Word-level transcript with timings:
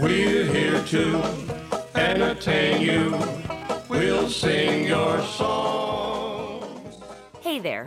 We're 0.00 0.46
here 0.46 0.82
to 0.82 1.22
entertain 1.94 2.80
you. 2.80 3.18
We'll 3.90 4.30
sing 4.30 4.86
your 4.86 5.20
song. 5.22 6.64
Hey 7.42 7.58
there. 7.58 7.86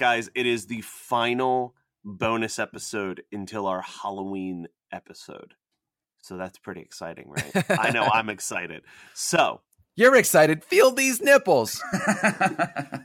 Guys, 0.00 0.30
it 0.34 0.46
is 0.46 0.66
the 0.66 0.80
final 0.80 1.74
bonus 2.02 2.58
episode 2.58 3.22
until 3.30 3.66
our 3.66 3.82
Halloween 3.82 4.66
episode. 4.90 5.52
So 6.22 6.38
that's 6.38 6.58
pretty 6.58 6.80
exciting, 6.80 7.28
right? 7.28 7.64
I 7.78 7.90
know 7.90 8.04
I'm 8.04 8.30
excited. 8.36 8.82
So, 9.12 9.60
You're 9.96 10.16
excited. 10.16 10.64
Feel 10.64 10.90
these 10.90 11.20
nipples. 11.20 11.82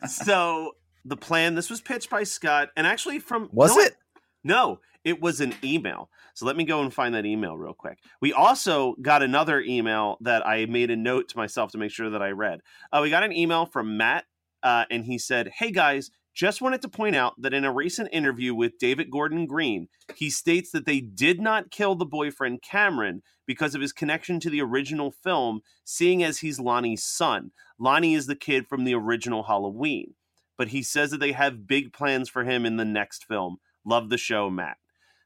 so 0.07 0.71
the 1.03 1.17
plan 1.17 1.55
this 1.55 1.69
was 1.69 1.81
pitched 1.81 2.09
by 2.09 2.23
Scott 2.23 2.69
and 2.77 2.87
actually 2.87 3.19
from 3.19 3.49
Was 3.51 3.71
what? 3.71 3.87
it? 3.87 3.97
No, 4.45 4.79
it 5.03 5.21
was 5.21 5.41
an 5.41 5.53
email. 5.63 6.09
So 6.33 6.45
let 6.45 6.55
me 6.55 6.63
go 6.63 6.81
and 6.81 6.93
find 6.93 7.13
that 7.13 7.25
email 7.25 7.57
real 7.57 7.73
quick. 7.73 7.99
We 8.21 8.31
also 8.31 8.95
got 9.01 9.21
another 9.21 9.59
email 9.59 10.17
that 10.21 10.47
I 10.47 10.65
made 10.65 10.91
a 10.91 10.95
note 10.95 11.27
to 11.29 11.37
myself 11.37 11.71
to 11.73 11.77
make 11.77 11.91
sure 11.91 12.09
that 12.09 12.21
I 12.21 12.29
read. 12.29 12.61
Uh, 12.91 12.99
we 13.03 13.09
got 13.09 13.23
an 13.23 13.33
email 13.33 13.65
from 13.65 13.97
Matt, 13.97 14.25
uh, 14.63 14.85
and 14.89 15.03
he 15.03 15.17
said, 15.17 15.51
Hey 15.57 15.71
guys, 15.71 16.09
just 16.35 16.61
wanted 16.61 16.81
to 16.81 16.89
point 16.89 17.15
out 17.15 17.33
that 17.41 17.53
in 17.53 17.63
a 17.63 17.71
recent 17.73 18.09
interview 18.11 18.53
with 18.53 18.77
David 18.77 19.09
Gordon 19.09 19.45
Green, 19.45 19.87
he 20.15 20.29
states 20.29 20.71
that 20.71 20.85
they 20.85 20.99
did 20.99 21.39
not 21.39 21.71
kill 21.71 21.95
the 21.95 22.05
boyfriend 22.05 22.61
Cameron 22.61 23.23
because 23.47 23.73
of 23.73 23.81
his 23.81 23.93
connection 23.93 24.39
to 24.41 24.49
the 24.49 24.61
original 24.61 25.11
film, 25.11 25.61
seeing 25.85 26.23
as 26.23 26.39
he's 26.39 26.59
Lonnie's 26.59 27.03
son. 27.03 27.51
Lonnie 27.79 28.13
is 28.15 28.27
the 28.27 28.35
kid 28.35 28.67
from 28.67 28.83
the 28.83 28.93
original 28.93 29.43
Halloween. 29.43 30.13
But 30.57 30.69
he 30.69 30.83
says 30.83 31.11
that 31.11 31.19
they 31.19 31.31
have 31.31 31.67
big 31.67 31.93
plans 31.93 32.29
for 32.29 32.43
him 32.43 32.65
in 32.65 32.77
the 32.77 32.85
next 32.85 33.25
film. 33.25 33.57
Love 33.85 34.09
the 34.09 34.17
show, 34.17 34.49
Matt. 34.49 34.77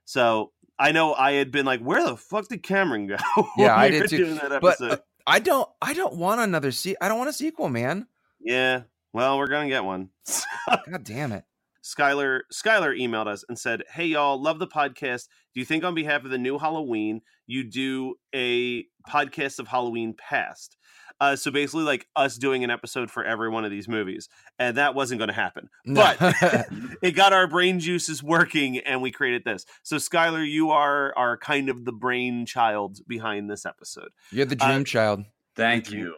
So 0.06 0.52
I 0.78 0.92
know 0.92 1.14
I 1.14 1.34
had 1.34 1.52
been 1.52 1.66
like, 1.66 1.82
where 1.82 2.04
the 2.04 2.18
fuck 2.18 2.48
did 2.48 2.64
Cameron 2.64 3.08
go? 3.08 3.18
Yeah, 3.58 3.76
I 3.76 3.90
did 3.90 4.10
too. 4.10 4.40
But, 4.62 4.82
uh, 4.82 4.98
I 5.28 5.40
don't 5.40 5.70
I 5.82 5.94
don't 5.94 6.16
want 6.16 6.42
another 6.42 6.72
se- 6.72 6.96
I 7.02 7.08
don't 7.08 7.18
want 7.20 7.30
a 7.30 7.34
sequel, 7.34 7.70
man. 7.70 8.08
yeah, 8.40 8.82
well, 9.14 9.38
we're 9.38 9.48
gonna 9.48 9.70
get 9.70 9.84
one. 9.84 10.10
God 10.70 11.04
damn 11.04 11.32
it. 11.32 11.44
Skylar 11.84 12.42
Skylar 12.54 12.98
emailed 13.00 13.28
us 13.28 13.44
and 13.48 13.58
said, 13.58 13.84
"Hey 13.94 14.06
y'all, 14.06 14.42
love 14.42 14.60
the 14.60 14.68
podcast. 14.68 15.28
Do 15.54 15.60
you 15.60 15.66
think 15.66 15.84
on 15.84 15.96
behalf 15.96 16.24
of 16.24 16.30
the 16.30 16.38
new 16.38 16.58
Halloween 16.60 17.22
you 17.48 17.64
do 17.64 18.16
a 18.36 18.84
podcast 19.10 19.60
of 19.60 19.68
Halloween 19.70 20.14
past?" 20.18 20.76
Uh, 21.22 21.36
so 21.36 21.52
basically, 21.52 21.84
like 21.84 22.08
us 22.16 22.38
doing 22.38 22.64
an 22.64 22.70
episode 22.70 23.12
for 23.12 23.24
every 23.26 23.50
one 23.50 23.66
of 23.66 23.72
these 23.72 23.90
movies, 23.90 24.30
and 24.58 24.78
that 24.78 24.96
wasn't 24.96 25.20
going 25.20 25.28
to 25.28 25.34
happen. 25.34 25.70
But 25.86 26.18
it 27.02 27.12
got 27.12 27.34
our 27.34 27.46
brain 27.48 27.80
juices 27.80 28.24
working, 28.24 28.78
and 28.78 29.02
we 29.02 29.12
created 29.12 29.44
this. 29.46 29.66
So 29.84 29.98
Skylar, 29.98 30.48
you 30.50 30.72
are 30.72 31.14
are 31.18 31.38
kind 31.38 31.68
of 31.70 31.84
the 31.86 31.92
brainchild 31.92 33.00
behind 33.08 33.50
this 33.50 33.66
episode. 33.66 34.10
You're 34.32 34.46
the 34.46 34.58
Uh, 34.62 34.68
dream 34.68 34.86
child. 34.86 35.24
Thank 35.56 35.92
you. 35.92 36.16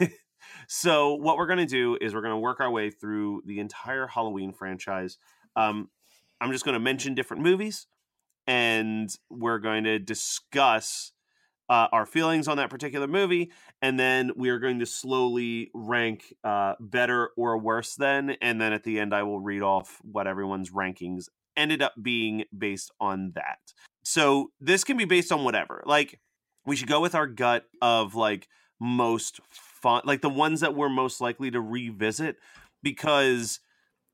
so 0.72 1.14
what 1.14 1.36
we're 1.36 1.48
going 1.48 1.58
to 1.58 1.66
do 1.66 1.98
is 2.00 2.14
we're 2.14 2.20
going 2.20 2.30
to 2.30 2.38
work 2.38 2.60
our 2.60 2.70
way 2.70 2.90
through 2.90 3.42
the 3.44 3.58
entire 3.58 4.06
Halloween 4.06 4.52
franchise. 4.52 5.18
Um, 5.56 5.88
I'm 6.40 6.52
just 6.52 6.64
going 6.64 6.74
to 6.74 6.78
mention 6.78 7.16
different 7.16 7.42
movies, 7.42 7.88
and 8.46 9.12
we're 9.28 9.58
going 9.58 9.82
to 9.82 9.98
discuss 9.98 11.10
uh, 11.68 11.88
our 11.90 12.06
feelings 12.06 12.46
on 12.46 12.58
that 12.58 12.70
particular 12.70 13.08
movie, 13.08 13.50
and 13.82 13.98
then 13.98 14.30
we 14.36 14.48
are 14.50 14.60
going 14.60 14.78
to 14.78 14.86
slowly 14.86 15.72
rank 15.74 16.32
uh, 16.44 16.74
better 16.78 17.30
or 17.36 17.58
worse 17.58 17.96
than, 17.96 18.36
and 18.40 18.60
then 18.60 18.72
at 18.72 18.84
the 18.84 19.00
end 19.00 19.12
I 19.12 19.24
will 19.24 19.40
read 19.40 19.62
off 19.62 19.98
what 20.02 20.28
everyone's 20.28 20.70
rankings 20.70 21.24
ended 21.56 21.82
up 21.82 21.94
being 22.00 22.44
based 22.56 22.92
on 23.00 23.32
that. 23.34 23.58
So 24.04 24.52
this 24.60 24.84
can 24.84 24.96
be 24.96 25.04
based 25.04 25.32
on 25.32 25.42
whatever. 25.42 25.82
Like 25.84 26.20
we 26.64 26.76
should 26.76 26.88
go 26.88 27.00
with 27.00 27.16
our 27.16 27.26
gut 27.26 27.64
of 27.82 28.14
like 28.14 28.46
most 28.78 29.40
fun, 29.82 30.02
like 30.04 30.20
the 30.20 30.28
ones 30.28 30.60
that 30.60 30.74
we're 30.74 30.88
most 30.88 31.20
likely 31.20 31.50
to 31.50 31.60
revisit, 31.60 32.36
because 32.82 33.60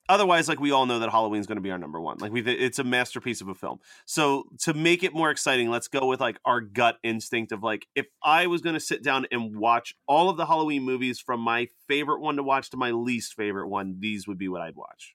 otherwise, 0.08 0.48
like 0.48 0.60
we 0.60 0.70
all 0.70 0.86
know 0.86 0.98
that 0.98 1.10
Halloween's 1.10 1.46
going 1.46 1.56
to 1.56 1.62
be 1.62 1.70
our 1.70 1.78
number 1.78 2.00
one. 2.00 2.18
Like 2.18 2.32
we, 2.32 2.42
it's 2.42 2.78
a 2.78 2.84
masterpiece 2.84 3.40
of 3.40 3.48
a 3.48 3.54
film. 3.54 3.78
So 4.04 4.44
to 4.60 4.74
make 4.74 5.02
it 5.02 5.14
more 5.14 5.30
exciting, 5.30 5.70
let's 5.70 5.88
go 5.88 6.06
with 6.06 6.20
like 6.20 6.38
our 6.44 6.60
gut 6.60 6.98
instinct 7.02 7.52
of 7.52 7.62
like 7.62 7.86
if 7.94 8.06
I 8.22 8.46
was 8.46 8.60
going 8.60 8.74
to 8.74 8.80
sit 8.80 9.02
down 9.02 9.26
and 9.30 9.56
watch 9.56 9.94
all 10.06 10.30
of 10.30 10.36
the 10.36 10.46
Halloween 10.46 10.82
movies 10.82 11.18
from 11.18 11.40
my 11.40 11.68
favorite 11.88 12.20
one 12.20 12.36
to 12.36 12.42
watch 12.42 12.70
to 12.70 12.76
my 12.76 12.90
least 12.90 13.34
favorite 13.34 13.68
one, 13.68 13.96
these 14.00 14.26
would 14.26 14.38
be 14.38 14.48
what 14.48 14.62
I'd 14.62 14.76
watch. 14.76 15.14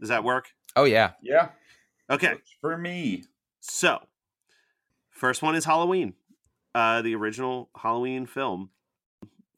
Does 0.00 0.08
that 0.08 0.24
work? 0.24 0.48
Oh 0.76 0.84
yeah. 0.84 1.12
Yeah. 1.22 1.48
Okay. 2.10 2.32
Works 2.32 2.56
For 2.60 2.78
me. 2.78 3.24
So, 3.60 3.98
first 5.10 5.42
one 5.42 5.56
is 5.56 5.64
Halloween, 5.64 6.14
uh, 6.74 7.02
the 7.02 7.14
original 7.16 7.70
Halloween 7.76 8.24
film 8.24 8.70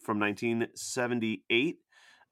from 0.02 0.18
1978. 0.18 1.78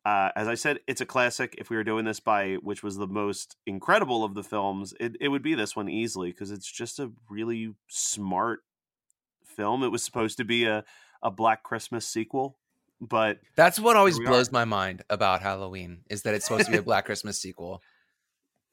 Uh, 0.05 0.31
as 0.37 0.49
I 0.49 0.55
said, 0.55 0.79
it's 0.87 1.01
a 1.01 1.07
classic. 1.07 1.55
If 1.59 1.71
we 1.71 1.77
were 1.77 1.85
doing 1.85 2.05
this 2.05 2.21
by 2.21 2.55
which 2.63 2.83
was 2.83 2.97
the 2.97 3.07
most 3.07 3.57
incredible 3.67 4.25
of 4.25 4.35
the 4.35 4.43
films, 4.43 4.95
it, 4.99 5.17
it 5.21 5.29
would 5.29 5.43
be 5.43 5.55
this 5.55 5.77
one 5.77 5.89
easily 5.89 6.31
because 6.31 6.51
it's 6.51 6.71
just 6.71 6.99
a 6.99 7.11
really 7.29 7.75
smart 7.89 8.61
film. 9.45 9.83
It 9.83 9.89
was 9.89 10.03
supposed 10.03 10.39
to 10.39 10.45
be 10.45 10.65
a, 10.65 10.85
a 11.23 11.31
Black 11.31 11.63
Christmas 11.63 12.07
sequel, 12.07 12.57
but 13.01 13.41
That's 13.57 13.79
what 13.79 13.97
always 13.97 14.19
blows 14.19 14.49
are. 14.49 14.53
my 14.53 14.65
mind 14.65 15.03
about 15.11 15.43
Halloween 15.43 16.03
is 16.09 16.23
that 16.23 16.35
it's 16.35 16.47
supposed 16.47 16.67
to 16.67 16.73
be 16.73 16.79
a 16.79 16.83
Black 16.83 17.05
Christmas 17.07 17.39
sequel. 17.39 17.83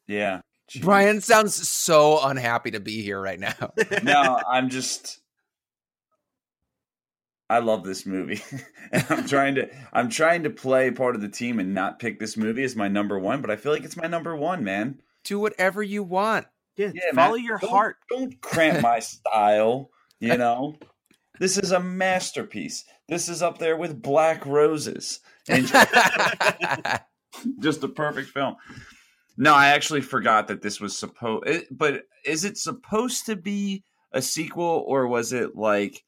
Yeah. 0.07 0.41
Jeez. 0.71 0.81
Brian 0.81 1.21
sounds 1.21 1.67
so 1.67 2.19
unhappy 2.23 2.71
to 2.71 2.79
be 2.79 3.01
here 3.01 3.19
right 3.19 3.39
now. 3.39 3.73
no, 4.03 4.39
I'm 4.49 4.69
just. 4.69 5.19
I 7.49 7.59
love 7.59 7.83
this 7.83 8.05
movie, 8.05 8.41
and 8.91 9.05
I'm 9.09 9.27
trying 9.27 9.55
to 9.55 9.69
I'm 9.93 10.09
trying 10.09 10.43
to 10.43 10.49
play 10.49 10.89
part 10.91 11.15
of 11.15 11.21
the 11.21 11.29
team 11.29 11.59
and 11.59 11.73
not 11.73 11.99
pick 11.99 12.19
this 12.19 12.35
movie 12.37 12.63
as 12.63 12.75
my 12.75 12.87
number 12.87 13.19
one, 13.19 13.41
but 13.41 13.51
I 13.51 13.55
feel 13.55 13.71
like 13.71 13.83
it's 13.83 13.97
my 13.97 14.07
number 14.07 14.35
one, 14.35 14.63
man. 14.63 14.99
Do 15.23 15.39
whatever 15.39 15.83
you 15.83 16.03
want. 16.03 16.47
yeah, 16.77 16.91
Yeah, 16.93 17.11
follow 17.13 17.35
man. 17.35 17.45
your 17.45 17.57
Don't- 17.59 17.69
heart. 17.69 17.97
Don't 18.09 18.41
cramp 18.41 18.81
my 18.81 18.99
style. 19.01 19.89
You 20.19 20.37
know, 20.37 20.77
this 21.39 21.57
is 21.57 21.71
a 21.71 21.79
masterpiece. 21.79 22.83
This 23.07 23.29
is 23.29 23.43
up 23.43 23.59
there 23.59 23.77
with 23.77 24.01
Black 24.01 24.45
Roses, 24.45 25.19
and 25.47 25.67
just 27.59 27.83
a 27.83 27.87
perfect 27.89 28.29
film. 28.29 28.55
No, 29.37 29.53
I 29.53 29.67
actually 29.67 30.01
forgot 30.01 30.47
that 30.47 30.61
this 30.61 30.79
was 30.79 30.97
supposed. 30.97 31.45
But 31.69 32.03
is 32.25 32.45
it 32.45 32.57
supposed 32.57 33.25
to 33.27 33.35
be 33.35 33.83
a 34.13 34.21
sequel, 34.21 34.83
or 34.87 35.07
was 35.07 35.33
it 35.33 35.55
like 35.55 36.03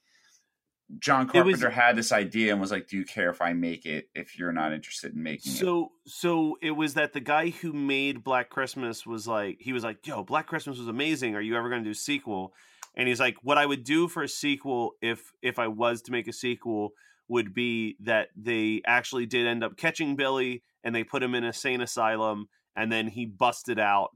John 0.99 1.23
It 1.33 1.43
was- 1.43 1.59
Carpenter 1.59 1.69
had 1.69 1.95
this 1.97 2.11
idea 2.11 2.51
and 2.51 2.61
was 2.61 2.71
like, 2.71 2.87
"Do 2.87 2.97
you 2.97 3.03
care 3.03 3.29
if 3.29 3.41
I 3.41 3.53
make 3.53 3.85
it? 3.85 4.09
If 4.15 4.39
you're 4.39 4.53
not 4.53 4.71
interested 4.73 5.13
in 5.13 5.21
making 5.21 5.51
it?" 5.51 5.55
So 5.55 5.91
so 6.05 6.57
it 6.61 6.71
was 6.71 6.93
that 6.93 7.13
the 7.13 7.19
guy 7.19 7.49
who 7.49 7.73
made 7.73 8.23
Black 8.23 8.49
Christmas 8.49 9.05
was 9.05 9.27
like 9.27 9.57
he 9.59 9.73
was 9.73 9.83
like, 9.83 10.05
"Yo, 10.07 10.23
Black 10.23 10.47
Christmas 10.47 10.77
was 10.77 10.87
amazing. 10.87 11.35
Are 11.35 11.41
you 11.41 11.57
ever 11.57 11.69
going 11.69 11.83
to 11.83 11.87
do 11.87 11.91
a 11.91 11.95
sequel?" 11.95 12.53
And 12.95 13.07
he's 13.07 13.19
like, 13.19 13.35
"What 13.43 13.57
I 13.57 13.65
would 13.65 13.83
do 13.83 14.07
for 14.07 14.23
a 14.23 14.29
sequel 14.29 14.93
if 15.01 15.33
if 15.41 15.59
I 15.59 15.67
was 15.67 16.01
to 16.03 16.11
make 16.11 16.27
a 16.27 16.33
sequel 16.33 16.93
would 17.27 17.53
be 17.53 17.97
that 17.99 18.29
they 18.37 18.81
actually 18.85 19.25
did 19.25 19.45
end 19.45 19.63
up 19.63 19.75
catching 19.75 20.15
Billy 20.15 20.63
and 20.85 20.95
they 20.95 21.03
put 21.03 21.21
him 21.21 21.35
in 21.35 21.43
a 21.43 21.51
sane 21.51 21.81
asylum 21.81 22.47
and 22.77 22.89
then 22.89 23.07
he 23.07 23.25
busted 23.25 23.77
out 23.77 24.15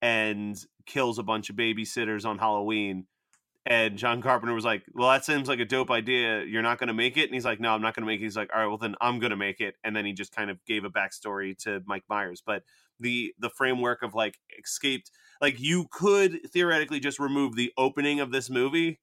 and 0.00 0.56
kills 0.86 1.18
a 1.18 1.22
bunch 1.22 1.50
of 1.50 1.56
babysitters 1.56 2.24
on 2.24 2.38
Halloween." 2.38 3.06
And 3.68 3.98
John 3.98 4.22
Carpenter 4.22 4.54
was 4.54 4.64
like, 4.64 4.84
"Well, 4.94 5.10
that 5.10 5.24
seems 5.26 5.46
like 5.48 5.60
a 5.60 5.66
dope 5.66 5.90
idea. 5.90 6.42
You're 6.44 6.62
not 6.62 6.78
going 6.78 6.88
to 6.88 6.94
make 6.94 7.18
it." 7.18 7.24
And 7.26 7.34
he's 7.34 7.44
like, 7.44 7.60
"No, 7.60 7.74
I'm 7.74 7.82
not 7.82 7.94
going 7.94 8.02
to 8.02 8.06
make 8.06 8.20
it." 8.20 8.24
He's 8.24 8.36
like, 8.36 8.50
"All 8.52 8.60
right, 8.60 8.66
well 8.66 8.78
then 8.78 8.96
I'm 9.00 9.18
going 9.20 9.30
to 9.30 9.36
make 9.36 9.60
it." 9.60 9.76
And 9.84 9.94
then 9.94 10.06
he 10.06 10.14
just 10.14 10.32
kind 10.34 10.50
of 10.50 10.64
gave 10.64 10.84
a 10.84 10.90
backstory 10.90 11.56
to 11.64 11.82
Mike 11.86 12.04
Myers. 12.08 12.42
But 12.44 12.64
the 12.98 13.34
the 13.38 13.50
framework 13.50 14.02
of 14.02 14.14
like 14.14 14.38
escaped, 14.58 15.10
like 15.42 15.60
you 15.60 15.86
could 15.92 16.50
theoretically 16.50 17.00
just 17.00 17.18
remove 17.20 17.56
the 17.56 17.72
opening 17.76 18.20
of 18.20 18.32
this 18.32 18.48
movie, 18.50 19.00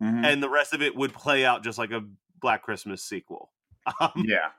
Mhm. 0.00 0.24
and 0.24 0.42
the 0.42 0.48
rest 0.48 0.72
of 0.74 0.82
it 0.82 0.94
would 0.96 1.12
play 1.12 1.44
out 1.44 1.62
just 1.64 1.78
like 1.78 1.90
a 1.90 2.02
Black 2.40 2.62
Christmas 2.62 3.04
sequel. 3.04 3.52
Um, 4.00 4.28
yeah, 4.28 4.52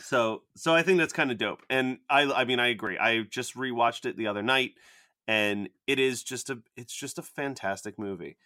so 0.00 0.42
so 0.56 0.74
I 0.74 0.82
think 0.82 0.98
that's 0.98 1.12
kind 1.12 1.30
of 1.30 1.38
dope. 1.38 1.62
And 1.70 1.98
I 2.08 2.22
I 2.22 2.44
mean 2.44 2.60
I 2.60 2.68
agree. 2.68 2.98
I 2.98 3.22
just 3.22 3.54
rewatched 3.54 4.04
it 4.06 4.16
the 4.16 4.26
other 4.26 4.42
night 4.42 4.72
and 5.26 5.68
it 5.86 5.98
is 5.98 6.22
just 6.22 6.50
a 6.50 6.58
it's 6.76 6.94
just 6.94 7.18
a 7.18 7.22
fantastic 7.22 7.98
movie. 7.98 8.36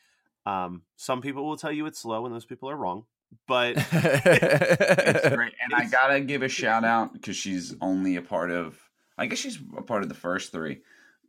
Um 0.47 0.83
some 0.97 1.21
people 1.21 1.47
will 1.47 1.57
tell 1.57 1.73
you 1.73 1.87
it's 1.87 2.01
slow 2.01 2.27
and 2.27 2.35
those 2.35 2.47
people 2.47 2.71
are 2.71 2.77
wrong. 2.77 3.05
But 3.47 3.75
it's 3.77 5.29
great. 5.35 5.53
And 5.63 5.75
I 5.75 5.85
gotta 5.89 6.21
give 6.21 6.43
a 6.43 6.49
shout 6.49 6.85
out 6.85 7.13
because 7.13 7.37
she's 7.37 7.75
only 7.81 8.17
a 8.17 8.23
part 8.23 8.51
of. 8.51 8.79
I 9.17 9.27
guess 9.27 9.39
she's 9.39 9.59
a 9.77 9.83
part 9.83 10.03
of 10.03 10.09
the 10.09 10.15
first 10.15 10.51
three, 10.51 10.81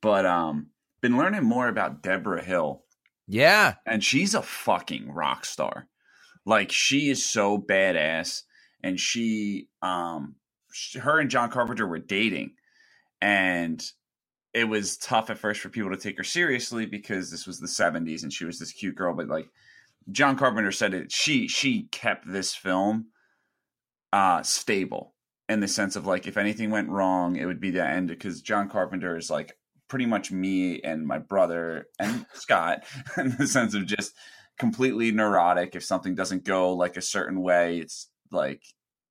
but 0.02 0.26
um, 0.26 0.68
been 1.02 1.18
learning 1.18 1.44
more 1.44 1.68
about 1.68 2.02
Debra 2.02 2.42
Hill 2.42 2.84
yeah. 3.32 3.76
and 3.86 4.04
she's 4.04 4.36
a 4.36 4.42
fucking 4.42 5.12
rock 5.12 5.46
star. 5.46 5.88
Like 6.46 6.72
she 6.72 7.10
is 7.10 7.26
so 7.26 7.58
badass, 7.58 8.44
and 8.84 9.00
she, 9.00 9.70
um, 9.82 10.36
her 11.00 11.20
and 11.20 11.30
John 11.30 11.52
Carpenter 11.52 11.86
were 11.86 12.00
dating, 12.00 12.56
and 13.22 13.82
it 14.54 14.66
was 14.66 14.98
tough 14.98 15.30
at 15.30 15.38
first 15.38 15.62
for 15.62 15.70
people 15.70 15.92
to 15.92 15.98
take 15.98 16.18
her 16.18 16.24
seriously 16.24 16.86
because 16.86 17.32
this 17.32 17.48
was 17.48 17.60
the 17.60 17.68
'70s 17.68 18.24
and 18.24 18.34
she 18.34 18.46
was 18.46 18.60
this 18.60 18.74
cute 18.74 18.96
girl. 18.96 19.14
But 19.14 19.28
like 19.28 19.48
John 20.12 20.38
Carpenter 20.38 20.72
said, 20.72 20.94
it 20.94 21.12
she 21.12 21.48
she 21.48 21.84
kept 21.92 22.32
this 22.32 22.54
film 22.54 23.08
uh 24.14 24.44
stable 24.44 25.14
in 25.48 25.60
the 25.62 25.68
sense 25.68 25.96
of 25.96 26.06
like 26.06 26.28
if 26.28 26.38
anything 26.38 26.70
went 26.70 26.90
wrong, 26.90 27.36
it 27.36 27.46
would 27.46 27.62
be 27.62 27.72
the 27.72 27.86
end 27.86 28.08
because 28.08 28.42
John 28.42 28.70
Carpenter 28.70 29.18
is 29.18 29.30
like 29.30 29.58
pretty 29.88 30.06
much 30.06 30.32
me 30.32 30.82
and 30.82 31.06
my 31.06 31.18
brother 31.18 31.88
and 32.00 32.26
Scott 32.34 32.84
in 33.18 33.36
the 33.38 33.48
sense 33.48 33.74
of 33.74 33.86
just 33.86 34.14
completely 34.58 35.12
neurotic. 35.12 35.76
If 35.76 35.84
something 35.84 36.16
doesn't 36.16 36.46
go 36.46 36.74
like 36.74 36.98
a 36.98 37.02
certain 37.02 37.42
way, 37.42 37.80
it's 37.80 38.10
like 38.32 38.62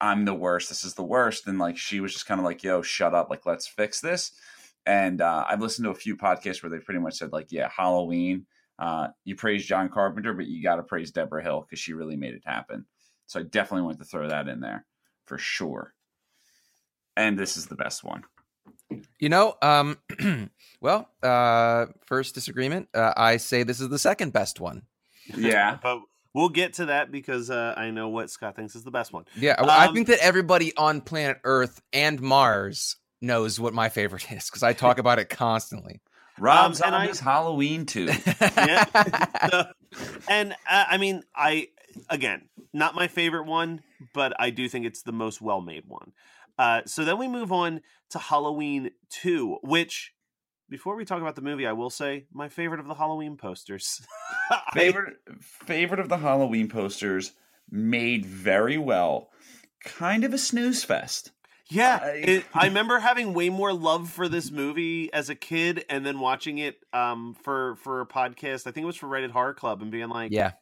I'm 0.01 0.25
the 0.25 0.35
worst. 0.35 0.71
This 0.71 0.85
is 0.85 0.95
the 0.95 1.03
worst. 1.03 1.47
And 1.47 1.59
like 1.59 1.77
she 1.77 2.01
was 2.01 2.13
just 2.13 2.27
kind 2.27 2.41
of 2.41 2.45
like, 2.45 2.63
"Yo, 2.63 2.83
shut 2.83 3.15
up! 3.15 3.29
Like 3.31 3.47
let's 3.47 3.67
fix 3.67 4.01
this." 4.01 4.33
And 4.91 5.21
uh, 5.21 5.45
I've 5.49 5.61
listened 5.61 5.85
to 5.85 5.93
a 5.93 5.95
few 5.95 6.17
podcasts 6.17 6.65
where 6.65 6.71
they 6.71 6.79
pretty 6.81 6.99
much 6.99 7.15
said 7.15 7.31
like, 7.33 7.53
"Yeah, 7.53 7.69
Halloween." 7.75 8.47
Uh, 8.77 9.09
you 9.25 9.37
praise 9.37 9.65
John 9.65 9.89
Carpenter, 9.89 10.33
but 10.33 10.47
you 10.47 10.65
got 10.65 10.77
to 10.77 10.83
praise 10.83 11.13
Debra 11.13 11.45
Hill 11.45 11.61
because 11.61 11.79
she 11.79 11.93
really 11.93 12.17
made 12.17 12.35
it 12.35 12.43
happen. 12.45 12.87
So 13.29 13.39
I 13.39 13.45
definitely 13.45 13.83
want 13.87 13.99
to 14.01 14.05
throw 14.05 14.29
that 14.29 14.49
in 14.49 14.59
there 14.59 14.85
for 15.27 15.39
sure. 15.39 15.95
And 17.17 17.39
this 17.39 17.57
is 17.57 17.67
the 17.67 17.77
best 17.77 18.03
one. 18.03 18.25
You 19.21 19.29
know, 19.29 19.55
um, 19.63 19.99
well, 20.81 21.09
uh, 21.23 21.87
first 22.07 22.35
disagreement. 22.35 22.89
Uh, 22.93 23.13
I 23.17 23.37
say 23.37 23.63
this 23.63 23.81
is 23.81 23.91
the 23.91 23.99
second 23.99 24.33
best 24.33 24.59
one. 24.59 24.83
Yeah. 25.37 25.79
but 25.83 26.01
we'll 26.35 26.49
get 26.49 26.73
to 26.75 26.87
that 26.87 27.13
because 27.13 27.49
uh, 27.49 27.75
I 27.77 27.91
know 27.93 28.09
what 28.09 28.31
Scott 28.31 28.57
thinks 28.57 28.75
is 28.75 28.83
the 28.83 28.91
best 28.91 29.13
one. 29.13 29.25
Yeah, 29.37 29.55
I- 29.57 29.85
I 29.85 29.87
Um, 29.87 29.95
think 29.95 30.09
that 30.09 30.19
everybody 30.21 30.75
on 30.77 31.01
planet 31.01 31.39
Earth 31.45 31.81
and 31.93 32.21
Mars 32.21 32.97
knows 33.21 33.59
what 33.61 33.75
my 33.75 33.89
favorite 33.89 34.31
is 34.33 34.47
because 34.47 34.63
I 34.63 34.73
talk 34.73 34.99
about 34.99 35.19
it 35.19 35.29
constantly. 35.29 36.01
Rob 36.39 36.67
Um, 36.67 36.73
and 36.85 36.95
I- 36.95 36.99
Zombie's 37.07 37.21
Halloween 37.21 37.87
too. 37.87 38.07
Yeah. 38.41 38.85
So- 39.51 39.65
and 40.29 40.53
uh, 40.71 40.85
I 40.89 40.97
mean, 40.99 41.23
I 41.35 41.69
again, 42.09 42.49
not 42.73 42.95
my 42.95 43.09
favorite 43.09 43.47
one, 43.47 43.83
but 44.15 44.33
I 44.41 44.51
do 44.51 44.69
think 44.69 44.87
it's 44.87 45.03
the 45.03 45.13
most 45.13 45.41
well-made 45.43 45.85
one. 45.87 46.13
Uh, 46.59 46.83
so 46.87 47.05
then 47.05 47.19
we 47.19 47.27
move 47.27 47.51
on 47.53 47.81
to 48.11 48.19
Halloween 48.19 48.91
Two, 49.11 49.59
which 49.63 50.13
before 50.69 50.95
we 50.95 51.05
talk 51.05 51.21
about 51.21 51.35
the 51.35 51.43
movie, 51.43 51.67
I 51.67 51.73
will 51.73 51.91
say 51.91 52.27
my 52.33 52.49
favorite 52.49 52.79
of 52.81 52.87
the 52.87 52.95
Halloween 52.95 53.37
posters. 53.37 54.01
Favorite 54.73 55.17
favorite 55.41 55.99
of 56.01 56.09
the 56.09 56.19
Halloween 56.19 56.69
posters, 56.69 57.33
made 57.71 58.25
very 58.25 58.79
well. 58.79 59.31
Kind 59.85 60.23
of 60.23 60.33
a 60.33 60.39
snooze 60.39 60.85
fest. 60.85 61.33
Yeah, 61.71 61.99
I- 62.03 62.09
it, 62.11 62.45
I 62.55 62.67
remember 62.67 62.99
having 62.99 63.33
way 63.33 63.49
more 63.49 63.73
love 63.73 64.11
for 64.11 64.29
this 64.29 64.51
movie 64.51 65.13
as 65.13 65.29
a 65.31 65.35
kid, 65.35 65.85
and 65.89 66.05
then 66.05 66.19
watching 66.21 66.59
it 66.59 66.77
um, 66.93 67.37
for 67.43 67.77
for 67.77 68.01
a 68.01 68.07
podcast. 68.07 68.67
I 68.67 68.73
think 68.73 68.85
it 68.85 68.87
was 68.87 68.97
for 68.97 69.07
Rated 69.07 69.31
Horror 69.31 69.55
Club, 69.55 69.81
and 69.83 69.91
being 69.91 70.09
like, 70.09 70.33
yeah, 70.33 70.53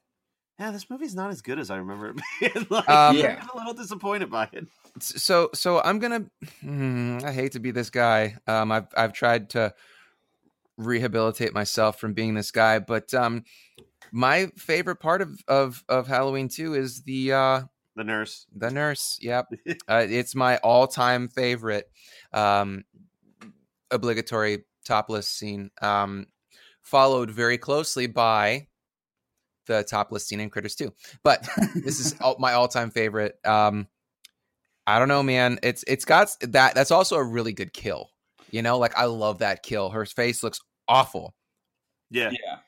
yeah, 0.58 0.70
this 0.70 0.88
movie's 0.90 1.14
not 1.14 1.30
as 1.30 1.40
good 1.42 1.58
as 1.58 1.70
I 1.70 1.76
remember 1.76 2.10
it 2.10 2.16
being. 2.54 2.66
like, 2.70 2.88
Um, 2.88 3.16
Yeah. 3.16 3.38
I'm 3.42 3.48
a 3.54 3.56
little 3.56 3.74
disappointed 3.74 4.30
by 4.30 4.48
it. 4.52 4.66
so 5.00 5.50
so 5.54 5.80
I'm 5.82 5.98
gonna. 5.98 6.26
hmm, 6.60 7.18
I 7.24 7.32
hate 7.32 7.52
to 7.52 7.60
be 7.60 7.70
this 7.70 7.90
guy. 7.90 8.36
Um, 8.46 8.70
I've 8.72 8.86
I've 8.96 9.12
tried 9.12 9.50
to 9.50 9.72
rehabilitate 10.76 11.52
myself 11.52 11.98
from 11.98 12.12
being 12.14 12.34
this 12.34 12.50
guy, 12.50 12.78
but 12.78 13.12
um, 13.14 13.44
my 14.12 14.46
favorite 14.56 14.96
part 15.00 15.22
of 15.22 15.40
of 15.48 15.82
of 15.88 16.06
Halloween 16.06 16.48
two 16.48 16.74
is 16.74 17.02
the 17.02 17.32
uh 17.32 17.60
The 17.98 18.04
nurse. 18.04 18.46
the 18.54 18.70
nurse. 18.70 19.18
Yep, 19.20 19.46
uh, 19.88 20.06
it's 20.08 20.36
my 20.36 20.58
all 20.58 20.86
time 20.86 21.26
favorite. 21.28 21.90
Um, 22.32 22.84
obligatory 23.90 24.64
topless 24.84 25.28
scene. 25.28 25.70
Um, 25.82 26.26
followed 26.82 27.28
very 27.30 27.58
closely 27.58 28.06
by 28.06 28.68
the 29.66 29.82
topless 29.82 30.26
scene 30.26 30.38
in 30.40 30.48
Critters 30.48 30.76
2. 30.76 30.92
But 31.24 31.46
this 31.74 31.98
is 31.98 32.14
all, 32.20 32.36
my 32.38 32.52
all-time 32.52 32.90
favorite. 32.90 33.34
Um, 33.44 33.88
I 34.86 34.98
don't 35.00 35.08
know, 35.08 35.22
man. 35.24 35.58
It's 35.64 35.82
it's 35.88 36.04
got 36.04 36.30
that. 36.40 36.74
That's 36.76 36.90
also 36.92 37.16
a 37.16 37.24
really 37.24 37.52
good 37.52 37.72
kill. 37.72 38.10
You 38.52 38.62
know, 38.62 38.78
like 38.78 38.96
I 38.96 39.06
love 39.06 39.38
that 39.38 39.62
kill. 39.64 39.90
Her 39.90 40.06
face 40.06 40.42
looks 40.44 40.60
awful, 40.86 41.34
Yeah. 42.10 42.30
Yeah. 42.30 42.58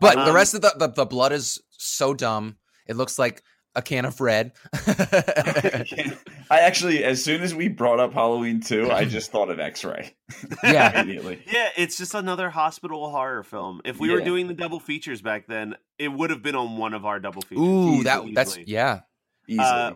but 0.00 0.14
the 0.16 0.30
Um, 0.30 0.34
rest 0.34 0.54
of 0.54 0.62
the, 0.62 0.74
the 0.78 0.88
the 0.88 1.04
blood 1.04 1.32
is 1.32 1.60
so 1.70 2.14
dumb. 2.14 2.56
It 2.86 2.96
looks 2.96 3.18
like 3.18 3.42
a 3.78 3.82
can 3.82 4.04
of 4.04 4.20
red. 4.20 4.52
I 6.50 6.60
actually, 6.60 7.04
as 7.04 7.22
soon 7.22 7.42
as 7.42 7.54
we 7.54 7.68
brought 7.68 8.00
up 8.00 8.12
Halloween 8.12 8.60
2, 8.60 8.90
I 8.90 9.04
just 9.06 9.30
thought 9.30 9.50
of 9.50 9.60
X 9.60 9.84
Ray. 9.84 10.14
Yeah. 10.62 11.00
Immediately. 11.02 11.42
Yeah, 11.50 11.68
it's 11.76 11.96
just 11.96 12.14
another 12.14 12.50
hospital 12.50 13.10
horror 13.10 13.42
film. 13.42 13.80
If 13.84 13.98
we 13.98 14.10
were 14.10 14.20
doing 14.20 14.48
the 14.48 14.54
double 14.54 14.80
features 14.80 15.22
back 15.22 15.46
then, 15.46 15.74
it 15.98 16.08
would 16.08 16.30
have 16.30 16.42
been 16.42 16.54
on 16.56 16.76
one 16.76 16.94
of 16.94 17.06
our 17.06 17.18
double 17.20 17.42
features. 17.42 17.64
Ooh, 17.64 18.02
that 18.04 18.18
easily. 18.18 18.34
that's 18.34 18.58
yeah. 18.66 19.00
Easily. 19.46 19.66
Uh, 19.66 19.92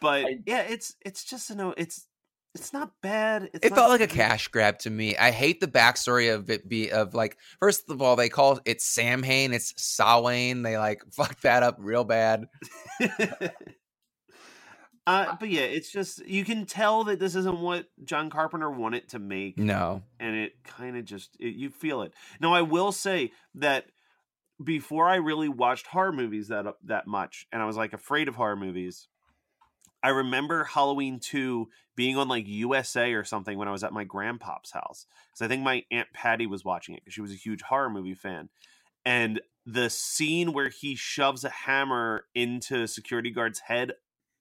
But 0.00 0.24
I- 0.24 0.38
yeah, 0.46 0.62
it's 0.62 0.94
it's 1.04 1.24
just 1.24 1.50
you 1.50 1.56
know 1.56 1.74
it's 1.76 2.06
it's 2.54 2.72
not 2.72 2.92
bad. 3.00 3.50
It's 3.52 3.66
It 3.66 3.70
not 3.70 3.76
felt 3.76 3.90
like 3.90 4.00
a 4.00 4.06
cash 4.06 4.48
grab 4.48 4.78
to 4.80 4.90
me. 4.90 5.16
I 5.16 5.30
hate 5.30 5.60
the 5.60 5.68
backstory 5.68 6.34
of 6.34 6.50
it 6.50 6.68
be 6.68 6.90
of 6.90 7.14
like 7.14 7.36
first 7.60 7.88
of 7.90 8.02
all, 8.02 8.16
they 8.16 8.28
call 8.28 8.58
it 8.64 8.80
Sam 8.82 9.22
Hain, 9.22 9.52
it's 9.52 9.72
Sawane. 9.74 10.62
They 10.62 10.76
like 10.76 11.02
fucked 11.12 11.42
that 11.42 11.62
up 11.62 11.76
real 11.78 12.04
bad. 12.04 12.46
uh, 15.06 15.36
but 15.38 15.48
yeah, 15.48 15.62
it's 15.62 15.92
just 15.92 16.26
you 16.26 16.44
can 16.44 16.66
tell 16.66 17.04
that 17.04 17.20
this 17.20 17.36
isn't 17.36 17.60
what 17.60 17.86
John 18.04 18.30
Carpenter 18.30 18.70
wanted 18.70 19.08
to 19.10 19.20
make. 19.20 19.56
No. 19.56 20.02
and 20.18 20.34
it 20.34 20.64
kind 20.64 20.96
of 20.96 21.04
just 21.04 21.36
it, 21.38 21.54
you 21.54 21.70
feel 21.70 22.02
it. 22.02 22.12
Now, 22.40 22.52
I 22.52 22.62
will 22.62 22.90
say 22.90 23.30
that 23.54 23.86
before 24.62 25.08
I 25.08 25.16
really 25.16 25.48
watched 25.48 25.86
horror 25.86 26.12
movies 26.12 26.48
that 26.48 26.66
that 26.84 27.06
much, 27.06 27.46
and 27.52 27.62
I 27.62 27.66
was 27.66 27.76
like 27.76 27.92
afraid 27.92 28.26
of 28.26 28.34
horror 28.34 28.56
movies. 28.56 29.06
I 30.02 30.08
remember 30.08 30.64
Halloween 30.64 31.20
two 31.20 31.68
being 32.00 32.16
on 32.16 32.28
like 32.28 32.48
USA 32.48 33.12
or 33.12 33.24
something 33.24 33.58
when 33.58 33.68
I 33.68 33.72
was 33.72 33.84
at 33.84 33.92
my 33.92 34.04
grandpa's 34.04 34.70
house 34.70 35.04
because 35.28 35.44
I 35.44 35.48
think 35.48 35.62
my 35.62 35.84
aunt 35.90 36.08
Patty 36.14 36.46
was 36.46 36.64
watching 36.64 36.94
it 36.94 37.02
because 37.02 37.12
she 37.12 37.20
was 37.20 37.30
a 37.30 37.34
huge 37.34 37.60
horror 37.60 37.90
movie 37.90 38.14
fan, 38.14 38.48
and 39.04 39.38
the 39.66 39.90
scene 39.90 40.54
where 40.54 40.70
he 40.70 40.96
shoves 40.96 41.44
a 41.44 41.50
hammer 41.50 42.24
into 42.34 42.86
security 42.86 43.30
guard's 43.30 43.58
head 43.58 43.92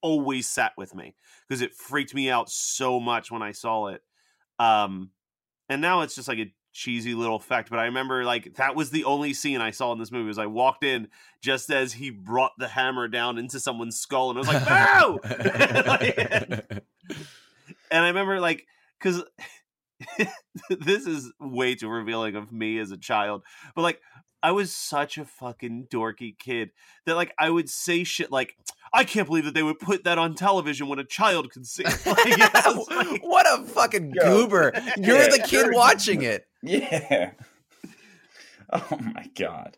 always 0.01 0.47
sat 0.47 0.71
with 0.77 0.95
me 0.95 1.15
because 1.49 1.61
it 1.61 1.75
freaked 1.75 2.15
me 2.15 2.29
out 2.29 2.49
so 2.49 2.97
much 2.97 3.29
when 3.29 3.41
I 3.41 3.51
saw 3.51 3.87
it. 3.87 4.03
Um, 4.57 5.11
and 5.67 5.81
now 5.81 5.99
it's 5.99 6.15
just 6.15 6.29
like 6.29 6.39
a 6.39 6.53
cheesy 6.71 7.15
little 7.15 7.35
effect 7.35 7.69
but 7.71 7.79
i 7.79 7.85
remember 7.85 8.23
like 8.23 8.53
that 8.55 8.75
was 8.75 8.91
the 8.91 9.03
only 9.03 9.33
scene 9.33 9.59
i 9.59 9.71
saw 9.71 9.91
in 9.91 9.97
this 9.97 10.11
movie 10.11 10.27
was 10.27 10.37
i 10.37 10.45
walked 10.45 10.83
in 10.83 11.07
just 11.41 11.71
as 11.71 11.93
he 11.93 12.11
brought 12.11 12.51
the 12.59 12.67
hammer 12.67 13.07
down 13.07 13.39
into 13.39 13.59
someone's 13.59 13.97
skull 13.99 14.29
and 14.29 14.37
i 14.37 14.39
was 14.39 14.47
like 14.47 14.69
no 14.69 15.19
Like, 15.87 16.83
and 17.91 18.03
i 18.03 18.07
remember 18.07 18.39
like 18.39 18.65
because 18.99 19.23
this 20.69 21.05
is 21.05 21.31
way 21.39 21.75
too 21.75 21.89
revealing 21.89 22.35
of 22.35 22.51
me 22.51 22.79
as 22.79 22.91
a 22.91 22.97
child 22.97 23.43
but 23.75 23.81
like 23.81 23.99
i 24.41 24.51
was 24.51 24.73
such 24.73 25.17
a 25.17 25.25
fucking 25.25 25.87
dorky 25.91 26.37
kid 26.37 26.71
that 27.05 27.15
like 27.15 27.33
i 27.37 27.49
would 27.49 27.69
say 27.69 28.03
shit 28.05 28.31
like 28.31 28.55
i 28.93 29.03
can't 29.03 29.27
believe 29.27 29.45
that 29.45 29.53
they 29.53 29.63
would 29.63 29.79
put 29.79 30.05
that 30.05 30.17
on 30.17 30.35
television 30.35 30.87
when 30.87 30.99
a 30.99 31.03
child 31.03 31.51
could 31.51 31.67
see 31.67 31.83
it. 31.85 32.05
Like, 32.05 32.89
like- 32.89 33.21
what 33.23 33.45
a 33.47 33.63
fucking 33.65 34.13
Yo. 34.15 34.23
goober. 34.23 34.71
You're 34.97 35.29
the 35.29 35.43
kid 35.45 35.65
You're- 35.65 35.75
watching 35.75 36.21
it. 36.21 36.47
yeah. 36.63 37.31
Oh 38.71 38.99
my 39.01 39.25
god. 39.35 39.75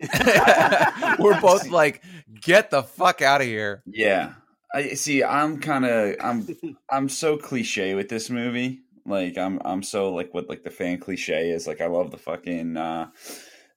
We're 1.17 1.39
both 1.39 1.69
like, 1.69 2.03
get 2.41 2.71
the 2.71 2.83
fuck 2.83 3.21
out 3.21 3.39
of 3.41 3.47
here. 3.47 3.83
Yeah. 3.85 4.33
I 4.73 4.93
see 4.93 5.23
I'm 5.23 5.59
kind 5.59 5.85
of 5.85 6.15
I'm 6.21 6.47
I'm 6.89 7.09
so 7.09 7.37
cliche 7.37 7.95
with 7.95 8.09
this 8.09 8.29
movie. 8.29 8.81
Like 9.05 9.37
I'm 9.37 9.59
I'm 9.65 9.83
so 9.83 10.13
like 10.13 10.33
what 10.33 10.49
like 10.49 10.63
the 10.63 10.69
fan 10.69 10.99
cliche 10.99 11.49
is 11.49 11.67
like 11.67 11.81
I 11.81 11.87
love 11.87 12.11
the 12.11 12.17
fucking 12.17 12.77
uh 12.77 13.09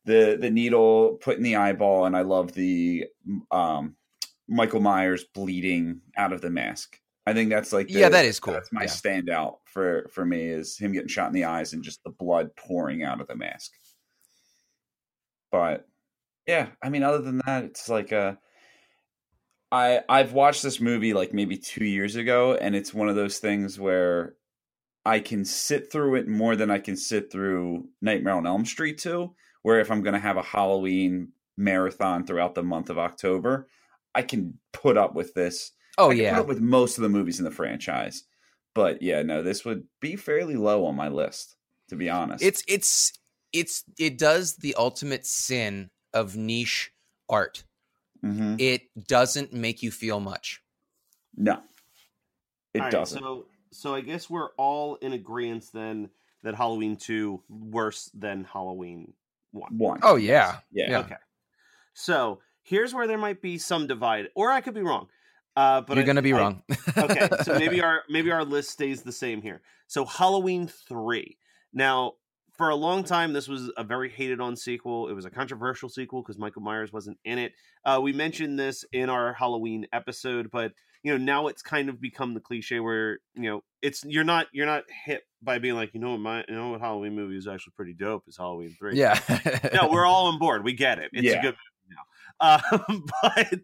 the 0.05 0.37
the 0.41 0.51
needle 0.51 1.19
put 1.21 1.37
in 1.37 1.43
the 1.43 1.57
eyeball 1.57 2.05
and 2.05 2.17
I 2.17 2.23
love 2.23 2.53
the 2.53 3.07
um 3.51 3.97
Michael 4.47 4.81
Myers 4.81 5.25
bleeding 5.35 6.03
out 6.17 6.33
of 6.33 6.43
the 6.43 6.51
mask. 6.51 7.01
I 7.27 7.33
think 7.33 7.49
that's 7.49 7.73
like 7.73 7.89
the, 7.89 8.01
Yeah, 8.01 8.09
that 8.11 8.27
is 8.27 8.39
cool. 8.39 8.53
That's 8.53 8.71
my 8.73 8.83
Yeah. 8.83 8.89
standout 8.89 9.57
for 9.65 10.11
for 10.13 10.25
me 10.25 10.43
is 10.49 10.77
him 10.77 10.93
getting 10.93 11.09
shot 11.09 11.29
in 11.29 11.33
the 11.33 11.45
eyes 11.45 11.73
and 11.73 11.83
just 11.83 12.05
the 12.05 12.11
blood 12.11 12.55
pouring 12.57 13.03
out 13.03 13.21
of 13.21 13.27
the 13.27 13.37
mask. 13.37 13.73
But 15.51 15.89
yeah, 16.47 16.69
I 16.83 16.91
mean, 16.91 17.03
other 17.03 17.21
than 17.23 17.39
that, 17.47 17.65
it's 17.65 17.89
like 17.89 18.13
a. 18.13 18.39
I 19.75 20.03
I've 20.09 20.33
watched 20.33 20.63
this 20.63 20.81
movie 20.81 21.15
like 21.15 21.35
maybe 21.35 21.57
two 21.57 21.85
years 21.85 22.15
ago, 22.15 22.55
and 22.55 22.77
it's 22.77 22.95
one 22.95 23.09
of 23.09 23.17
those 23.17 23.39
things 23.41 23.79
where 23.79 24.37
I 25.05 25.19
can 25.19 25.45
sit 25.45 25.91
through 25.91 26.15
it 26.15 26.29
more 26.29 26.55
than 26.55 26.71
I 26.71 26.79
can 26.79 26.97
sit 26.97 27.33
through 27.33 27.89
Nightmare 28.01 28.35
on 28.35 28.47
Elm 28.47 28.65
Street 28.65 28.99
two. 28.99 29.35
Where 29.63 29.81
if 29.81 29.91
I'm 29.91 30.03
going 30.03 30.15
to 30.15 30.21
have 30.21 30.37
a 30.37 30.43
Halloween 30.43 31.33
marathon 31.57 32.25
throughout 32.25 32.55
the 32.55 32.63
month 32.63 32.89
of 32.89 32.99
October, 32.99 33.67
I 34.15 34.23
can 34.23 34.59
put 34.73 34.97
up 34.97 35.15
with 35.15 35.35
this. 35.35 35.73
Oh 35.99 36.11
I 36.11 36.15
can 36.15 36.19
put 36.19 36.23
yeah. 36.23 36.41
up 36.41 36.47
with 36.47 36.61
most 36.61 36.97
of 36.97 37.03
the 37.03 37.09
movies 37.09 37.41
in 37.41 37.45
the 37.45 37.51
franchise. 37.51 38.23
But 38.77 39.03
yeah, 39.03 39.23
no, 39.23 39.43
this 39.43 39.65
would 39.65 39.85
be 40.01 40.15
fairly 40.15 40.55
low 40.55 40.87
on 40.87 40.95
my 40.95 41.09
list, 41.09 41.57
to 41.89 41.97
be 41.97 42.09
honest. 42.09 42.45
It's 42.45 42.63
it's 42.69 43.13
it's 43.53 43.83
it 43.99 44.19
does 44.19 44.55
the 44.57 44.77
ultimate 44.77 45.27
sin 45.27 45.91
of 46.13 46.37
niche 46.37 46.93
art. 47.29 47.65
Mhm. 48.25 48.61
It 48.61 49.07
doesn't 49.07 49.53
make 49.53 49.83
you 49.83 49.91
feel 49.91 50.19
much. 50.21 50.63
no, 51.37 51.61
it 52.73 52.79
All 52.79 52.85
right, 52.85 52.91
doesn't. 52.93 53.21
So, 53.21 53.47
so 53.71 53.95
I 53.95 54.01
guess 54.01 54.31
we're 54.31 54.51
all 54.57 54.95
in 54.97 55.13
agreement 55.13 55.67
then 55.73 56.11
that 56.43 56.55
Halloween 56.55 56.97
two 56.97 57.43
worse 57.49 58.11
than 58.15 58.45
Halloween 58.45 59.13
one. 59.53 59.77
One. 59.79 60.01
Oh 60.03 60.17
yeah. 60.17 60.59
yeah. 60.73 60.91
yeah. 60.91 60.99
Okay. 61.01 61.17
So 61.93 62.41
here's 62.63 62.95
where 62.95 63.07
there 63.07 63.19
might 63.19 63.43
be 63.43 63.59
some 63.59 63.87
divide, 63.87 64.29
or 64.35 64.51
I 64.51 64.61
could 64.61 64.75
be 64.75 64.83
wrong. 64.83 65.09
Uh, 65.57 65.81
but 65.83 65.97
You're 65.97 66.05
I- 66.05 66.07
gonna 66.07 66.23
be 66.23 66.33
I- 66.33 66.39
wrong. 66.39 66.63
okay, 66.97 67.29
so 67.45 67.59
maybe 67.59 67.81
our 67.85 68.03
maybe 68.09 68.31
our 68.33 68.45
list 68.45 68.71
stays 68.71 69.03
the 69.03 69.13
same 69.13 69.43
here. 69.43 69.61
So 69.87 70.05
Halloween 70.05 70.67
three. 70.67 71.39
Now, 71.73 72.15
for 72.57 72.69
a 72.69 72.77
long 72.77 73.03
time, 73.03 73.33
this 73.33 73.49
was 73.49 73.71
a 73.77 73.85
very 73.85 74.09
hated 74.09 74.41
on 74.41 74.57
sequel. 74.57 75.09
It 75.09 75.15
was 75.15 75.25
a 75.25 75.31
controversial 75.31 75.89
sequel 75.89 76.23
because 76.23 76.39
Michael 76.39 76.63
Myers 76.63 76.93
wasn't 76.93 77.19
in 77.25 77.39
it. 77.39 77.53
Uh, 77.85 78.01
we 78.03 78.13
mentioned 78.13 78.59
this 78.59 78.85
in 78.93 79.11
our 79.11 79.33
Halloween 79.33 79.87
episode, 79.93 80.51
but 80.51 80.73
you 81.03 81.13
know 81.13 81.19
now 81.19 81.49
it's 81.49 81.63
kind 81.63 81.89
of 81.89 82.01
become 82.01 82.33
the 82.35 82.41
cliche 82.41 82.81
where 82.81 83.19
you 83.35 83.43
know 83.43 83.63
it's 83.83 84.05
you're 84.05 84.25
not 84.25 84.47
you're 84.53 84.67
not 84.67 84.85
hit 85.05 85.23
by 85.43 85.59
being 85.59 85.75
like 85.75 85.93
you 85.95 86.01
know 86.01 86.13
what 86.13 86.21
my 86.21 86.45
you 86.49 86.55
know 86.55 86.71
what 86.71 86.81
Halloween 86.81 87.15
movie 87.15 87.37
is 87.37 87.47
actually 87.47 87.75
pretty 87.77 87.93
dope 87.93 88.25
is 88.29 88.37
Halloween 88.37 88.75
three. 88.79 88.97
yeah. 88.97 89.19
no, 89.75 89.89
we're 89.89 90.07
all 90.07 90.27
on 90.27 90.39
board. 90.39 90.65
We 90.65 90.73
get 90.73 90.99
it. 90.99 91.11
It's 91.13 91.35
a 91.35 91.41
good 91.41 91.55
movie 91.55 91.91
now. 91.91 92.03
Um, 92.41 93.05
but 93.23 93.61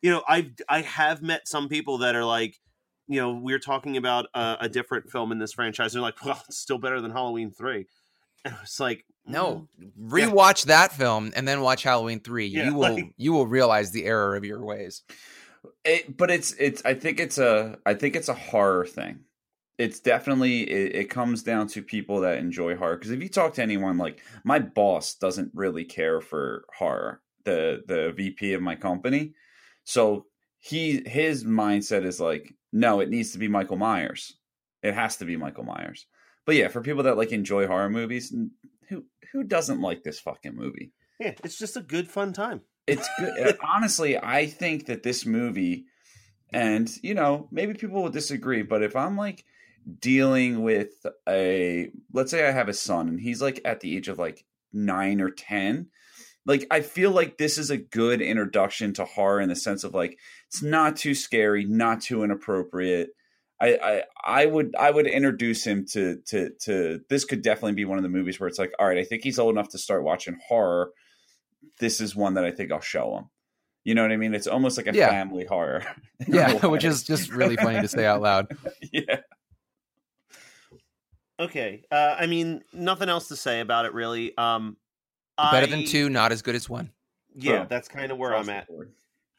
you 0.00 0.10
know, 0.10 0.22
I 0.26 0.50
I 0.68 0.82
have 0.82 1.22
met 1.22 1.46
some 1.46 1.68
people 1.68 1.98
that 1.98 2.14
are 2.14 2.24
like, 2.24 2.58
you 3.06 3.20
know, 3.20 3.32
we're 3.32 3.58
talking 3.58 3.96
about 3.96 4.26
a, 4.34 4.56
a 4.62 4.68
different 4.68 5.10
film 5.10 5.32
in 5.32 5.38
this 5.38 5.52
franchise. 5.52 5.92
They're 5.92 6.02
like, 6.02 6.24
well, 6.24 6.42
it's 6.48 6.58
still 6.58 6.78
better 6.78 7.00
than 7.00 7.10
Halloween 7.10 7.50
three. 7.50 7.86
And 8.54 8.54
it's 8.62 8.78
like, 8.78 9.04
No, 9.26 9.68
mm, 9.80 9.90
rewatch 9.98 10.66
that 10.66 10.92
film 10.92 11.32
and 11.34 11.48
then 11.48 11.60
watch 11.62 11.82
Halloween 11.82 12.20
three. 12.20 12.46
Yeah, 12.46 12.66
you 12.66 12.74
will 12.78 12.94
like- 12.94 13.14
you 13.16 13.32
will 13.32 13.46
realize 13.46 13.90
the 13.90 14.04
error 14.04 14.36
of 14.36 14.44
your 14.44 14.62
ways. 14.64 15.02
It, 15.84 16.16
but 16.16 16.30
it's 16.30 16.52
it's. 16.58 16.82
I 16.84 16.94
think 16.94 17.20
it's 17.20 17.38
a. 17.38 17.78
I 17.86 17.94
think 17.94 18.16
it's 18.16 18.28
a 18.28 18.34
horror 18.34 18.84
thing. 18.86 19.20
It's 19.78 19.98
definitely. 20.00 20.62
It, 20.62 20.94
it 20.96 21.10
comes 21.10 21.42
down 21.42 21.68
to 21.68 21.82
people 21.82 22.20
that 22.20 22.38
enjoy 22.38 22.76
horror. 22.76 22.96
Because 22.96 23.12
if 23.12 23.22
you 23.22 23.28
talk 23.28 23.54
to 23.54 23.62
anyone, 23.62 23.96
like 23.96 24.20
my 24.44 24.58
boss 24.58 25.14
doesn't 25.14 25.52
really 25.54 25.84
care 25.84 26.20
for 26.20 26.64
horror. 26.76 27.22
The 27.44 27.82
the 27.86 28.12
VP 28.12 28.52
of 28.54 28.62
my 28.62 28.74
company, 28.76 29.34
so 29.84 30.26
he 30.58 31.02
his 31.06 31.44
mindset 31.44 32.04
is 32.04 32.20
like, 32.20 32.54
no, 32.72 33.00
it 33.00 33.10
needs 33.10 33.32
to 33.32 33.38
be 33.38 33.48
Michael 33.48 33.76
Myers. 33.76 34.36
It 34.82 34.94
has 34.94 35.16
to 35.18 35.24
be 35.24 35.36
Michael 35.36 35.64
Myers. 35.64 36.06
But 36.46 36.56
yeah, 36.56 36.68
for 36.68 36.80
people 36.80 37.04
that 37.04 37.16
like 37.16 37.32
enjoy 37.32 37.66
horror 37.66 37.90
movies, 37.90 38.34
who 38.88 39.04
who 39.32 39.42
doesn't 39.44 39.80
like 39.80 40.02
this 40.02 40.20
fucking 40.20 40.54
movie? 40.54 40.92
yeah, 41.20 41.32
it's 41.42 41.58
just 41.58 41.76
a 41.76 41.80
good 41.80 42.08
fun 42.08 42.32
time. 42.32 42.62
It's 42.86 43.08
good. 43.18 43.34
Uh, 43.46 43.52
honestly, 43.62 44.18
I 44.18 44.46
think 44.46 44.86
that 44.86 45.02
this 45.02 45.24
movie, 45.24 45.86
and 46.52 46.90
you 47.02 47.14
know, 47.14 47.48
maybe 47.50 47.74
people 47.74 48.02
will 48.02 48.10
disagree, 48.10 48.62
but 48.62 48.82
if 48.82 48.96
I'm 48.96 49.16
like 49.16 49.44
dealing 50.00 50.62
with 50.62 51.06
a, 51.28 51.90
let's 52.12 52.30
say 52.30 52.46
I 52.46 52.52
have 52.52 52.68
a 52.68 52.74
son 52.74 53.08
and 53.08 53.20
he's 53.20 53.42
like 53.42 53.60
at 53.64 53.80
the 53.80 53.96
age 53.96 54.08
of 54.08 54.18
like 54.18 54.44
nine 54.72 55.20
or 55.20 55.30
10, 55.30 55.88
like 56.46 56.66
I 56.70 56.80
feel 56.80 57.10
like 57.10 57.38
this 57.38 57.58
is 57.58 57.70
a 57.70 57.78
good 57.78 58.20
introduction 58.20 58.92
to 58.94 59.04
horror 59.04 59.40
in 59.40 59.48
the 59.48 59.56
sense 59.56 59.84
of 59.84 59.94
like, 59.94 60.18
it's 60.48 60.62
not 60.62 60.96
too 60.96 61.14
scary, 61.14 61.64
not 61.64 62.02
too 62.02 62.22
inappropriate. 62.22 63.10
I, 63.60 63.68
I 63.76 64.02
I 64.42 64.46
would 64.46 64.74
I 64.78 64.90
would 64.90 65.06
introduce 65.06 65.64
him 65.64 65.86
to 65.92 66.16
to 66.26 66.50
to 66.62 67.00
this 67.08 67.24
could 67.24 67.42
definitely 67.42 67.74
be 67.74 67.84
one 67.84 67.98
of 67.98 68.02
the 68.02 68.08
movies 68.10 68.38
where 68.40 68.48
it's 68.48 68.58
like 68.58 68.72
all 68.78 68.86
right 68.86 68.98
I 68.98 69.04
think 69.04 69.22
he's 69.22 69.38
old 69.38 69.54
enough 69.54 69.68
to 69.70 69.78
start 69.78 70.02
watching 70.02 70.38
horror 70.46 70.90
this 71.78 72.00
is 72.00 72.14
one 72.16 72.34
that 72.34 72.44
I 72.44 72.50
think 72.50 72.70
I'll 72.72 72.80
show 72.80 73.16
him. 73.16 73.24
You 73.84 73.94
know 73.94 74.02
what 74.02 74.12
I 74.12 74.16
mean? 74.16 74.34
It's 74.34 74.46
almost 74.46 74.76
like 74.76 74.86
a 74.86 74.94
Yeah. 74.94 75.08
family 75.10 75.44
horror. 75.44 75.84
Yeah, 76.28 76.66
which 76.66 76.84
is 76.84 77.02
just 77.02 77.30
really 77.32 77.56
funny 77.56 77.80
to 77.80 77.88
say 77.88 78.04
out 78.06 78.20
loud. 78.22 78.46
yeah. 78.92 79.20
Okay, 81.40 81.82
uh, 81.90 82.14
I 82.18 82.26
mean, 82.26 82.62
nothing 82.72 83.08
else 83.08 83.28
to 83.28 83.36
say 83.36 83.60
about 83.60 83.86
it 83.86 83.92
really. 83.92 84.36
Um, 84.38 84.76
Better 85.36 85.66
I- 85.66 85.70
than 85.70 85.84
two, 85.84 86.08
not 86.08 86.30
as 86.32 86.42
good 86.42 86.54
as 86.54 86.68
one. 86.68 86.90
Yeah, 87.34 87.58
True. 87.58 87.66
that's 87.68 87.88
kind 87.88 88.12
of 88.12 88.18
where 88.18 88.34
I'm 88.36 88.48
at. 88.48 88.68
board. 88.68 88.92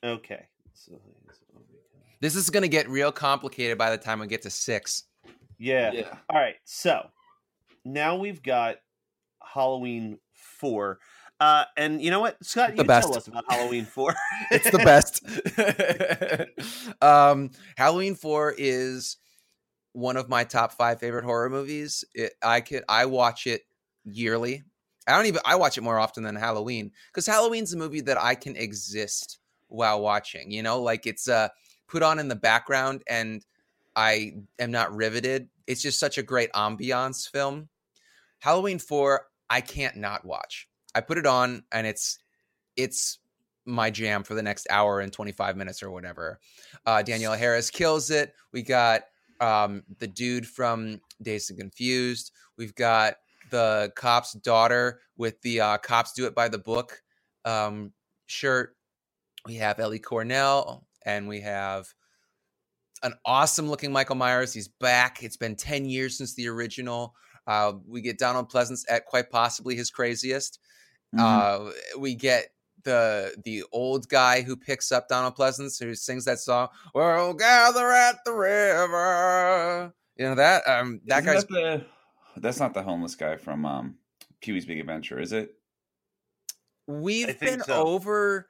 Okay, 0.03 0.45
so 0.73 0.91
it's 0.93 1.05
over 1.05 1.14
This 2.21 2.35
is 2.35 2.49
gonna 2.49 2.67
get 2.67 2.89
real 2.89 3.11
complicated 3.11 3.77
by 3.77 3.89
the 3.89 3.97
time 3.97 4.19
we 4.19 4.27
get 4.27 4.41
to 4.43 4.49
six. 4.49 5.03
Yeah. 5.57 5.91
Yeah. 5.91 6.17
All 6.29 6.39
right. 6.39 6.55
So 6.63 7.09
now 7.83 8.17
we've 8.17 8.41
got 8.41 8.77
Halloween 9.41 10.19
four. 10.33 10.99
Uh, 11.39 11.65
and 11.75 12.01
you 12.01 12.11
know 12.11 12.21
what, 12.21 12.43
Scott, 12.43 12.71
you 12.71 12.77
The 12.77 12.83
tell 12.83 13.15
us 13.15 13.27
about 13.27 13.43
Halloween 13.49 13.85
four. 13.85 14.15
It's 14.51 14.69
the 14.71 14.77
best. 14.79 15.21
um, 17.01 17.51
Halloween 17.77 18.15
Four 18.15 18.53
is 18.57 19.17
one 19.91 20.17
of 20.17 20.29
my 20.29 20.43
top 20.43 20.73
five 20.73 20.99
favorite 20.99 21.25
horror 21.25 21.49
movies. 21.49 22.03
It, 22.13 22.33
I 22.43 22.61
could 22.61 22.83
I 22.87 23.05
watch 23.05 23.47
it 23.47 23.61
yearly. 24.03 24.63
I 25.07 25.15
don't 25.15 25.25
even 25.25 25.41
I 25.45 25.55
watch 25.55 25.77
it 25.77 25.81
more 25.81 25.99
often 25.99 26.23
than 26.23 26.35
Halloween 26.35 26.91
because 27.11 27.25
Halloween's 27.25 27.73
a 27.73 27.77
movie 27.77 28.01
that 28.01 28.21
I 28.21 28.35
can 28.35 28.55
exist 28.55 29.39
while 29.67 30.01
watching. 30.01 30.51
You 30.51 30.63
know, 30.63 30.81
like 30.81 31.05
it's 31.05 31.27
uh 31.27 31.49
put 31.87 32.03
on 32.03 32.19
in 32.19 32.27
the 32.27 32.35
background 32.35 33.03
and 33.07 33.45
I 33.95 34.33
am 34.59 34.71
not 34.71 34.93
riveted. 34.93 35.49
It's 35.67 35.81
just 35.81 35.99
such 35.99 36.17
a 36.17 36.23
great 36.23 36.51
ambiance 36.53 37.29
film. 37.29 37.69
Halloween 38.39 38.79
4, 38.79 39.25
I 39.49 39.61
can't 39.61 39.95
not 39.95 40.25
watch. 40.25 40.67
I 40.93 41.01
put 41.01 41.17
it 41.17 41.25
on 41.25 41.63
and 41.71 41.87
it's 41.87 42.19
it's 42.75 43.19
my 43.65 43.89
jam 43.89 44.23
for 44.23 44.35
the 44.35 44.43
next 44.43 44.67
hour 44.69 44.99
and 44.99 45.11
25 45.11 45.57
minutes 45.57 45.81
or 45.81 45.91
whatever. 45.91 46.39
Uh 46.85 47.01
Danielle 47.01 47.35
Harris 47.35 47.69
kills 47.69 48.11
it. 48.11 48.33
We 48.51 48.61
got 48.61 49.03
um 49.39 49.83
the 49.99 50.07
dude 50.07 50.47
from 50.47 51.01
Dazed 51.21 51.51
and 51.51 51.59
Confused. 51.59 52.31
We've 52.57 52.75
got 52.75 53.15
the 53.51 53.91
cop's 53.95 54.33
daughter 54.33 54.99
with 55.17 55.41
the 55.41 55.61
uh 55.61 55.77
cops 55.77 56.13
do 56.13 56.25
it 56.25 56.35
by 56.35 56.47
the 56.47 56.57
book 56.57 57.01
um 57.43 57.91
shirt. 58.27 58.75
We 59.45 59.55
have 59.55 59.79
Ellie 59.79 59.99
Cornell 59.99 60.85
and 61.05 61.27
we 61.27 61.41
have 61.41 61.87
an 63.03 63.13
awesome 63.25 63.69
looking 63.69 63.91
Michael 63.91 64.15
Myers. 64.15 64.53
He's 64.53 64.67
back. 64.67 65.23
It's 65.23 65.37
been 65.37 65.55
10 65.55 65.85
years 65.85 66.17
since 66.17 66.33
the 66.33 66.47
original. 66.47 67.13
Uh, 67.47 67.73
we 67.87 68.01
get 68.01 68.17
Donald 68.17 68.51
Pleasence 68.51 68.83
at 68.89 69.05
quite 69.05 69.29
possibly 69.29 69.75
his 69.75 69.91
craziest. 69.91 70.59
Mhm. 71.13 71.19
Uh, 71.19 71.71
we 71.99 72.15
get 72.15 72.47
the 72.83 73.35
the 73.43 73.63
old 73.71 74.07
guy 74.09 74.41
who 74.41 74.55
picks 74.55 74.91
up 74.91 75.07
Donald 75.07 75.35
Pleasence, 75.35 75.81
who 75.81 75.93
sings 75.93 76.25
that 76.25 76.39
song. 76.39 76.69
We'll 76.93 77.33
gather 77.33 77.91
at 77.91 78.23
the 78.25 78.33
river. 78.33 79.93
You 80.17 80.25
know 80.25 80.35
that 80.35 80.67
um 80.67 81.01
that 81.05 81.23
Isn't 81.23 81.33
guy's 81.33 81.45
the, 81.45 81.85
that's 82.37 82.59
not 82.59 82.73
the 82.73 82.83
homeless 82.83 83.15
guy 83.15 83.37
from 83.37 83.65
um, 83.65 83.95
Pee 84.41 84.53
Wee's 84.53 84.65
Big 84.65 84.79
Adventure, 84.79 85.19
is 85.19 85.33
it? 85.33 85.55
We've 86.87 87.39
been 87.39 87.61
so. 87.63 87.85
over 87.85 88.47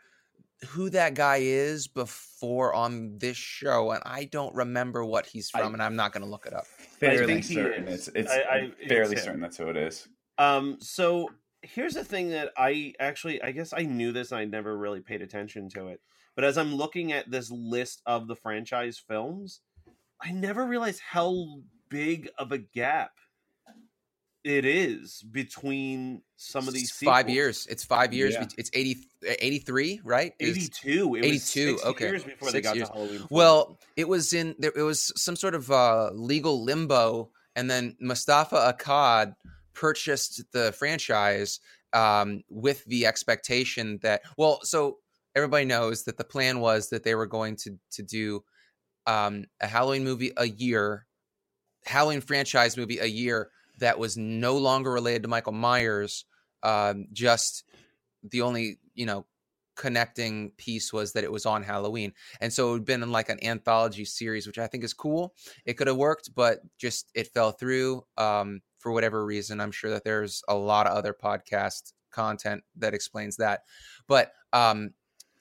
who 0.66 0.90
that 0.92 1.14
guy 1.14 1.38
is 1.38 1.88
before 1.88 2.74
on 2.74 3.18
this 3.18 3.38
show, 3.38 3.92
and 3.92 4.02
I 4.06 4.26
don't 4.26 4.54
remember 4.56 5.04
what 5.06 5.26
he's 5.26 5.50
I- 5.54 5.60
from, 5.62 5.74
and 5.74 5.82
I'm 5.82 5.96
not 5.96 6.12
going 6.14 6.24
to 6.24 6.30
look 6.30 6.46
it 6.46 6.54
up. 6.54 6.66
Fairly 7.00 7.42
think 7.42 7.46
certain. 7.46 7.88
It's 7.88 8.08
it's 8.10 8.32
I- 8.32 8.72
I- 8.82 8.88
fairly 8.88 9.16
him. 9.16 9.22
certain 9.24 9.42
that's 9.42 9.58
who 9.58 9.70
it 9.70 9.78
is. 9.78 10.08
Um, 10.38 10.78
so 10.82 11.30
here's 11.62 11.94
the 11.94 12.04
thing 12.04 12.30
that 12.30 12.52
I 12.58 12.94
actually, 13.00 13.42
I 13.42 13.52
guess 13.52 13.74
I 13.76 13.84
knew 13.84 14.12
this 14.12 14.32
and 14.32 14.40
I 14.40 14.46
never 14.46 14.78
really 14.78 15.00
paid 15.02 15.22
attention 15.22 15.70
to 15.70 15.88
it. 15.88 16.02
But 16.36 16.44
as 16.44 16.58
I'm 16.58 16.76
looking 16.76 17.12
at 17.14 17.32
this 17.32 17.50
list 17.50 18.02
of 18.06 18.28
the 18.28 18.36
franchise 18.36 19.02
films, 19.08 19.62
I 20.22 20.32
never 20.32 20.66
realized 20.66 21.00
how 21.00 21.60
big 21.90 22.30
of 22.38 22.52
a 22.52 22.58
gap 22.58 23.12
it 24.46 24.64
is 24.64 25.24
between 25.24 26.22
some 26.36 26.68
of 26.68 26.74
these 26.76 26.92
It's 26.92 27.04
five 27.04 27.28
years. 27.28 27.66
It's 27.68 27.84
five 27.84 28.14
years. 28.14 28.36
Yeah. 28.36 28.46
It's 28.60 28.70
80, 28.72 28.98
83, 29.24 30.02
right? 30.04 30.34
Is- 30.38 30.56
82. 30.56 30.88
It 30.88 31.04
was 31.06 31.26
82, 31.26 31.40
six 31.40 31.86
okay. 31.86 32.06
years 32.06 32.24
before 32.24 32.52
they 32.52 32.62
got 32.62 32.76
years. 32.76 32.88
to 32.90 32.94
Halloween. 32.94 33.24
Well, 33.32 33.80
it 33.98 34.08
was 34.08 34.34
in 34.34 34.56
there. 34.60 34.72
It 34.76 34.84
was 34.84 35.12
some 35.20 35.36
sort 35.36 35.56
of 35.56 35.72
uh, 35.72 36.12
legal 36.14 36.64
limbo, 36.64 37.32
and 37.56 37.68
then 37.72 37.98
Moustapha 38.00 38.72
Akkad 38.72 39.34
purchased 39.74 40.44
the 40.52 40.72
franchise 40.74 41.60
um, 41.94 42.44
with 42.48 42.86
the 42.86 43.08
expectation 43.08 43.98
that 44.04 44.22
well, 44.38 44.60
so 44.62 45.00
everybody 45.34 45.66
knows 45.66 46.04
that 46.04 46.18
the 46.18 46.24
plan 46.24 46.60
was 46.60 46.90
that 46.90 47.02
they 47.04 47.16
were 47.16 47.26
going 47.26 47.56
to 47.56 47.80
to 47.94 48.04
do 48.04 48.44
um, 49.08 49.46
a 49.60 49.66
Halloween 49.66 50.04
movie 50.04 50.34
a 50.38 50.48
year, 50.48 51.08
Halloween 51.84 52.22
franchise 52.22 52.78
movie 52.78 53.00
a 53.00 53.06
year 53.06 53.50
that 53.80 54.00
was 54.00 54.18
no 54.18 54.58
longer 54.58 54.92
related 54.92 55.24
to 55.24 55.30
Michael 55.30 55.54
Myers. 55.54 56.26
Um, 56.64 57.08
just 57.14 57.64
the 58.24 58.42
only 58.42 58.80
you 58.94 59.06
know 59.06 59.26
connecting 59.76 60.52
piece 60.58 60.92
was 60.94 61.14
that 61.14 61.24
it 61.24 61.32
was 61.32 61.46
on 61.46 61.64
Halloween. 61.64 62.14
And 62.40 62.52
so 62.52 62.72
it 62.72 62.74
had 62.76 62.86
been 62.86 63.04
in 63.04 63.12
like 63.12 63.30
an 63.30 63.44
anthology 63.44 64.06
series, 64.06 64.48
which 64.48 64.58
I 64.58 64.68
think 64.68 64.84
is 64.84 64.94
cool. 64.94 65.34
It 65.66 65.74
could 65.74 65.88
have 65.88 65.98
worked, 65.98 66.34
but 66.34 66.60
just 66.78 67.12
it 67.14 67.28
fell 67.34 67.52
through 67.52 68.06
um, 68.18 68.62
for 68.80 68.92
whatever 68.92 69.26
reason. 69.26 69.60
I'm 69.60 69.72
sure 69.72 69.92
that 69.92 70.04
there's 70.04 70.42
a 70.48 70.56
lot 70.56 70.88
of 70.88 70.96
other 70.96 71.14
podcast 71.14 71.94
content 72.12 72.64
that 72.78 72.94
explains 72.94 73.38
that. 73.38 73.62
But 74.08 74.32
um, 74.54 74.92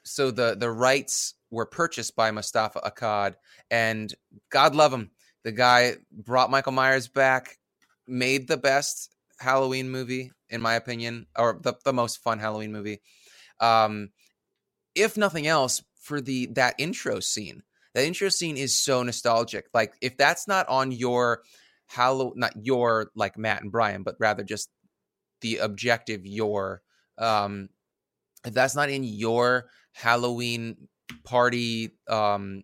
so 0.02 0.30
the 0.30 0.56
the 0.58 0.70
rights 0.70 1.34
were 1.50 1.66
purchased 1.66 2.16
by 2.16 2.30
Moustapha 2.32 2.80
Akkad, 2.80 3.34
and 3.70 4.12
God 4.50 4.74
love 4.74 4.92
him, 4.92 5.10
the 5.44 5.52
guy 5.52 5.96
brought 6.10 6.50
Michael 6.50 6.72
Myers 6.72 7.06
back, 7.06 7.58
made 8.06 8.48
the 8.48 8.56
best 8.56 9.14
Halloween 9.38 9.90
movie 9.90 10.30
in 10.50 10.60
my 10.60 10.74
opinion, 10.74 11.26
or 11.36 11.58
the, 11.62 11.74
the 11.84 11.92
most 11.92 12.22
fun 12.22 12.38
Halloween 12.38 12.72
movie. 12.72 13.00
Um, 13.60 14.10
if 14.94 15.16
nothing 15.16 15.46
else, 15.46 15.82
for 16.04 16.20
the 16.20 16.46
that 16.52 16.74
intro 16.78 17.18
scene. 17.18 17.62
That 17.94 18.04
intro 18.04 18.28
scene 18.28 18.56
is 18.56 18.78
so 18.78 19.02
nostalgic. 19.02 19.66
Like 19.72 19.94
if 20.00 20.16
that's 20.16 20.46
not 20.46 20.68
on 20.68 20.92
your 20.92 21.42
Hallow, 21.86 22.32
not 22.36 22.52
your 22.62 23.10
like 23.14 23.36
Matt 23.36 23.62
and 23.62 23.72
Brian, 23.72 24.02
but 24.02 24.16
rather 24.18 24.44
just 24.44 24.70
the 25.40 25.58
objective 25.58 26.26
your. 26.26 26.82
Um, 27.18 27.68
if 28.44 28.54
that's 28.54 28.76
not 28.76 28.90
in 28.90 29.04
your 29.04 29.66
Halloween 29.92 30.88
party 31.24 31.90
um 32.08 32.62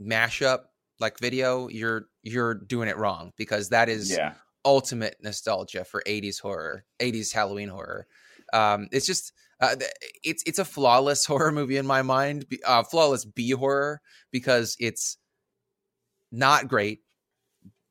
mashup 0.00 0.64
like 1.00 1.18
video, 1.18 1.68
you're 1.68 2.06
you're 2.22 2.54
doing 2.54 2.88
it 2.88 2.96
wrong 2.96 3.32
because 3.36 3.70
that 3.70 3.88
is 3.88 4.10
Yeah. 4.10 4.34
Ultimate 4.64 5.16
nostalgia 5.22 5.84
for 5.84 6.02
80s 6.06 6.40
horror 6.40 6.84
80s 7.00 7.32
halloween 7.32 7.68
horror. 7.68 8.06
Um 8.52 8.88
it's 8.92 9.06
just 9.06 9.32
uh, 9.60 9.76
it's 10.24 10.42
it's 10.46 10.58
a 10.58 10.64
flawless 10.64 11.24
horror 11.26 11.52
movie 11.52 11.76
in 11.76 11.86
my 11.86 12.02
mind 12.02 12.46
uh 12.66 12.82
flawless 12.82 13.24
b 13.24 13.50
horror 13.50 14.00
because 14.30 14.76
it's 14.80 15.18
not 16.30 16.68
great 16.68 17.00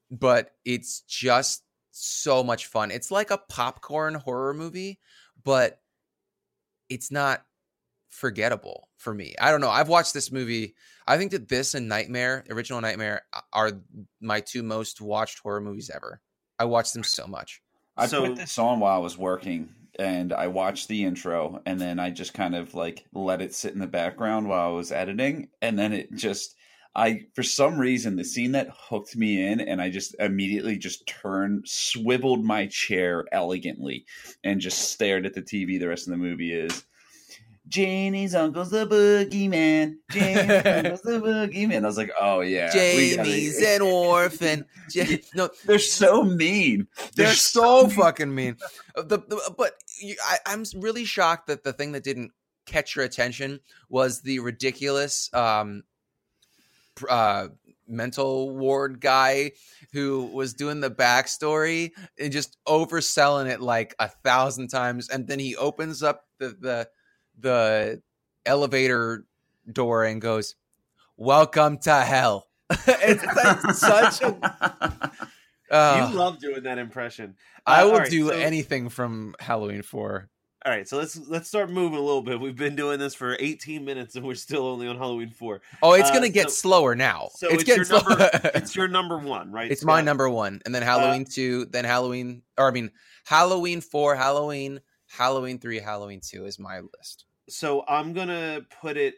but 0.09 0.51
it's 0.65 1.01
just 1.01 1.63
so 1.91 2.43
much 2.43 2.67
fun. 2.67 2.91
It's 2.91 3.11
like 3.11 3.31
a 3.31 3.37
popcorn 3.37 4.15
horror 4.15 4.53
movie 4.53 4.99
but 5.43 5.79
it's 6.89 7.11
not 7.11 7.45
forgettable 8.09 8.89
for 8.97 9.13
me. 9.13 9.33
I 9.39 9.51
don't 9.51 9.61
know. 9.61 9.69
I've 9.69 9.87
watched 9.87 10.13
this 10.13 10.31
movie. 10.31 10.75
I 11.07 11.17
think 11.17 11.31
that 11.31 11.47
this 11.47 11.73
and 11.73 11.87
nightmare 11.87 12.43
original 12.49 12.81
nightmare 12.81 13.23
are 13.53 13.71
my 14.19 14.41
two 14.41 14.61
most 14.63 15.01
watched 15.01 15.39
horror 15.39 15.61
movies 15.61 15.89
ever 15.93 16.21
I 16.61 16.65
watched 16.65 16.93
them 16.93 17.03
so 17.03 17.25
much. 17.25 17.59
I 17.97 18.05
So- 18.05 18.27
put 18.27 18.35
this 18.35 18.59
on 18.59 18.79
while 18.79 18.95
I 18.95 18.99
was 18.99 19.17
working 19.17 19.73
and 19.97 20.31
I 20.31 20.45
watched 20.47 20.87
the 20.87 21.03
intro 21.03 21.59
and 21.65 21.81
then 21.81 21.99
I 21.99 22.11
just 22.11 22.35
kind 22.35 22.53
of 22.55 22.75
like 22.75 23.03
let 23.13 23.41
it 23.41 23.55
sit 23.55 23.73
in 23.73 23.79
the 23.79 23.87
background 23.87 24.47
while 24.47 24.69
I 24.69 24.71
was 24.71 24.91
editing 24.91 25.49
and 25.61 25.77
then 25.77 25.91
it 25.91 26.13
just 26.13 26.55
I 26.95 27.21
for 27.33 27.41
some 27.43 27.79
reason 27.79 28.15
the 28.15 28.23
scene 28.23 28.51
that 28.51 28.69
hooked 28.71 29.15
me 29.15 29.43
in 29.45 29.59
and 29.59 29.81
I 29.81 29.89
just 29.89 30.15
immediately 30.19 30.77
just 30.77 31.07
turned 31.07 31.67
swiveled 31.67 32.43
my 32.45 32.67
chair 32.67 33.25
elegantly 33.31 34.05
and 34.43 34.61
just 34.61 34.91
stared 34.91 35.25
at 35.25 35.33
the 35.33 35.41
TV 35.41 35.79
the 35.79 35.87
rest 35.87 36.07
of 36.07 36.11
the 36.11 36.17
movie 36.17 36.53
is 36.53 36.85
Jamie's 37.67 38.33
uncle's 38.35 38.71
the 38.71 38.85
boogeyman. 38.87 39.95
Jamie's 40.11 40.65
uncle's 40.65 41.01
the 41.01 41.19
boogeyman. 41.21 41.83
I 41.83 41.87
was 41.87 41.97
like, 41.97 42.11
oh 42.19 42.41
yeah, 42.41 42.71
Jamie's 42.71 43.61
an 43.61 43.81
orphan. 43.81 44.65
Ja- 44.91 45.17
no, 45.35 45.49
They're 45.65 45.79
so 45.79 46.23
mean. 46.23 46.87
they're 47.15 47.33
so 47.33 47.87
fucking 47.87 48.33
mean. 48.33 48.57
Uh, 48.95 49.03
The, 49.03 49.19
the, 49.19 49.53
but 49.57 49.73
you, 50.01 50.15
I, 50.25 50.37
I'm 50.45 50.63
really 50.77 51.05
shocked 51.05 51.47
that 51.47 51.63
the 51.63 51.71
thing 51.73 51.91
that 51.93 52.03
didn't 52.03 52.31
catch 52.65 52.95
your 52.95 53.05
attention 53.05 53.59
was 53.89 54.21
the 54.21 54.39
ridiculous 54.39 55.29
um, 55.33 55.83
uh, 57.09 57.47
mental 57.87 58.55
ward 58.57 58.99
guy 59.01 59.51
who 59.93 60.25
was 60.33 60.53
doing 60.53 60.79
the 60.79 60.91
backstory 60.91 61.91
and 62.19 62.31
just 62.31 62.57
overselling 62.67 63.49
it 63.49 63.61
like 63.61 63.95
a 63.99 64.07
thousand 64.07 64.69
times, 64.69 65.09
and 65.09 65.27
then 65.27 65.39
he 65.39 65.55
opens 65.55 66.01
up 66.03 66.25
the 66.39 66.49
the 66.59 66.89
the 67.41 68.01
elevator 68.45 69.25
door 69.71 70.03
and 70.05 70.21
goes, 70.21 70.55
"Welcome 71.17 71.77
to 71.79 71.93
hell." 71.95 72.47
it's 72.87 73.25
like 73.25 73.75
such 73.75 74.21
a. 74.21 75.11
Uh, 75.71 76.09
you 76.11 76.17
love 76.17 76.37
doing 76.37 76.63
that 76.63 76.77
impression. 76.77 77.33
I 77.65 77.83
Uh, 77.83 77.85
will 77.85 77.99
right, 77.99 78.11
do 78.11 78.27
so- 78.27 78.33
anything 78.33 78.89
from 78.89 79.35
Halloween 79.39 79.81
Four. 79.83 80.29
all 80.65 80.71
right, 80.73 80.85
so 80.85 80.97
let's 80.97 81.17
let's 81.29 81.47
start 81.47 81.69
moving 81.69 81.97
a 81.97 82.01
little 82.01 82.21
bit. 82.21 82.41
We've 82.41 82.57
been 82.57 82.75
doing 82.75 82.99
this 82.99 83.15
for 83.15 83.37
18 83.39 83.85
minutes 83.85 84.17
and 84.17 84.25
we're 84.25 84.35
still 84.35 84.65
only 84.67 84.85
on 84.89 84.97
Halloween 84.97 85.29
4. 85.29 85.61
Oh, 85.81 85.93
it's 85.93 86.09
Uh, 86.09 86.13
gonna 86.15 86.27
get 86.27 86.49
so- 86.49 86.55
slower 86.69 86.93
now. 86.93 87.29
So 87.37 87.47
it's, 87.47 87.63
it's, 87.63 87.63
getting 87.63 87.85
your 87.85 88.03
number 88.03 88.29
it's 88.53 88.75
your 88.75 88.87
number 88.89 89.17
1, 89.17 89.49
right? 89.53 89.71
It's 89.71 89.85
my 89.85 90.01
number 90.01 90.29
one, 90.29 90.61
and 90.65 90.75
then 90.75 90.83
Halloween 90.83 91.23
two, 91.23 91.63
then 91.67 91.85
Halloween, 91.85 92.41
or 92.57 92.67
I 92.67 92.71
mean 92.71 92.91
Halloween 93.23 93.79
four, 93.79 94.13
Halloween, 94.17 94.81
Halloween 95.07 95.57
three, 95.57 95.79
Halloween 95.79 96.19
two 96.19 96.45
is 96.47 96.59
my 96.59 96.81
list. 96.81 97.23
So 97.51 97.83
I'm 97.87 98.13
going 98.13 98.29
to 98.29 98.65
put 98.81 98.97
it 98.97 99.15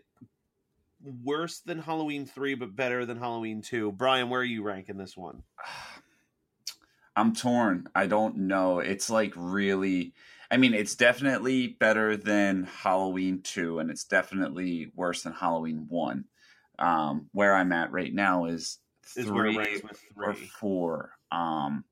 worse 1.24 1.60
than 1.60 1.80
Halloween 1.80 2.26
3 2.26 2.56
but 2.56 2.76
better 2.76 3.06
than 3.06 3.17
Halloween 3.17 3.62
2. 3.62 3.91
Brian, 3.91 4.30
where 4.30 4.41
are 4.41 4.46
you 4.46 4.63
ranking 4.63 4.98
this 4.98 5.15
one? 5.15 5.43
I'm 7.15 7.36
torn. 7.36 7.88
I 7.93 8.08
don't 8.08 8.38
know. 8.38 8.80
It's 8.80 9.10
like 9.10 9.34
really. 9.36 10.13
I 10.50 10.58
mean, 10.58 10.74
it's 10.74 10.96
definitely 10.96 11.67
better 11.67 12.17
than 12.17 12.63
Halloween 12.63 13.41
two, 13.41 13.78
and 13.78 13.91
it's 13.91 14.04
definitely 14.04 14.91
worse 14.96 15.22
than 15.24 15.34
Halloween 15.34 15.86
one. 15.89 16.26
Um, 16.80 17.28
where 17.32 17.56
I'm 17.56 17.72
at 17.72 17.91
right 17.91 18.12
now 18.13 18.46
is 18.46 18.80
Is 19.15 19.30
where 19.32 19.46
it 19.46 19.54
three 19.54 20.26
or 20.26 20.34
four. 20.34 21.12
Um, 21.32 21.86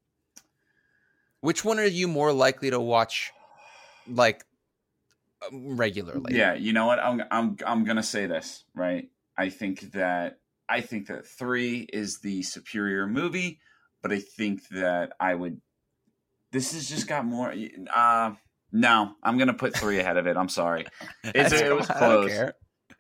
Which 1.41 1.63
one 1.63 1.80
are 1.80 1.86
you 1.86 2.08
more 2.08 2.34
likely 2.34 2.71
to 2.71 2.80
watch, 2.80 3.32
like 4.08 4.43
regularly? 5.51 6.36
Yeah, 6.36 6.54
you 6.54 6.73
know 6.73 6.86
what? 6.86 6.99
I'm 6.99 7.23
I'm 7.32 7.58
I'm 7.65 7.84
gonna 7.84 8.04
say 8.04 8.25
this 8.25 8.63
right. 8.75 9.10
I 9.38 9.49
think 9.49 9.91
that 9.93 10.39
I 10.69 10.82
think 10.82 11.08
that 11.08 11.25
three 11.25 11.88
is 11.91 12.19
the 12.19 12.43
superior 12.43 13.08
movie, 13.08 13.60
but 14.01 14.12
I 14.12 14.19
think 14.19 14.67
that 14.69 15.13
I 15.19 15.36
would. 15.36 15.62
This 16.51 16.73
has 16.73 16.88
just 16.88 17.08
got 17.08 17.25
more. 17.25 17.54
Uh, 17.93 18.34
no, 18.71 19.12
I'm 19.23 19.38
gonna 19.38 19.54
put 19.54 19.75
three 19.75 19.99
ahead 19.99 20.17
of 20.17 20.27
it. 20.27 20.38
I'm 20.38 20.49
sorry. 20.49 20.86
It's, 21.23 21.54
it 21.54 21.75
was 21.75 21.89
I 21.89 21.99
don't 21.99 22.27
close. 22.27 22.51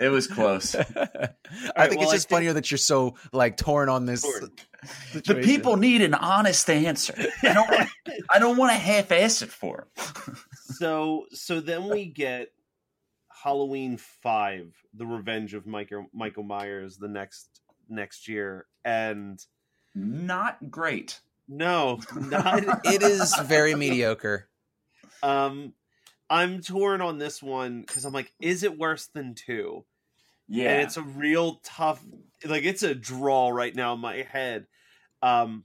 Care. 0.01 0.07
It 0.07 0.11
was 0.11 0.27
close. 0.27 0.75
I 0.75 0.81
right, 0.83 1.89
think 1.89 1.99
well, 1.99 2.01
it's 2.03 2.11
just 2.11 2.29
think- 2.29 2.37
funnier 2.37 2.53
that 2.53 2.71
you're 2.71 2.77
so 2.77 3.15
like 3.31 3.57
torn 3.57 3.89
on 3.89 4.05
this. 4.05 4.21
Torn. 4.23 4.51
the 5.25 5.35
people 5.43 5.77
need 5.77 6.01
an 6.01 6.13
honest 6.13 6.69
answer. 6.69 7.13
I 7.43 7.53
don't. 7.53 7.69
Want, 7.69 7.89
I 8.29 8.39
don't 8.39 8.57
want 8.57 8.71
to 8.71 8.77
half-ass 8.77 9.41
it 9.41 9.49
for 9.49 9.87
'em. 9.97 10.35
so 10.75 11.25
so 11.31 11.59
then 11.59 11.87
we 11.87 12.05
get 12.05 12.49
Halloween 13.43 13.97
five, 13.97 14.73
the 14.93 15.05
Revenge 15.05 15.53
of 15.53 15.65
Michael 15.67 16.07
Michael 16.13 16.43
Myers, 16.43 16.97
the 16.97 17.07
next 17.07 17.61
next 17.89 18.27
year, 18.27 18.65
and 18.85 19.39
Not 19.93 20.71
great. 20.71 21.19
no, 21.47 21.99
not 22.15 22.63
It 22.85 23.03
is 23.03 23.35
very 23.43 23.75
mediocre. 23.75 24.47
um. 25.23 25.73
I'm 26.29 26.61
torn 26.61 27.01
on 27.01 27.17
this 27.17 27.43
one 27.43 27.81
because 27.81 28.05
I'm 28.05 28.13
like, 28.13 28.31
is 28.39 28.63
it 28.63 28.77
worse 28.77 29.07
than 29.07 29.35
two? 29.35 29.83
Yeah, 30.51 30.71
And 30.71 30.81
it's 30.81 30.97
a 30.97 31.01
real 31.01 31.61
tough, 31.63 32.03
like 32.45 32.63
it's 32.63 32.83
a 32.83 32.93
draw 32.93 33.49
right 33.49 33.73
now 33.73 33.93
in 33.93 33.99
my 34.01 34.23
head. 34.23 34.67
Um, 35.21 35.63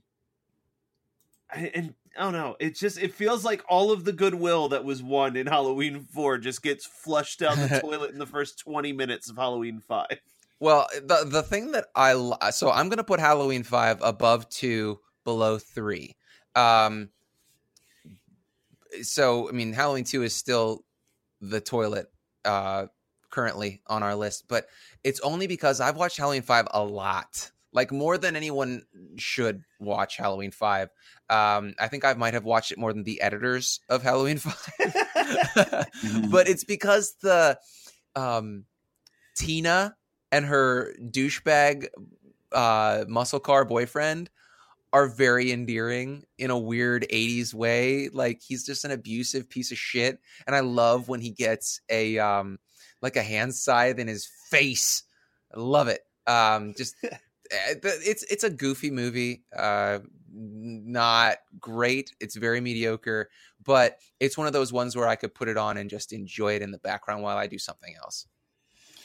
and 1.53 1.93
I 2.17 2.23
don't 2.23 2.33
know. 2.33 2.55
It 2.59 2.75
just 2.75 2.97
it 2.97 3.13
feels 3.13 3.43
like 3.45 3.63
all 3.69 3.91
of 3.91 4.05
the 4.05 4.13
goodwill 4.13 4.69
that 4.69 4.83
was 4.83 5.03
won 5.03 5.35
in 5.35 5.45
Halloween 5.45 6.07
four 6.13 6.37
just 6.37 6.63
gets 6.63 6.85
flushed 6.85 7.39
down 7.39 7.59
the 7.59 7.79
toilet 7.83 8.11
in 8.11 8.17
the 8.17 8.25
first 8.25 8.59
twenty 8.59 8.93
minutes 8.93 9.29
of 9.29 9.35
Halloween 9.35 9.81
five. 9.87 10.19
Well, 10.59 10.87
the 10.93 11.25
the 11.25 11.43
thing 11.43 11.71
that 11.73 11.87
I 11.95 12.13
so 12.51 12.71
I'm 12.71 12.89
gonna 12.89 13.03
put 13.03 13.19
Halloween 13.19 13.63
five 13.63 13.99
above 14.01 14.49
two, 14.49 14.99
below 15.23 15.57
three. 15.57 16.15
Um, 16.55 17.09
so 19.01 19.49
I 19.49 19.51
mean, 19.51 19.73
Halloween 19.73 20.05
two 20.05 20.23
is 20.23 20.33
still 20.33 20.83
the 21.39 21.61
toilet 21.61 22.07
uh, 22.45 22.87
currently 23.29 23.81
on 23.87 24.03
our 24.03 24.15
list, 24.15 24.45
but 24.47 24.67
it's 25.03 25.19
only 25.21 25.47
because 25.47 25.79
I've 25.79 25.97
watched 25.97 26.17
Halloween 26.17 26.41
five 26.41 26.67
a 26.71 26.83
lot, 26.83 27.51
like 27.73 27.91
more 27.91 28.17
than 28.17 28.35
anyone 28.35 28.83
should 29.17 29.63
watch 29.79 30.17
Halloween 30.17 30.51
five. 30.51 30.89
Um, 31.29 31.73
I 31.79 31.87
think 31.87 32.05
I 32.05 32.13
might 32.13 32.33
have 32.33 32.45
watched 32.45 32.71
it 32.71 32.77
more 32.77 32.93
than 32.93 33.03
the 33.03 33.21
editors 33.21 33.79
of 33.89 34.03
Halloween 34.03 34.37
five, 34.37 35.85
but 36.29 36.47
it's 36.47 36.63
because 36.63 37.15
the 37.21 37.59
um, 38.15 38.65
Tina 39.35 39.95
and 40.31 40.45
her 40.45 40.93
douchebag 41.01 41.87
uh, 42.51 43.05
muscle 43.07 43.39
car 43.39 43.65
boyfriend 43.65 44.29
are 44.93 45.07
very 45.07 45.51
endearing 45.51 46.23
in 46.37 46.49
a 46.49 46.57
weird 46.57 47.05
80s 47.11 47.53
way. 47.53 48.09
Like 48.09 48.41
he's 48.41 48.65
just 48.65 48.85
an 48.85 48.91
abusive 48.91 49.49
piece 49.49 49.71
of 49.71 49.77
shit 49.77 50.19
and 50.45 50.55
i 50.55 50.61
love 50.61 51.07
when 51.09 51.19
he 51.19 51.29
gets 51.29 51.81
a 51.89 52.17
um 52.19 52.57
like 53.01 53.15
a 53.15 53.23
hand 53.23 53.53
scythe 53.53 53.99
in 53.99 54.07
his 54.07 54.27
face 54.49 55.03
i 55.55 55.59
love 55.59 55.87
it 55.87 56.01
um 56.27 56.73
just 56.77 56.95
eh, 57.03 57.09
it's 57.83 58.23
it's 58.23 58.43
a 58.43 58.49
goofy 58.49 58.91
movie 58.91 59.43
uh 59.57 59.99
not 60.33 61.37
great 61.59 62.11
it's 62.19 62.35
very 62.35 62.61
mediocre 62.61 63.29
but 63.63 63.97
it's 64.19 64.37
one 64.37 64.47
of 64.47 64.53
those 64.53 64.71
ones 64.73 64.95
where 64.95 65.07
i 65.07 65.15
could 65.15 65.33
put 65.33 65.47
it 65.47 65.57
on 65.57 65.77
and 65.77 65.89
just 65.89 66.13
enjoy 66.13 66.53
it 66.55 66.61
in 66.61 66.71
the 66.71 66.77
background 66.79 67.23
while 67.23 67.37
i 67.37 67.47
do 67.47 67.57
something 67.57 67.93
else 68.01 68.27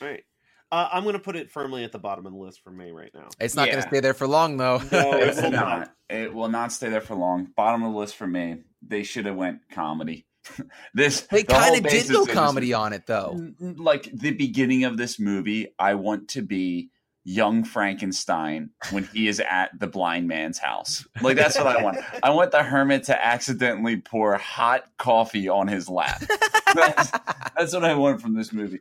All 0.01 0.09
right. 0.09 0.25
Uh, 0.71 0.89
I'm 0.91 1.03
going 1.03 1.13
to 1.13 1.19
put 1.19 1.37
it 1.37 1.51
firmly 1.51 1.85
at 1.85 1.93
the 1.93 1.99
bottom 1.99 2.25
of 2.25 2.33
the 2.33 2.39
list 2.39 2.63
for 2.65 2.71
me 2.71 2.93
right 2.93 3.11
now. 3.15 3.29
it's 3.39 3.55
not 3.55 3.67
going 3.69 3.83
to 3.83 3.89
stay 3.89 4.01
there 4.01 4.15
for 4.15 4.27
long 4.27 4.57
though 4.57 4.79
No, 4.91 5.13
it's 5.13 5.41
will 5.41 5.51
not. 5.51 5.79
not. 5.79 5.93
It 6.09 6.33
will 6.33 6.49
not 6.49 6.73
stay 6.73 6.89
there 6.89 7.03
for 7.03 7.15
long. 7.15 7.49
Bottom 7.55 7.83
of 7.83 7.93
the 7.93 7.99
list 7.99 8.17
for 8.17 8.27
me. 8.27 8.57
They 8.81 9.03
should 9.03 9.27
have 9.27 9.37
went 9.37 9.61
comedy. 9.71 10.25
this 10.95 11.23
they 11.23 11.43
the 11.43 11.53
kind 11.53 11.77
of 11.77 11.91
did 11.91 12.09
go 12.09 12.23
of 12.23 12.27
this- 12.27 12.35
comedy 12.35 12.73
on 12.73 12.93
it 12.93 13.07
though 13.07 13.53
Like 13.61 14.11
the 14.13 14.33
beginning 14.33 14.85
of 14.85 14.97
this 14.97 15.19
movie, 15.19 15.75
I 15.79 15.95
want 15.95 16.29
to 16.31 16.43
be 16.43 16.91
young 17.25 17.63
Frankenstein 17.63 18.71
when 18.91 19.05
he 19.05 19.29
is 19.29 19.41
at 19.41 19.79
the 19.79 19.87
blind 19.87 20.27
man's 20.27 20.59
house. 20.59 21.07
Like 21.21 21.37
that's 21.37 21.57
what 21.57 21.69
I 21.69 21.83
want. 21.83 21.99
I 22.23 22.31
want 22.31 22.51
the 22.51 22.63
hermit 22.63 23.05
to 23.05 23.25
accidentally 23.25 23.97
pour 24.01 24.37
hot 24.37 24.85
coffee 24.99 25.49
on 25.49 25.69
his 25.69 25.89
lap. 25.89 26.23
That's, 26.75 27.11
that's 27.55 27.75
what 27.75 27.85
I 27.85 27.95
want 27.95 28.23
from 28.23 28.35
this 28.35 28.51
movie 28.51 28.81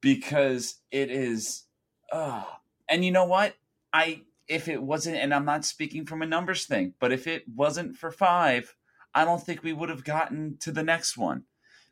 because 0.00 0.74
it 0.90 1.12
is. 1.12 1.62
Uh, 2.10 2.42
and 2.88 3.04
you 3.04 3.12
know 3.12 3.26
what? 3.26 3.54
I 3.92 4.22
if 4.48 4.66
it 4.66 4.82
wasn't, 4.82 5.18
and 5.18 5.32
I'm 5.32 5.44
not 5.44 5.64
speaking 5.64 6.06
from 6.06 6.22
a 6.22 6.26
numbers 6.26 6.66
thing, 6.66 6.94
but 6.98 7.12
if 7.12 7.28
it 7.28 7.44
wasn't 7.48 7.96
for 7.96 8.10
five, 8.10 8.74
I 9.14 9.24
don't 9.24 9.42
think 9.42 9.62
we 9.62 9.72
would 9.72 9.88
have 9.88 10.04
gotten 10.04 10.58
to 10.60 10.72
the 10.72 10.82
next 10.82 11.16
one 11.16 11.44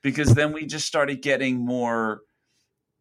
because 0.02 0.34
then 0.34 0.52
we 0.52 0.66
just 0.66 0.86
started 0.86 1.22
getting 1.22 1.64
more 1.64 2.22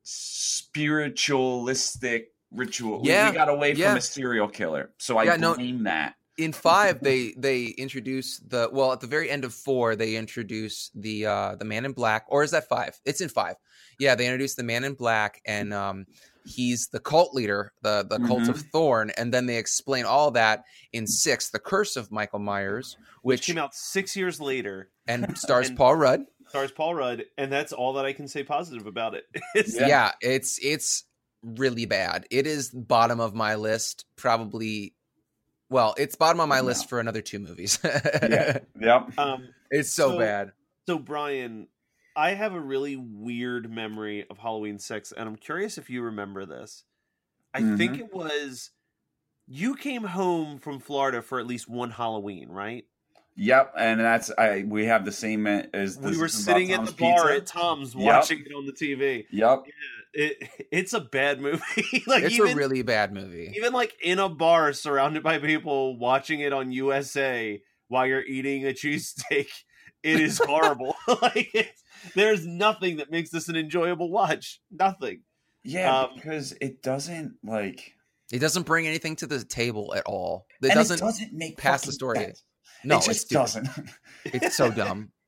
spiritualistic 0.03 2.31
ritual. 2.51 3.01
Yeah, 3.03 3.29
we, 3.29 3.35
got 3.35 3.49
away 3.49 3.73
yeah. 3.73 3.89
from 3.89 3.97
a 3.97 4.01
serial 4.01 4.47
killer, 4.47 4.91
so 4.97 5.17
I 5.17 5.23
Yeah, 5.23 5.35
no- 5.37 5.55
that. 5.83 6.15
in 6.37 6.53
five 6.53 7.01
they 7.01 7.33
they 7.37 7.65
introduce 7.65 8.39
the 8.39 8.69
well 8.71 8.93
at 8.93 9.01
the 9.01 9.07
very 9.07 9.29
end 9.29 9.43
of 9.43 9.53
four 9.53 9.95
they 9.95 10.15
introduce 10.15 10.89
the 10.95 11.25
uh 11.25 11.55
the 11.55 11.65
man 11.65 11.85
in 11.85 11.91
black 11.91 12.25
or 12.29 12.43
is 12.43 12.51
that 12.51 12.69
five 12.69 12.97
it's 13.05 13.19
in 13.19 13.27
five 13.27 13.57
yeah 13.99 14.15
they 14.15 14.25
introduce 14.25 14.55
the 14.55 14.63
man 14.63 14.85
in 14.85 14.93
black 14.93 15.41
and 15.45 15.73
um 15.73 16.05
he's 16.45 16.87
the 16.91 16.99
cult 16.99 17.33
leader 17.33 17.71
the 17.81 18.03
the 18.09 18.19
cult 18.27 18.47
of 18.49 18.59
thorn 18.71 19.11
and 19.17 19.33
then 19.33 19.45
they 19.45 19.57
explain 19.57 20.05
all 20.05 20.31
that 20.31 20.63
in 20.93 21.05
six 21.07 21.49
the 21.49 21.59
curse 21.59 21.95
of 21.95 22.11
michael 22.11 22.39
myers 22.39 22.97
Which 23.21 23.39
which 23.41 23.47
came 23.47 23.57
out 23.57 23.75
six 23.75 24.15
years 24.15 24.39
later, 24.41 24.89
and 25.07 25.37
stars 25.37 25.69
and- 25.69 25.77
paul 25.77 25.95
rudd 25.95 26.25
stars 26.49 26.71
Paul 26.73 26.95
Rudd, 26.95 27.23
and 27.37 27.49
that's 27.49 27.71
all 27.71 27.93
that 27.93 28.03
I 28.03 28.11
can 28.11 28.27
say 28.27 28.43
positive 28.43 28.85
about 28.85 29.13
it. 29.15 29.23
It's- 29.55 29.73
yeah. 29.79 30.11
it's 30.19 30.59
it's 30.61 31.05
really 31.43 31.85
bad 31.85 32.25
it 32.29 32.45
is 32.45 32.69
bottom 32.71 33.19
of 33.21 33.33
my 33.33 33.55
list 33.55 34.05
probably 34.17 34.93
well 35.69 35.95
it's 35.97 36.15
bottom 36.17 36.41
on 36.41 36.49
my 36.49 36.57
Yeah. 36.57 36.61
list 36.63 36.89
for 36.89 36.99
another 36.99 37.21
two 37.21 37.39
movies 37.39 37.79
Yeah. 37.83 38.57
Yep. 38.79 39.17
Um, 39.17 39.47
it's 39.69 39.91
so, 39.93 40.09
So- 40.11 40.19
bad 40.19 40.51
So, 40.87 40.99
Brian, 40.99 41.67
I 42.21 42.35
have 42.35 42.53
a 42.53 42.59
really 42.59 42.95
weird 42.95 43.71
memory 43.71 44.27
of 44.29 44.37
Halloween 44.37 44.77
6, 44.77 45.11
and 45.11 45.27
I'm 45.27 45.37
curious 45.37 45.79
if 45.79 45.89
you 45.89 46.03
remember 46.03 46.45
this. 46.45 46.83
I 47.51 47.61
think 47.61 47.93
Mhm. 47.93 47.99
it 47.99 48.13
was 48.13 48.69
you 49.47 49.75
came 49.75 50.03
home 50.03 50.59
from 50.59 50.79
Florida 50.79 51.23
for 51.23 51.39
at 51.39 51.47
least 51.47 51.67
one 51.67 51.89
Halloween, 51.89 52.49
right? 52.49 52.85
Yep, 53.35 53.73
and 53.75 53.99
that's 53.99 54.29
I. 54.37 54.63
We 54.67 54.85
have 54.85 55.03
the 55.03 55.11
same 55.11 55.47
uh, 55.47 55.63
as 55.73 55.97
we 55.97 56.15
were 56.15 56.27
sitting 56.27 56.71
at 56.71 56.85
the 56.85 56.91
bar 56.91 57.29
Pizza. 57.29 57.35
at 57.37 57.45
Tom's 57.47 57.95
Yep. 57.95 58.03
watching 58.03 58.43
it 58.45 58.53
on 58.53 58.67
the 58.67 58.73
TV. 58.73 59.25
Yep. 59.31 59.63
It, 60.13 60.49
it's 60.71 60.93
a 60.93 60.99
bad 60.99 61.41
movie. 61.41 61.59
like 62.05 62.23
it's 62.23 62.35
even, 62.35 62.51
a 62.51 62.55
really 62.55 62.83
bad 62.83 63.13
movie 63.13 63.51
even 63.55 63.73
like 63.73 63.95
in 64.03 64.19
a 64.19 64.29
bar 64.29 64.73
surrounded 64.73 65.23
by 65.23 65.39
people 65.39 65.97
watching 65.97 66.41
it 66.41 66.53
on 66.53 66.71
USA 66.71 67.59
while 67.87 68.05
you're 68.05 68.23
eating 68.23 68.67
a 68.67 68.73
cheesesteak, 68.73 69.49
it 70.03 70.19
is 70.19 70.39
horrible. 70.43 70.95
like 71.21 71.73
there's 72.15 72.45
nothing 72.45 72.97
that 72.97 73.11
makes 73.11 73.29
this 73.29 73.49
an 73.49 73.55
enjoyable 73.55 74.09
watch. 74.11 74.59
Nothing. 74.71 75.21
Yeah, 75.63 76.01
Um, 76.01 76.09
because 76.15 76.53
it 76.61 76.81
doesn't 76.81 77.35
like. 77.43 77.93
It 78.31 78.39
doesn't 78.39 78.65
bring 78.65 78.87
anything 78.87 79.15
to 79.17 79.27
the 79.27 79.43
table 79.43 79.93
at 79.95 80.03
all. 80.05 80.45
It 80.61 80.67
and 80.67 80.73
doesn't. 80.75 80.97
it 80.97 81.01
doesn't 81.01 81.33
make 81.33 81.57
pass 81.57 81.85
the 81.85 81.91
story. 81.91 82.17
sense. 82.19 82.43
no, 82.83 82.95
it 82.97 83.07
it's 83.09 83.25
just 83.25 83.29
doesn't. 83.29 83.67
It's 84.25 84.55
so 84.55 84.71
dumb. 84.71 85.11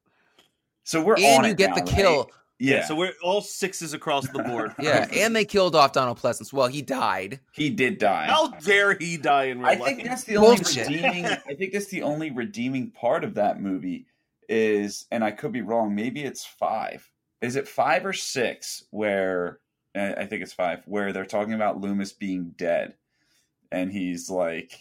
So 0.86 1.02
we're 1.02 1.16
and 1.16 1.26
on 1.40 1.44
you 1.46 1.52
it 1.52 1.58
get 1.58 1.70
now, 1.70 1.76
the 1.76 1.82
right? 1.84 1.96
kill. 1.96 2.30
Yeah, 2.60 2.86
So 2.86 2.94
we're 2.96 3.14
all 3.24 3.40
sixes 3.42 3.94
across 3.94 4.28
the 4.30 4.44
board. 4.44 4.74
Yeah, 4.80 5.08
and 5.14 5.34
they 5.36 5.46
killed 5.46 5.76
off 5.78 5.92
Donald 5.94 6.20
Pleasence. 6.20 6.52
Well, 6.54 6.68
he 6.68 6.82
died. 6.82 7.40
he 7.54 7.70
did 7.70 8.00
die. 8.00 8.26
How 8.28 8.50
dare 8.50 8.94
he 8.98 9.16
die 9.18 9.46
in 9.46 9.60
real 9.60 9.68
I 9.70 9.74
life? 9.76 9.84
think 9.96 10.04
that's 10.08 10.24
the 10.26 10.36
only 10.38 10.58
redeeming. 10.58 11.26
I 11.26 11.56
think 11.58 11.72
that's 11.74 11.88
the 11.88 12.04
only 12.04 12.32
redeeming 12.32 12.92
part 12.92 13.24
of 13.24 13.36
that 13.36 13.62
movie 13.62 14.08
is, 14.54 15.06
and 15.12 15.24
I 15.24 15.32
could 15.32 15.52
be 15.52 15.62
wrong. 15.62 15.96
Maybe 15.96 16.24
it's 16.24 16.46
five. 16.46 17.10
Is 17.42 17.56
it 17.56 17.68
five 17.68 18.06
or 18.06 18.14
six? 18.14 18.84
Where 18.92 19.60
I 19.96 20.14
I 20.14 20.26
think 20.26 20.42
it's 20.44 20.54
five. 20.54 20.84
Where 20.86 21.12
they're 21.12 21.26
talking 21.26 21.54
about 21.54 21.82
Loomis 21.82 22.14
being 22.14 22.54
dead, 22.58 22.96
and 23.72 23.92
he's 23.92 24.30
like 24.30 24.78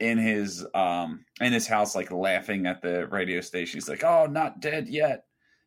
in 0.00 0.18
his 0.18 0.64
um 0.74 1.24
in 1.40 1.52
his 1.52 1.66
house, 1.66 1.94
like 1.96 2.10
laughing 2.12 2.66
at 2.66 2.82
the 2.82 3.06
radio 3.08 3.40
station. 3.40 3.78
He's 3.78 3.88
like, 3.88 4.04
"Oh, 4.04 4.26
not 4.26 4.60
dead 4.60 4.88
yet." 4.88 5.24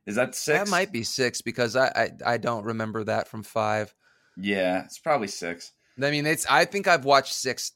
Is 0.07 0.15
that 0.15 0.33
six? 0.35 0.57
That 0.57 0.69
might 0.69 0.91
be 0.91 1.03
six 1.03 1.41
because 1.41 1.75
I, 1.75 1.87
I 2.25 2.33
I 2.33 2.37
don't 2.37 2.63
remember 2.65 3.03
that 3.03 3.27
from 3.27 3.43
five. 3.43 3.93
Yeah, 4.37 4.83
it's 4.85 4.99
probably 4.99 5.27
six. 5.27 5.73
I 6.01 6.09
mean, 6.09 6.25
it's. 6.25 6.45
I 6.49 6.65
think 6.65 6.87
I've 6.87 7.05
watched 7.05 7.33
six 7.33 7.73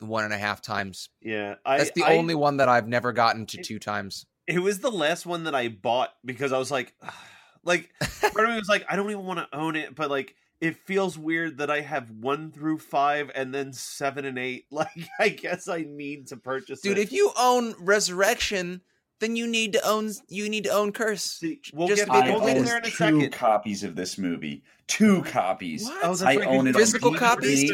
one 0.00 0.24
and 0.24 0.32
a 0.34 0.38
half 0.38 0.60
times. 0.60 1.08
yeah, 1.20 1.54
I, 1.64 1.78
That's 1.78 1.92
the 1.92 2.02
I- 2.02 2.16
only 2.16 2.34
one 2.34 2.56
that 2.56 2.68
I've 2.68 2.88
never 2.88 3.12
gotten 3.12 3.46
to 3.46 3.62
two 3.62 3.78
times. 3.78 4.26
It 4.46 4.58
was 4.58 4.80
the 4.80 4.90
last 4.90 5.26
one 5.26 5.44
that 5.44 5.54
I 5.54 5.68
bought 5.68 6.12
because 6.24 6.52
I 6.52 6.58
was 6.58 6.70
like, 6.70 6.94
like, 7.64 7.90
part 8.32 8.44
of 8.46 8.50
me 8.50 8.56
was 8.58 8.68
like, 8.68 8.84
I 8.88 8.96
don't 8.96 9.10
even 9.10 9.24
want 9.24 9.38
to 9.38 9.56
own 9.56 9.76
it, 9.76 9.94
but 9.94 10.10
like, 10.10 10.34
it 10.60 10.76
feels 10.76 11.18
weird 11.18 11.58
that 11.58 11.70
I 11.70 11.80
have 11.80 12.08
one 12.10 12.52
through 12.52 12.78
five 12.78 13.30
and 13.34 13.52
then 13.52 13.72
seven 13.72 14.24
and 14.24 14.38
eight. 14.38 14.66
Like, 14.70 15.08
I 15.18 15.28
guess 15.30 15.66
I 15.68 15.84
need 15.88 16.28
to 16.28 16.36
purchase 16.36 16.80
it. 16.80 16.82
Dude, 16.88 16.98
it. 16.98 17.02
if 17.02 17.12
you 17.12 17.32
own 17.38 17.74
Resurrection, 17.80 18.80
then 19.18 19.34
you 19.36 19.46
need 19.46 19.72
to 19.74 19.86
own 19.86 20.10
you 20.28 20.48
need 20.48 20.64
to 20.64 20.70
own 20.70 20.92
Curse. 20.92 21.22
See, 21.22 21.60
we'll 21.72 21.88
just 21.88 22.06
get, 22.06 22.06
to 22.06 22.12
be 22.12 22.18
I 22.18 22.30
we'll 22.30 22.40
get 22.40 22.56
completed. 22.56 22.58
own 22.60 22.64
there 22.64 22.78
in 22.78 22.84
a 22.84 22.90
two 22.90 22.90
second. 22.96 23.32
copies 23.32 23.84
of 23.84 23.94
this 23.96 24.18
movie. 24.18 24.62
Two 24.88 25.22
copies. 25.22 25.84
What? 25.84 26.04
Oh, 26.04 26.26
I 26.26 26.36
own 26.36 26.66
it 26.66 26.70
you- 26.70 26.74
on 26.74 26.74
Physical 26.74 27.12
DVD. 27.12 27.18
copies? 27.18 27.72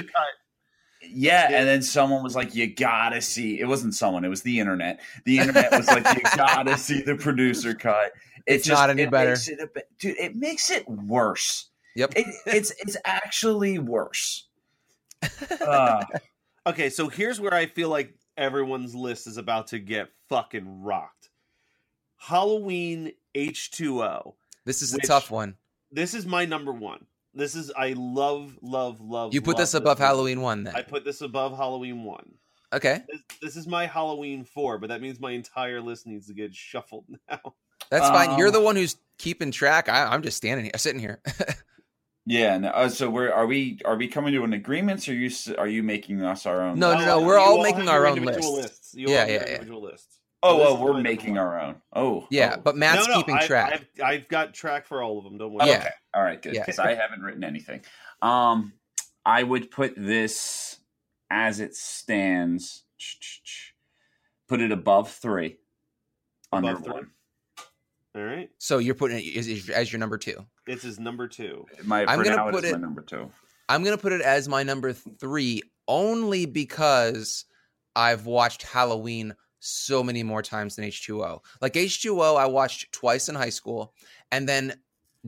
Mr. 1.08 1.10
Cut. 1.10 1.16
Yeah, 1.16 1.50
Yeah. 1.50 1.58
and 1.58 1.68
then 1.68 1.82
someone 1.82 2.22
was 2.22 2.34
like, 2.36 2.54
"You 2.54 2.66
gotta 2.72 3.20
see." 3.20 3.58
It 3.60 3.66
wasn't 3.66 3.94
someone; 3.94 4.24
it 4.24 4.28
was 4.28 4.42
the 4.42 4.60
internet. 4.60 5.00
The 5.24 5.38
internet 5.38 5.70
was 5.72 5.86
like, 5.88 6.04
"You 6.16 6.22
gotta 6.36 6.76
see 6.78 7.00
the 7.02 7.16
producer 7.16 7.74
cut." 7.74 8.12
It 8.46 8.54
It's 8.54 8.68
not 8.68 8.90
any 8.90 9.02
it 9.02 9.10
better. 9.10 9.30
Makes 9.30 9.48
it 9.48 9.60
a 9.60 9.66
bit, 9.66 9.88
dude, 9.98 10.16
it 10.18 10.36
makes 10.36 10.70
it 10.70 10.88
worse. 10.88 11.68
Yep. 11.96 12.12
It, 12.16 12.26
it's 12.46 12.72
it's 12.78 12.96
actually 13.04 13.78
worse. 13.78 14.46
Uh, 15.60 16.04
Okay, 16.66 16.90
so 16.90 17.08
here's 17.08 17.40
where 17.40 17.54
I 17.54 17.64
feel 17.66 17.88
like 17.88 18.14
everyone's 18.36 18.94
list 18.94 19.26
is 19.26 19.38
about 19.38 19.68
to 19.68 19.78
get 19.78 20.10
fucking 20.28 20.82
rocked. 20.82 21.30
Halloween 22.18 23.12
H2O. 23.34 24.34
This 24.66 24.82
is 24.82 24.92
a 24.92 24.98
tough 24.98 25.30
one. 25.30 25.56
This 25.90 26.12
is 26.12 26.26
my 26.26 26.44
number 26.44 26.72
one. 26.72 27.06
This 27.38 27.54
is 27.54 27.70
I 27.76 27.94
love, 27.96 28.58
love, 28.62 29.00
love. 29.00 29.32
You 29.32 29.40
put 29.40 29.52
love 29.54 29.58
this 29.58 29.74
above 29.74 29.98
movie. 30.00 30.06
Halloween 30.08 30.40
one 30.40 30.64
then. 30.64 30.74
I 30.74 30.82
put 30.82 31.04
this 31.04 31.20
above 31.20 31.56
Halloween 31.56 32.02
one. 32.02 32.32
Okay. 32.72 33.02
This, 33.08 33.20
this 33.40 33.56
is 33.56 33.66
my 33.68 33.86
Halloween 33.86 34.42
four, 34.44 34.76
but 34.78 34.88
that 34.88 35.00
means 35.00 35.20
my 35.20 35.30
entire 35.30 35.80
list 35.80 36.04
needs 36.06 36.26
to 36.26 36.34
get 36.34 36.52
shuffled 36.54 37.04
now. 37.30 37.54
That's 37.90 38.08
fine. 38.08 38.36
You're 38.38 38.48
Um, 38.48 38.54
the 38.54 38.60
one 38.60 38.74
who's 38.74 38.96
keeping 39.18 39.52
track. 39.52 39.88
I, 39.88 40.06
I'm 40.06 40.22
just 40.22 40.36
standing 40.36 40.64
here, 40.64 40.72
sitting 40.76 41.00
here. 41.00 41.20
yeah. 42.26 42.58
No, 42.58 42.68
uh, 42.70 42.88
so 42.88 43.08
we're 43.08 43.30
are 43.32 43.46
we 43.46 43.78
are 43.84 43.96
we 43.96 44.08
coming 44.08 44.34
to 44.34 44.42
an 44.42 44.52
agreement? 44.52 45.08
Or 45.08 45.12
are 45.12 45.14
you 45.14 45.30
are 45.58 45.68
you 45.68 45.82
making 45.84 46.22
us 46.22 46.44
our 46.44 46.60
own? 46.60 46.78
No, 46.78 46.90
Oh, 46.90 46.94
no, 46.98 47.04
no. 47.06 47.22
We're 47.22 47.38
all 47.38 47.62
have 47.64 47.72
making 47.72 47.84
your 47.84 47.92
our 47.94 48.06
own 48.08 48.18
individual 48.18 48.56
lists. 48.56 48.70
lists. 48.72 48.94
You 48.94 49.10
Yeah, 49.10 49.14
all 49.14 49.20
have 49.20 49.28
yeah, 49.28 49.34
yeah. 49.36 49.46
individual 49.46 49.82
lists. 49.82 50.14
Oh, 50.42 50.56
This 50.56 50.66
well, 50.66 50.76
we're 50.84 51.00
making 51.00 51.36
our 51.36 51.60
own. 51.60 51.76
Oh, 51.92 52.26
yeah, 52.30 52.56
oh. 52.58 52.60
but 52.62 52.76
Matt's 52.76 53.06
no, 53.08 53.14
no, 53.14 53.18
keeping 53.20 53.34
I've, 53.36 53.46
track. 53.46 53.72
I've, 53.98 54.04
I've 54.04 54.28
got 54.28 54.54
track 54.54 54.86
for 54.86 55.02
all 55.02 55.18
of 55.18 55.24
them. 55.24 55.36
Don't 55.36 55.52
worry. 55.52 55.66
Yeah. 55.68 55.78
Okay. 55.78 55.88
All 56.18 56.24
right, 56.24 56.42
good. 56.42 56.54
Yeah. 56.54 56.62
Because 56.62 56.80
I 56.80 56.96
haven't 56.96 57.22
written 57.22 57.44
anything. 57.44 57.80
Um, 58.20 58.72
I 59.24 59.44
would 59.44 59.70
put 59.70 59.94
this 59.96 60.80
as 61.30 61.60
it 61.60 61.76
stands. 61.76 62.82
Put 64.48 64.60
it 64.60 64.72
above 64.72 65.12
three. 65.12 65.58
Under 66.52 66.74
three? 66.74 66.92
one. 66.92 67.10
All 68.16 68.22
right. 68.24 68.50
so 68.58 68.78
you're 68.78 68.96
putting 68.96 69.18
it 69.22 69.36
as, 69.36 69.70
as 69.70 69.92
your 69.92 70.00
number 70.00 70.18
two. 70.18 70.44
This 70.66 70.82
is 70.82 70.98
number 70.98 71.28
two. 71.28 71.66
My, 71.84 72.04
I'm 72.04 72.20
gonna 72.24 72.50
put 72.50 72.64
it- 72.64 72.72
my 72.72 72.78
number 72.78 73.02
two. 73.02 73.30
I'm 73.68 73.84
gonna 73.84 73.96
put 73.96 74.10
it 74.12 74.20
as 74.20 74.48
my 74.48 74.64
number 74.64 74.92
three 74.92 75.62
only 75.86 76.46
because 76.46 77.44
I've 77.94 78.26
watched 78.26 78.64
Halloween 78.64 79.36
so 79.60 80.02
many 80.02 80.24
more 80.24 80.42
times 80.42 80.74
than 80.74 80.84
H2O. 80.86 81.42
Like 81.60 81.74
H2O, 81.74 82.36
I 82.36 82.46
watched 82.46 82.90
twice 82.90 83.28
in 83.28 83.36
high 83.36 83.50
school, 83.50 83.94
and 84.32 84.48
then 84.48 84.74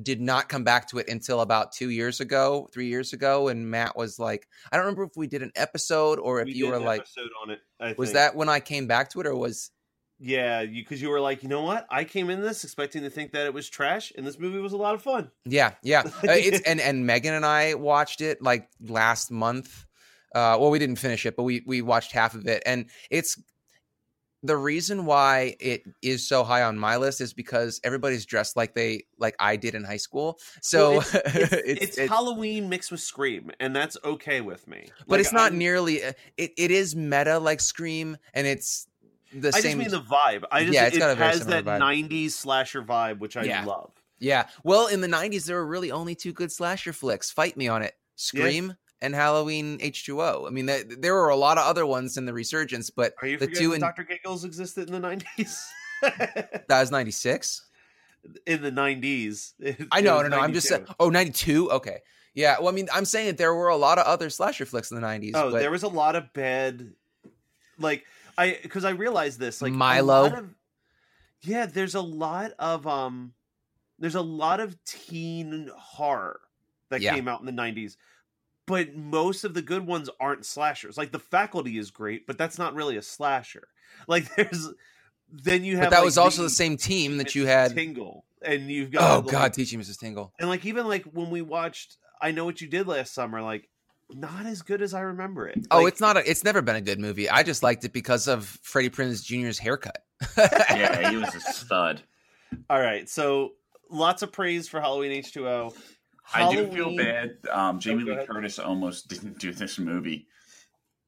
did 0.00 0.20
not 0.20 0.48
come 0.48 0.64
back 0.64 0.88
to 0.88 0.98
it 0.98 1.08
until 1.08 1.40
about 1.40 1.72
two 1.72 1.90
years 1.90 2.20
ago, 2.20 2.68
three 2.72 2.86
years 2.86 3.12
ago. 3.12 3.48
And 3.48 3.70
Matt 3.70 3.96
was 3.96 4.18
like, 4.18 4.46
I 4.70 4.76
don't 4.76 4.86
remember 4.86 5.04
if 5.04 5.16
we 5.16 5.26
did 5.26 5.42
an 5.42 5.52
episode 5.56 6.18
or 6.18 6.40
if 6.40 6.46
We 6.46 6.52
you 6.52 6.68
were 6.68 6.76
an 6.76 6.84
like, 6.84 7.00
episode 7.00 7.30
on 7.42 7.50
it. 7.50 7.60
I 7.80 7.94
was 7.96 8.12
that 8.12 8.34
when 8.36 8.48
I 8.48 8.60
came 8.60 8.86
back 8.86 9.10
to 9.10 9.20
it, 9.20 9.26
or 9.26 9.34
was 9.34 9.70
Yeah, 10.18 10.60
you 10.60 10.82
because 10.82 11.00
you 11.00 11.08
were 11.08 11.20
like, 11.20 11.42
you 11.42 11.48
know 11.48 11.62
what? 11.62 11.86
I 11.90 12.04
came 12.04 12.30
in 12.30 12.40
this 12.40 12.62
expecting 12.64 13.02
to 13.02 13.10
think 13.10 13.32
that 13.32 13.46
it 13.46 13.54
was 13.54 13.68
trash, 13.68 14.12
and 14.16 14.26
this 14.26 14.38
movie 14.38 14.60
was 14.60 14.72
a 14.72 14.76
lot 14.76 14.94
of 14.94 15.02
fun. 15.02 15.30
Yeah, 15.44 15.72
yeah. 15.82 16.02
Uh, 16.22 16.32
it's 16.32 16.60
and 16.60 16.80
and 16.80 17.06
Megan 17.06 17.34
and 17.34 17.44
I 17.44 17.74
watched 17.74 18.20
it 18.20 18.42
like 18.42 18.68
last 18.80 19.30
month. 19.30 19.86
Uh, 20.34 20.56
well, 20.60 20.70
we 20.70 20.78
didn't 20.78 20.96
finish 20.96 21.26
it, 21.26 21.36
but 21.36 21.42
we 21.42 21.62
we 21.66 21.82
watched 21.82 22.12
half 22.12 22.34
of 22.34 22.46
it, 22.46 22.62
and 22.66 22.86
it's 23.10 23.42
the 24.42 24.56
reason 24.56 25.04
why 25.04 25.54
it 25.60 25.82
is 26.00 26.26
so 26.26 26.44
high 26.44 26.62
on 26.62 26.78
my 26.78 26.96
list 26.96 27.20
is 27.20 27.32
because 27.34 27.80
everybody's 27.84 28.24
dressed 28.24 28.56
like 28.56 28.74
they 28.74 29.04
like 29.18 29.36
I 29.38 29.56
did 29.56 29.74
in 29.74 29.84
high 29.84 29.98
school. 29.98 30.38
So 30.62 30.90
Well, 30.92 31.00
it's, 31.14 31.14
it's, 31.52 31.52
it's, 31.52 31.98
it's 31.98 32.08
Halloween 32.10 32.68
mixed 32.68 32.90
with 32.90 33.00
Scream, 33.00 33.50
and 33.60 33.76
that's 33.76 33.96
okay 34.04 34.40
with 34.40 34.66
me. 34.66 34.86
but 35.00 35.08
Like, 35.14 35.20
it's 35.20 35.32
not 35.32 35.52
I- 35.52 35.56
nearly. 35.56 36.02
uh, 36.04 36.12
It 36.36 36.52
it 36.56 36.70
is 36.70 36.96
meta 36.96 37.38
like 37.38 37.60
Scream, 37.60 38.16
and 38.32 38.46
it's 38.46 38.86
the 39.32 39.48
I 39.48 39.60
same. 39.60 39.62
just 39.62 39.76
mean 39.76 39.90
the 39.90 40.00
vibe. 40.00 40.44
I 40.50 40.62
just 40.64 40.74
Yeah, 40.74 40.86
it 40.86 40.98
got 40.98 41.10
a 41.10 41.14
very 41.14 41.30
has 41.30 41.46
that 41.46 41.64
vibe. 41.64 41.78
'90s 42.08 42.30
slasher 42.32 42.82
vibe, 42.82 43.18
which 43.18 43.36
I 43.36 43.44
Yeah. 43.44 43.64
love. 43.64 43.92
Yeah. 44.18 44.48
Well, 44.64 44.86
in 44.86 45.00
the 45.00 45.06
90s, 45.08 45.46
there 45.46 45.56
were 45.56 45.66
really 45.66 45.90
only 45.90 46.14
two 46.14 46.32
good 46.34 46.52
slasher 46.52 46.92
flicks. 46.92 47.30
Fight 47.30 47.56
me 47.56 47.68
on 47.68 47.82
it 47.82 47.94
Scream 48.16 48.74
and 49.02 49.14
Halloween 49.14 49.78
H2O. 49.78 50.46
I 50.46 50.50
mean, 50.50 50.66
th- 50.66 50.86
there 50.98 51.14
were 51.14 51.28
a 51.30 51.36
lot 51.36 51.58
of 51.58 51.64
other 51.66 51.86
ones 51.86 52.16
in 52.16 52.26
the 52.26 52.32
resurgence, 52.32 52.90
but 52.90 53.14
Are 53.22 53.28
you 53.28 53.36
the 53.38 53.46
two 53.46 53.72
in 53.72 53.80
Dr. 53.80 54.04
Giggles 54.04 54.44
existed 54.44 54.90
in 54.90 55.00
the 55.00 55.08
'90s? 55.08 55.66
that 56.02 56.66
was 56.68 56.90
96. 56.90 57.66
in 58.46 58.62
the 58.62 58.70
'90s, 58.72 59.52
It- 59.60 59.86
I 59.92 60.00
know, 60.00 60.20
no, 60.22 60.28
no. 60.28 60.38
I'm 60.40 60.52
just 60.52 60.68
saying. 60.68 60.82
92. 60.82 60.94
Oh, 61.00 61.10
92? 61.10 61.70
Okay. 61.72 61.98
Yeah. 62.34 62.58
Well, 62.58 62.68
I 62.68 62.72
mean, 62.72 62.88
I'm 62.92 63.04
saying 63.04 63.26
that 63.28 63.38
there 63.38 63.54
were 63.54 63.68
a 63.68 63.76
lot 63.76 63.98
of 63.98 64.06
other 64.06 64.30
slasher 64.30 64.64
flicks 64.66 64.90
in 64.90 65.00
the 65.00 65.06
90s. 65.06 65.32
Oh, 65.34 65.50
but 65.50 65.58
there 65.60 65.70
was 65.70 65.82
a 65.82 65.88
lot 65.88 66.14
of 66.16 66.32
bad, 66.32 66.92
like 67.78 68.04
I 68.38 68.58
because 68.62 68.84
I 68.84 68.90
realized 68.90 69.38
this 69.40 69.60
like 69.62 69.72
Milo. 69.72 70.26
of- 70.26 70.54
yeah, 71.42 71.66
there's 71.66 71.94
a 71.94 72.00
lot 72.02 72.52
of 72.58 72.86
um, 72.86 73.32
there's 73.98 74.14
a 74.14 74.20
lot 74.22 74.60
of 74.60 74.76
teen 74.84 75.70
horror 75.76 76.40
that 76.90 77.00
Yeah. 77.00 77.14
came 77.14 77.26
out 77.28 77.40
in 77.40 77.46
the 77.46 77.52
'90s, 77.52 77.96
but 78.70 78.94
most 78.96 79.44
of 79.44 79.52
the 79.54 79.62
good 79.62 79.86
ones 79.86 80.08
aren't 80.18 80.46
slashers. 80.46 80.96
Like 80.96 81.12
the 81.12 81.18
Faculty 81.18 81.76
is 81.78 81.90
great, 81.90 82.26
but 82.26 82.38
that's 82.38 82.58
not 82.58 82.74
really 82.74 82.96
a 82.96 83.02
slasher. 83.02 83.68
Like 84.08 84.34
there's 84.34 84.68
then 85.30 85.62
you 85.64 85.76
have 85.76 85.86
but 85.86 85.90
that 85.90 85.96
like, 85.98 86.04
was 86.06 86.16
also 86.18 86.42
the 86.42 86.48
same 86.50 86.76
team 86.76 87.18
that 87.18 87.34
you 87.34 87.46
had. 87.46 87.74
Tingle, 87.74 88.24
and 88.42 88.70
you've 88.70 88.90
got 88.90 89.10
Oh, 89.10 89.18
like, 89.20 89.30
God. 89.32 89.52
Teaching 89.52 89.78
Mrs. 89.80 89.98
Tingle. 89.98 90.32
and 90.40 90.48
like 90.48 90.64
even 90.64 90.86
like 90.88 91.04
when 91.04 91.28
we 91.30 91.42
watched 91.42 91.96
I 92.20 92.30
Know 92.30 92.44
What 92.46 92.60
You 92.60 92.66
Did 92.68 92.86
Last 92.86 93.12
Summer, 93.12 93.42
like 93.42 93.68
not 94.12 94.46
as 94.46 94.62
good 94.62 94.80
as 94.82 94.94
I 94.94 95.00
remember 95.00 95.46
it. 95.48 95.66
Oh, 95.70 95.78
Like, 95.82 95.92
it's 95.92 96.00
not. 96.00 96.16
A, 96.16 96.28
it's 96.30 96.42
never 96.44 96.62
been 96.62 96.76
a 96.76 96.80
good 96.80 96.98
movie. 96.98 97.28
I 97.30 97.42
just 97.42 97.62
liked 97.62 97.84
it 97.84 97.92
because 97.92 98.26
of 98.26 98.44
Freddie 98.62 98.90
Prinze 98.90 99.22
Jr.'s 99.24 99.58
haircut. 99.58 100.02
Yeah, 100.36 101.10
he 101.10 101.16
was 101.16 101.34
a 101.34 101.40
stud. 101.52 102.00
all 102.68 102.80
right. 102.80 103.08
So 103.08 103.52
lots 103.90 104.22
of 104.22 104.32
praise 104.32 104.68
for 104.68 104.80
Halloween 104.80 105.12
H 105.12 105.32
two 105.32 105.46
O. 105.48 105.74
I 106.34 106.50
do 106.54 106.66
feel 106.70 106.96
bad. 106.96 107.36
Um, 107.50 107.80
Jamie 107.80 108.04
Oh, 108.10 108.14
Lee. 108.14 108.26
Curtis 108.26 108.58
almost 108.58 109.08
didn't 109.08 109.38
do 109.38 109.52
this 109.52 109.78
movie 109.78 110.26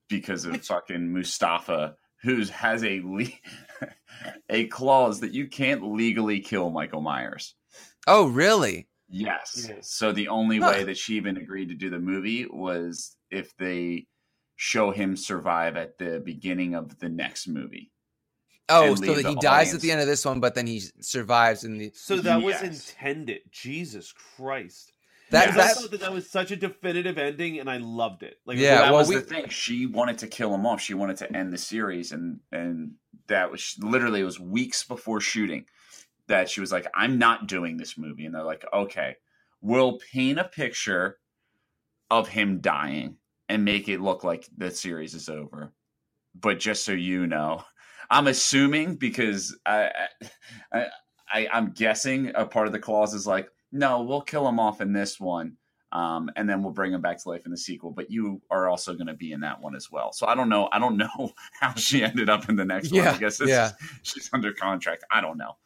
because 0.08 0.44
of 0.44 0.64
fucking 0.64 1.12
Moustapha, 1.12 1.94
who 2.22 2.44
has 2.46 2.84
a 2.84 3.00
le- 3.04 3.86
a 4.48 4.66
clause 4.68 5.20
that 5.20 5.32
you 5.32 5.46
can't 5.48 5.82
legally 5.92 6.40
kill 6.40 6.70
Michael 6.70 7.00
Myers. 7.00 7.54
Oh, 8.06 8.26
really? 8.26 8.88
Yes. 9.08 9.66
Yes. 9.68 9.90
So 9.90 10.12
the 10.12 10.28
only 10.28 10.58
Huh. 10.58 10.68
way 10.70 10.84
that 10.84 10.96
she 10.96 11.14
even 11.16 11.36
agreed 11.36 11.68
to 11.68 11.74
do 11.74 11.90
the 11.90 11.98
movie 11.98 12.46
was 12.46 13.16
if 13.30 13.56
they 13.58 14.06
show 14.56 14.90
him 14.90 15.16
survive 15.16 15.76
at 15.76 15.98
the 15.98 16.20
beginning 16.24 16.74
of 16.74 16.98
the 16.98 17.08
next 17.08 17.48
movie. 17.48 17.90
Oh, 18.68 18.94
so 18.94 19.14
that 19.14 19.22
the 19.24 19.28
he 19.30 19.34
dies 19.36 19.74
at 19.74 19.80
the 19.80 19.90
end 19.90 20.00
of 20.00 20.06
this 20.06 20.24
one, 20.24 20.40
but 20.40 20.54
then 20.54 20.66
he 20.66 20.80
survives 21.00 21.64
in 21.64 21.78
the. 21.78 21.90
So 21.94 22.16
that 22.18 22.42
was 22.42 22.62
intended. 22.62 23.40
Jesus 23.50 24.12
Christ. 24.36 24.91
That 25.32 25.46
Because 25.46 25.56
Yes. 25.56 25.64
I 25.64 25.68
that 25.74 25.80
thought 25.82 25.90
that 25.90 26.00
that 26.00 26.12
was 26.12 26.30
such 26.30 26.50
a 26.52 26.56
definitive 26.56 27.18
ending, 27.18 27.58
and 27.58 27.68
I 27.68 27.78
loved 27.78 28.22
it. 28.22 28.36
Like, 28.46 28.58
Yeah, 28.58 28.76
that 28.82 28.90
well, 28.92 29.00
was 29.00 29.08
we- 29.08 29.16
the 29.16 29.20
thing. 29.22 29.48
She 29.48 29.86
wanted 29.86 30.18
to 30.18 30.28
kill 30.28 30.54
him 30.54 30.64
off. 30.66 30.80
She 30.80 30.94
wanted 30.94 31.16
to 31.18 31.36
end 31.36 31.52
the 31.52 31.58
series, 31.58 32.12
and 32.12 32.40
and 32.52 32.92
that 33.26 33.50
was 33.50 33.76
literally 33.80 34.20
it 34.20 34.24
was 34.24 34.38
weeks 34.40 34.84
before 34.84 35.20
shooting. 35.20 35.66
that 36.28 36.48
she 36.48 36.60
was 36.60 36.70
like, 36.72 36.86
I'm 36.94 37.18
not 37.18 37.48
doing 37.48 37.76
this 37.76 37.98
movie. 37.98 38.24
And 38.24 38.34
they're 38.34 38.44
like, 38.44 38.64
okay, 38.72 39.16
we'll 39.60 39.98
paint 40.12 40.38
a 40.38 40.44
picture 40.44 41.18
of 42.10 42.28
him 42.28 42.60
dying 42.60 43.16
and 43.48 43.64
make 43.64 43.88
it 43.88 44.00
look 44.00 44.22
like 44.24 44.48
the 44.56 44.70
series 44.70 45.14
is 45.14 45.28
over. 45.28 45.72
But 46.34 46.60
just 46.60 46.84
so 46.84 46.92
you 46.92 47.26
know, 47.26 47.62
I'm 48.08 48.28
assuming 48.28 48.94
because 48.96 49.58
I, 49.66 49.90
I, 50.72 50.86
I 51.30 51.48
I'm 51.52 51.72
guessing 51.72 52.30
a 52.34 52.46
part 52.46 52.66
of 52.68 52.72
the 52.72 52.78
clause 52.78 53.14
is 53.14 53.26
like, 53.26 53.48
no, 53.72 54.02
we'll 54.02 54.20
kill 54.20 54.46
him 54.46 54.60
off 54.60 54.80
in 54.80 54.92
this 54.92 55.18
one. 55.18 55.56
Um, 55.92 56.30
and 56.36 56.48
then 56.48 56.62
we'll 56.62 56.72
bring 56.72 56.92
him 56.94 57.02
back 57.02 57.22
to 57.22 57.28
life 57.28 57.44
in 57.44 57.50
the 57.50 57.56
sequel. 57.58 57.90
But 57.90 58.10
you 58.10 58.40
are 58.50 58.66
also 58.68 58.94
going 58.94 59.08
to 59.08 59.14
be 59.14 59.32
in 59.32 59.40
that 59.40 59.60
one 59.60 59.74
as 59.74 59.90
well. 59.90 60.10
So 60.12 60.26
I 60.26 60.34
don't 60.34 60.48
know. 60.48 60.68
I 60.72 60.78
don't 60.78 60.96
know 60.96 61.32
how 61.60 61.74
she 61.74 62.02
ended 62.02 62.30
up 62.30 62.48
in 62.48 62.56
the 62.56 62.64
next 62.64 62.90
one. 62.92 63.02
Yeah, 63.04 63.12
I 63.12 63.18
guess 63.18 63.40
it's, 63.40 63.50
yeah. 63.50 63.72
she's 64.02 64.30
under 64.32 64.52
contract. 64.54 65.04
I 65.10 65.20
don't 65.20 65.36
know. 65.36 65.56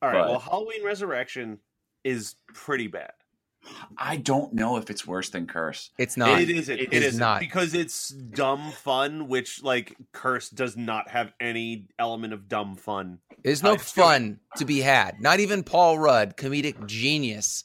All 0.00 0.08
right. 0.10 0.22
But- 0.22 0.30
Well, 0.30 0.38
Halloween 0.38 0.84
Resurrection 0.84 1.58
is 2.02 2.36
pretty 2.54 2.86
bad. 2.86 3.12
I 3.96 4.16
don't 4.16 4.52
know 4.52 4.76
if 4.76 4.90
it's 4.90 5.06
worse 5.06 5.30
than 5.30 5.46
Curse. 5.46 5.90
It's 5.98 6.16
not. 6.16 6.40
It 6.40 6.50
isn't. 6.50 6.78
It 6.78 6.92
It 6.92 7.02
is 7.02 7.14
isn't, 7.14 7.38
because 7.40 7.74
it's 7.74 8.08
dumb 8.10 8.72
fun, 8.72 9.28
which 9.28 9.62
like 9.62 9.96
Curse 10.12 10.50
does 10.50 10.76
not 10.76 11.08
have 11.08 11.32
any 11.40 11.86
element 11.98 12.32
of 12.32 12.48
dumb 12.48 12.76
fun. 12.76 13.18
There's 13.42 13.62
no 13.62 13.74
Uh, 13.74 13.78
fun 13.78 14.40
to 14.56 14.64
be 14.64 14.80
had. 14.80 15.20
Not 15.20 15.40
even 15.40 15.62
Paul 15.62 15.98
Rudd, 15.98 16.36
comedic 16.36 16.86
genius. 16.86 17.64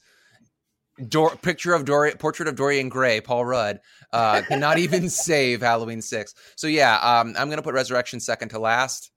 Dor- 1.07 1.37
picture 1.37 1.73
of 1.73 1.85
Dor- 1.85 2.11
portrait 2.19 2.49
of 2.49 2.55
Dorian 2.57 2.89
Gray, 2.89 3.21
Paul 3.21 3.45
Rudd, 3.45 3.79
uh, 4.11 4.41
cannot 4.41 4.77
even 4.79 5.09
save 5.09 5.61
Halloween 5.61 6.01
Six. 6.01 6.35
So 6.57 6.67
yeah, 6.67 6.95
um, 6.97 7.35
I'm 7.37 7.49
gonna 7.49 7.61
put 7.61 7.73
Resurrection 7.73 8.19
second 8.19 8.49
to 8.49 8.59
last. 8.59 9.11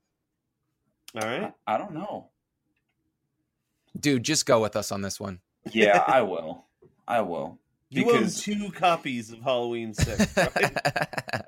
All 1.15 1.27
right. 1.27 1.53
I 1.67 1.77
don't 1.77 1.93
know. 1.93 2.29
Dude, 3.99 4.23
just 4.23 4.45
go 4.45 4.61
with 4.61 4.75
us 4.75 4.91
on 4.91 5.01
this 5.01 5.19
one. 5.19 5.39
Yeah, 5.71 6.03
I 6.07 6.21
will. 6.21 6.65
I 7.07 7.21
will. 7.21 7.59
You 7.89 8.05
Because 8.05 8.47
own 8.47 8.55
two 8.55 8.71
copies 8.71 9.31
of 9.31 9.41
Halloween 9.41 9.93
Six. 9.93 10.35
Right? 10.35 10.77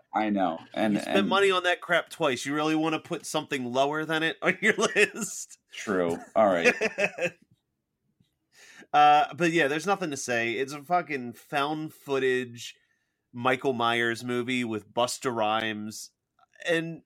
I 0.13 0.29
know. 0.29 0.59
And 0.73 0.93
you 0.93 0.99
spent 0.99 1.17
and 1.17 1.27
money 1.27 1.49
on 1.51 1.63
that 1.63 1.81
crap 1.81 2.09
twice. 2.09 2.45
You 2.45 2.53
really 2.53 2.75
want 2.75 2.93
to 2.93 2.99
put 2.99 3.25
something 3.25 3.73
lower 3.73 4.05
than 4.05 4.21
it 4.23 4.37
on 4.41 4.57
your 4.61 4.75
list? 4.95 5.57
True. 5.73 6.17
All 6.35 6.45
right. 6.45 6.73
uh, 8.93 9.25
but 9.35 9.51
yeah, 9.51 9.67
there's 9.67 9.87
nothing 9.87 10.11
to 10.11 10.17
say. 10.17 10.51
It's 10.53 10.73
a 10.73 10.83
fucking 10.83 11.33
found 11.33 11.93
footage 11.93 12.75
Michael 13.33 13.73
Myers 13.73 14.23
movie 14.23 14.63
with 14.63 14.93
Busta 14.93 15.35
Rhymes, 15.35 16.11
and 16.69 17.01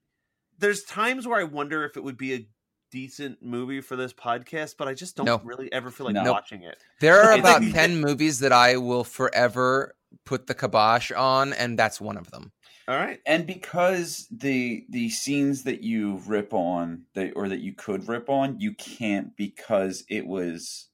there's 0.60 0.84
times 0.84 1.26
where 1.26 1.40
I 1.40 1.46
wonder 1.46 1.84
if 1.86 1.98
it 1.98 2.04
would 2.04 2.18
be 2.18 2.34
a 2.34 2.48
decent 2.92 3.42
movie 3.44 3.82
for 3.82 3.96
this 3.96 4.14
podcast, 4.14 4.76
but 4.78 4.88
I 4.88 4.94
just 4.94 5.16
don't 5.16 5.26
No. 5.26 5.42
really 5.44 5.72
ever 5.72 5.92
feel 5.92 6.06
like 6.08 6.16
No. 6.16 6.32
watching 6.32 6.64
it. 6.64 6.78
there 7.00 7.20
are 7.22 7.34
about 7.38 7.62
ten 7.72 8.00
movies 8.02 8.40
that 8.40 8.52
I 8.52 8.78
will 8.78 9.04
forever 9.04 9.96
put 10.26 10.48
the 10.48 10.56
kibosh 10.56 11.12
on, 11.12 11.54
and 11.54 11.78
that's 11.78 12.02
one 12.02 12.18
of 12.18 12.32
them. 12.32 12.52
All 12.88 12.96
right, 12.96 13.20
and 13.28 13.46
because 13.46 14.28
the 14.32 14.86
the 14.90 15.10
scenes 15.10 15.64
that 15.64 15.84
you 15.84 16.22
rip 16.26 16.54
on 16.54 17.04
that 17.14 17.34
or 17.36 17.48
that 17.50 17.60
you 17.60 17.74
could 17.74 18.08
rip 18.08 18.30
on 18.30 18.60
you 18.60 18.74
can't 18.74 19.36
because 19.38 20.04
it 20.10 20.26
was 20.26 20.88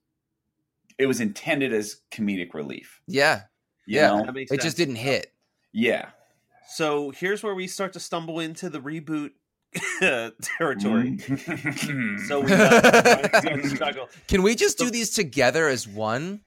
it 0.98 1.06
was 1.06 1.22
intended 1.22 1.74
as 1.74 2.02
comedic 2.12 2.54
relief 2.54 3.02
Yeah, 3.08 3.44
you 3.86 4.00
Yeah. 4.00 4.08
know? 4.10 4.26
it 4.36 4.48
sense. 4.50 4.64
just 4.64 4.76
didn't 4.78 4.96
hit. 4.98 5.32
yeah 5.72 6.10
So 6.68 7.12
here's 7.12 7.44
where 7.44 7.56
we 7.56 7.68
start 7.68 7.94
to 7.94 8.00
stumble 8.02 8.40
into 8.42 8.70
the 8.70 8.80
reboot 8.82 9.32
territory. 10.42 11.18
Mm. 11.18 12.20
So 12.28 12.40
we 12.42 12.50
got 12.50 13.70
Chicago. 13.70 14.08
Can 14.28 14.42
we 14.44 14.56
just 14.56 14.78
do 14.78 14.90
these 14.90 15.12
together 15.12 15.68
as 15.68 15.88
one? 15.88 16.42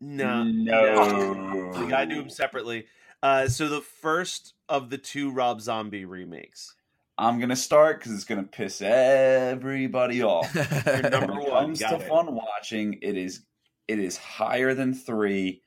No, 0.00 0.44
no 0.44 1.72
we 1.80 1.86
gotta 1.88 2.06
do 2.06 2.16
them 2.16 2.30
separately. 2.30 2.86
Uh, 3.22 3.48
so 3.48 3.68
the 3.68 3.80
first 3.80 4.54
of 4.68 4.90
the 4.90 4.98
two 4.98 5.30
Rob 5.32 5.60
Zombie 5.60 6.04
remakes. 6.04 6.74
i'm 7.18 7.40
gonna 7.40 7.56
start 7.56 7.98
because 7.98 8.12
it's 8.12 8.24
gonna 8.24 8.44
piss 8.44 8.80
everybody 8.80 10.22
off 10.22 10.54
Your 10.54 11.10
number 11.10 11.32
when 11.34 11.50
one. 11.50 11.64
comes 11.64 11.80
Got 11.80 11.90
to 11.90 11.96
it. 11.96 12.08
fun 12.08 12.32
watching 12.34 12.98
it 13.02 13.16
is 13.16 13.40
it 13.88 13.98
is 13.98 14.16
higher 14.16 14.72
than 14.74 14.94
three 14.94 15.62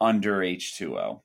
under 0.00 0.38
h2o 0.38 1.20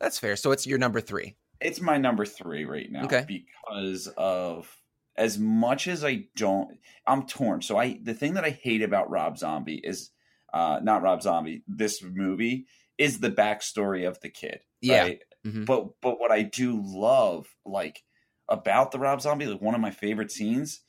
That's 0.00 0.18
fair. 0.18 0.34
So 0.36 0.50
it's 0.50 0.66
your 0.66 0.78
number 0.78 1.00
three. 1.00 1.36
It's 1.64 1.80
my 1.80 1.98
number 1.98 2.24
three 2.24 2.64
right 2.64 2.90
now 2.90 3.04
Okay. 3.04 3.24
because 3.28 4.08
of 4.16 4.74
as 5.16 5.38
much 5.38 5.88
as 5.88 6.04
I 6.04 6.24
don't 6.36 6.78
I'm 7.06 7.26
torn. 7.26 7.62
So 7.62 7.76
I 7.78 7.98
the 8.02 8.14
thing 8.14 8.34
that 8.34 8.44
I 8.44 8.50
hate 8.50 8.82
about 8.82 9.10
Rob 9.10 9.38
Zombie 9.38 9.80
is 9.82 10.10
uh 10.52 10.80
not 10.82 11.02
Rob 11.02 11.22
Zombie, 11.22 11.62
this 11.66 12.02
movie 12.02 12.66
is 12.98 13.20
the 13.20 13.30
backstory 13.30 14.06
of 14.06 14.20
the 14.20 14.28
kid. 14.30 14.60
Yeah. 14.80 15.02
Right? 15.02 15.22
Mhm. 15.46 15.66
But 15.66 16.00
but 16.00 16.18
what 16.20 16.30
I 16.30 16.42
do 16.42 16.80
love 16.84 17.46
like 17.64 18.02
about 18.48 18.90
the 18.92 18.98
Rob 18.98 19.20
Zombie, 19.20 19.46
like 19.46 19.60
one 19.62 19.74
of 19.74 19.80
my 19.80 19.90
favorite 19.90 20.30
scenes 20.30 20.80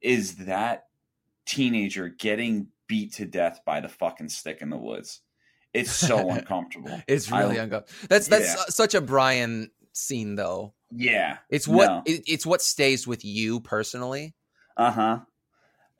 is 0.00 0.36
that 0.46 0.86
teenager 1.46 2.08
getting 2.08 2.68
beat 2.86 3.12
to 3.14 3.24
death 3.26 3.60
by 3.64 3.80
the 3.80 3.88
fucking 3.88 4.28
stick 4.28 4.60
in 4.60 4.70
the 4.70 4.76
woods. 4.76 5.20
It's 5.72 5.90
so 5.92 6.30
uncomfortable. 6.30 7.00
It's 7.08 7.30
I- 7.32 7.40
really 7.40 7.56
uncomfortable. 7.58 8.06
That's 8.08 8.28
that's 8.28 8.54
Yeah. 8.54 8.64
such 8.68 8.94
a 8.94 9.00
Brian 9.00 9.70
scene, 9.92 10.34
though. 10.36 10.74
Yeah. 10.90 11.38
It's 11.48 11.66
what 11.68 11.86
No. 11.86 12.02
it, 12.06 12.22
it's 12.26 12.44
what 12.46 12.62
stays 12.62 13.06
with 13.06 13.24
you 13.24 13.60
personally. 13.60 14.34
uh-huh 14.76 15.20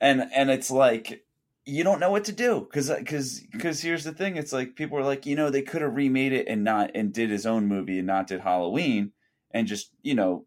and 0.01 0.23
and 0.35 0.49
it's 0.51 0.69
like 0.69 1.23
you 1.65 1.83
don't 1.83 1.99
know 1.99 2.11
what 2.11 2.25
to 2.25 2.31
do 2.33 2.59
because 2.59 2.89
because 2.89 3.39
because 3.51 3.81
here's 3.81 4.03
the 4.03 4.11
thing 4.11 4.35
it's 4.35 4.51
like 4.51 4.75
people 4.75 4.97
are 4.97 5.03
like 5.03 5.25
you 5.25 5.35
know 5.35 5.49
they 5.49 5.61
could 5.61 5.81
have 5.81 5.95
remade 5.95 6.33
it 6.33 6.47
and 6.47 6.63
not 6.63 6.91
and 6.95 7.13
did 7.13 7.29
his 7.29 7.45
own 7.45 7.67
movie 7.67 7.99
and 7.99 8.07
not 8.07 8.27
did 8.27 8.41
halloween 8.41 9.11
and 9.51 9.67
just 9.67 9.91
you 10.01 10.13
know 10.13 10.45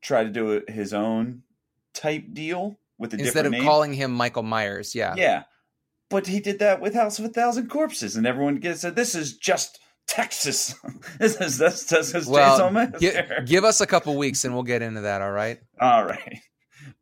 try 0.00 0.22
to 0.22 0.30
do 0.30 0.62
his 0.68 0.94
own 0.94 1.42
type 1.92 2.24
deal 2.32 2.78
with 2.98 3.14
a 3.14 3.18
Instead 3.18 3.46
of 3.46 3.52
name 3.52 3.64
calling 3.64 3.92
him 3.92 4.12
Michael 4.12 4.42
Myers, 4.44 4.94
yeah. 4.94 5.14
yeah 5.16 5.42
but 6.10 6.26
he 6.26 6.38
did 6.38 6.58
that 6.60 6.80
with 6.80 6.94
house 6.94 7.18
of 7.18 7.24
a 7.24 7.28
thousand 7.28 7.68
corpses 7.68 8.14
and 8.16 8.26
everyone 8.26 8.56
gets 8.56 8.82
said 8.82 8.94
this 8.94 9.14
is 9.16 9.36
just 9.36 9.80
texas 10.08 10.74
this 11.18 11.40
is 11.40 11.58
this, 11.58 11.92
is 11.92 12.26
Well, 12.26 12.58
Chainsaw 12.58 12.98
gi- 12.98 13.06
Massacre." 13.12 13.42
give 13.46 13.62
us 13.64 13.80
a 13.80 13.86
couple 13.86 14.16
weeks 14.16 14.44
and 14.44 14.54
we'll 14.54 14.62
get 14.64 14.82
into 14.82 15.02
that. 15.02 15.22
All 15.22 15.30
right. 15.30 15.60
All 15.80 16.04
right. 16.04 16.40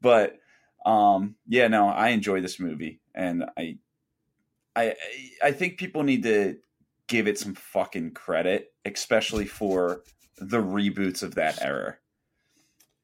But 0.02 0.38
um 0.84 1.36
yeah, 1.48 1.68
no, 1.68 1.88
I 1.88 2.08
enjoy 2.08 2.40
this 2.42 2.60
movie 2.60 3.00
and 3.14 3.44
I 3.56 3.78
I 4.74 4.94
I 5.42 5.52
think 5.52 5.78
people 5.78 6.02
need 6.02 6.24
to 6.24 6.56
give 7.08 7.28
it 7.28 7.38
some 7.38 7.54
fucking 7.54 8.10
credit, 8.12 8.72
especially 8.84 9.46
for 9.46 10.02
the 10.38 10.58
reboots 10.58 11.22
of 11.22 11.36
that 11.36 11.62
era. 11.62 11.96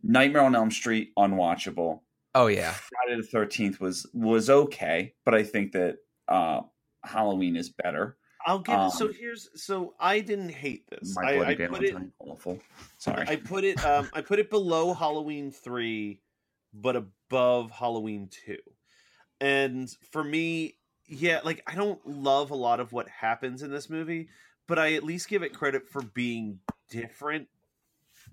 Nightmare 0.02 0.42
on 0.42 0.56
Elm 0.56 0.70
Street 0.70 1.12
unwatchable. 1.16 2.00
Oh 2.34 2.48
yeah. 2.48 2.72
Friday 2.72 3.20
the 3.22 3.28
13th 3.38 3.78
was 3.80 4.06
was 4.12 4.50
okay, 4.50 5.14
but 5.24 5.34
I 5.34 5.44
think 5.44 5.72
that 5.72 5.98
uh 6.28 6.62
Halloween 7.04 7.56
is 7.56 7.68
better. 7.70 8.16
I'll 8.46 8.58
give. 8.58 8.78
It 8.78 8.90
so 8.90 9.06
Um, 9.06 9.14
here's. 9.14 9.48
So 9.54 9.94
I 10.00 10.20
didn't 10.20 10.50
hate 10.50 10.88
this. 10.88 11.14
My 11.14 11.36
Bloody 11.36 11.64
I 11.64 11.66
put 11.68 11.84
it. 11.84 11.96
Awful. 12.18 12.60
Sorry. 12.98 13.26
I 13.26 13.36
put 13.36 13.64
it. 13.64 13.84
Um, 13.84 14.08
I 14.12 14.20
put 14.20 14.38
it 14.38 14.50
below 14.50 14.94
Halloween 14.94 15.50
three, 15.50 16.20
but 16.74 16.96
above 16.96 17.70
Halloween 17.70 18.28
two. 18.28 18.58
And 19.40 19.90
for 20.10 20.22
me, 20.22 20.76
yeah, 21.06 21.40
like 21.44 21.62
I 21.66 21.74
don't 21.74 22.04
love 22.06 22.50
a 22.50 22.56
lot 22.56 22.80
of 22.80 22.92
what 22.92 23.08
happens 23.08 23.62
in 23.62 23.70
this 23.70 23.90
movie, 23.90 24.28
but 24.68 24.78
I 24.78 24.94
at 24.94 25.02
least 25.04 25.28
give 25.28 25.42
it 25.42 25.52
credit 25.54 25.88
for 25.88 26.02
being 26.02 26.60
different, 26.90 27.48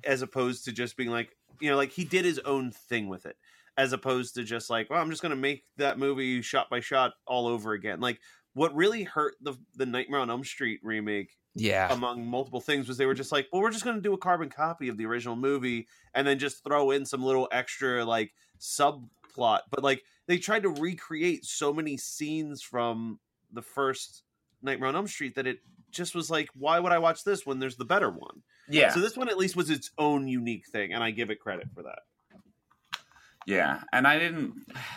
as 0.04 0.22
opposed 0.22 0.66
to 0.66 0.72
just 0.72 0.96
being 0.96 1.10
like, 1.10 1.36
you 1.60 1.70
know, 1.70 1.78
like 1.78 1.92
he 1.92 2.04
did 2.04 2.26
his 2.26 2.40
own 2.40 2.72
thing 2.72 3.08
with 3.08 3.26
it, 3.26 3.38
as 3.78 3.92
opposed 3.92 4.36
to 4.36 4.44
just 4.44 4.70
like, 4.70 4.90
well, 4.90 5.02
I'm 5.02 5.10
just 5.10 5.22
gonna 5.22 5.36
make 5.36 5.64
that 5.78 5.98
movie 5.98 6.42
shot 6.42 6.70
by 6.70 6.80
shot 6.80 7.14
all 7.26 7.48
over 7.48 7.74
again. 7.74 8.00
Like 8.00 8.20
what 8.54 8.74
really 8.76 9.04
hurt 9.04 9.36
the 9.42 9.54
the 9.76 9.86
Nightmare 9.86 10.20
on 10.20 10.30
Elm 10.30 10.44
Street 10.44 10.80
remake 10.84 11.38
Yeah. 11.56 11.92
among 11.94 12.26
multiple 12.26 12.60
things 12.62 12.88
was 12.88 12.98
they 12.98 13.06
were 13.06 13.14
just 13.14 13.32
like, 13.32 13.48
well, 13.52 13.62
we're 13.62 13.72
just 13.72 13.84
going 13.84 13.96
to 13.96 14.02
do 14.02 14.14
a 14.14 14.18
carbon 14.18 14.50
copy 14.50 14.88
of 14.90 14.98
the 14.98 15.06
original 15.06 15.36
movie 15.36 15.88
and 16.14 16.26
then 16.28 16.40
just 16.40 16.64
throw 16.64 16.92
in 16.92 17.06
some 17.06 17.24
little 17.24 17.48
extra 17.52 18.04
like 18.04 18.34
subplot. 18.60 19.60
But 19.70 19.84
like 19.84 20.04
they 20.28 20.38
tried 20.38 20.64
to 20.64 20.70
recreate 20.70 21.46
so 21.46 21.74
many 21.74 21.98
scenes 21.98 22.62
from 22.62 23.20
the 23.52 23.62
first 23.62 24.24
Nightmare 24.62 24.90
on 24.90 24.96
Elm 24.96 25.08
Street 25.08 25.36
that 25.36 25.48
it 25.48 25.60
just 25.92 26.14
was 26.16 26.30
like, 26.30 26.50
why 26.54 26.80
would 26.80 26.92
I 26.92 27.00
watch 27.00 27.24
this 27.24 27.46
when 27.46 27.60
there's 27.60 27.78
the 27.78 27.86
better 27.86 28.10
one? 28.10 28.42
yeah. 28.68 28.94
So 28.94 29.00
this 29.00 29.18
one 29.18 29.30
at 29.30 29.38
least 29.38 29.56
was 29.56 29.70
its 29.72 29.90
own 29.98 30.28
unique 30.28 30.68
thing, 30.68 30.94
and 30.94 31.04
I 31.04 31.10
give 31.12 31.32
it 31.32 31.40
credit 31.40 31.68
for 31.74 31.82
that. 31.84 32.00
Yeah, 33.48 33.82
and 33.94 34.06
I 34.08 34.20
didn't. 34.20 34.54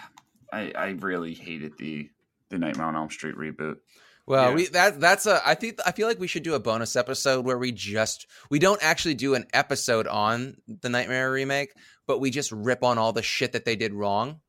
I 0.53 0.71
I 0.77 0.87
really 1.01 1.33
hated 1.33 1.79
the 1.79 2.11
the 2.53 2.59
Nightmare 2.59 2.87
on 2.87 2.95
Elm 2.95 3.11
Street 3.11 3.35
reboot. 3.35 3.77
Well, 4.27 4.51
Yeah. 4.51 4.55
we 4.55 4.67
that 4.69 5.01
that's 5.01 5.27
a 5.27 5.41
I 5.45 5.57
think 5.57 5.79
I 5.85 5.91
feel 5.91 6.07
like 6.07 6.21
we 6.21 6.29
should 6.29 6.45
do 6.45 6.55
a 6.55 6.61
bonus 6.61 6.95
episode 6.95 7.45
where 7.45 7.59
we 7.59 7.73
just 7.73 8.29
we 8.51 8.61
don't 8.61 8.81
actually 8.83 9.15
do 9.15 9.35
an 9.35 9.47
episode 9.53 10.07
on 10.07 10.57
the 10.69 10.89
Nightmare 10.89 11.33
remake, 11.33 11.73
but 12.07 12.21
we 12.21 12.31
just 12.31 12.53
rip 12.53 12.85
on 12.85 12.99
all 12.99 13.13
the 13.13 13.23
shit 13.23 13.53
that 13.53 13.65
they 13.65 13.75
did 13.75 13.93
wrong. 13.93 14.41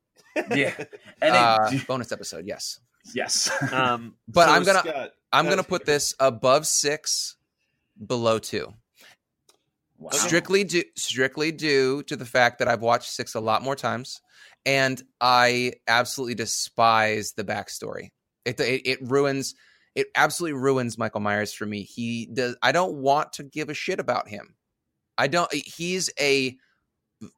Yeah. 0.54 0.74
And 1.22 1.34
uh, 1.34 1.68
it, 1.72 1.86
bonus 1.86 2.10
episode. 2.12 2.44
Yes, 2.46 2.78
yes. 3.14 3.50
Um, 3.72 4.14
But 4.28 4.46
so 4.46 4.52
I'm 4.52 4.64
gonna- 4.64 5.10
I'm 5.32 5.46
uh, 5.46 5.50
gonna 5.50 5.62
put 5.64 5.84
this 5.84 6.14
above 6.20 6.66
six, 6.66 7.36
below 8.04 8.38
two. 8.38 8.72
Wow. 9.96 10.10
strictly 10.10 10.64
due 10.64 10.82
strictly 10.96 11.52
due 11.52 12.02
to 12.04 12.16
the 12.16 12.24
fact 12.26 12.58
that 12.58 12.66
I've 12.68 12.82
watched 12.82 13.10
six 13.10 13.34
a 13.34 13.40
lot 13.40 13.62
more 13.62 13.76
times, 13.76 14.20
and 14.66 15.02
I 15.20 15.74
absolutely 15.88 16.34
despise 16.34 17.32
the 17.32 17.44
backstory. 17.44 18.10
It 18.44 18.60
it, 18.60 18.82
it 18.86 18.98
ruins 19.02 19.54
it 19.94 20.08
absolutely 20.16 20.58
ruins 20.58 20.98
Michael 20.98 21.20
Myers 21.20 21.52
for 21.52 21.66
me. 21.66 21.82
He 21.82 22.26
does. 22.26 22.56
I 22.62 22.72
don't 22.72 22.96
want 22.96 23.34
to 23.34 23.44
give 23.44 23.68
a 23.68 23.74
shit 23.74 24.00
about 24.00 24.28
him. 24.28 24.56
I 25.16 25.28
don't. 25.28 25.52
He's 25.52 26.10
a 26.18 26.56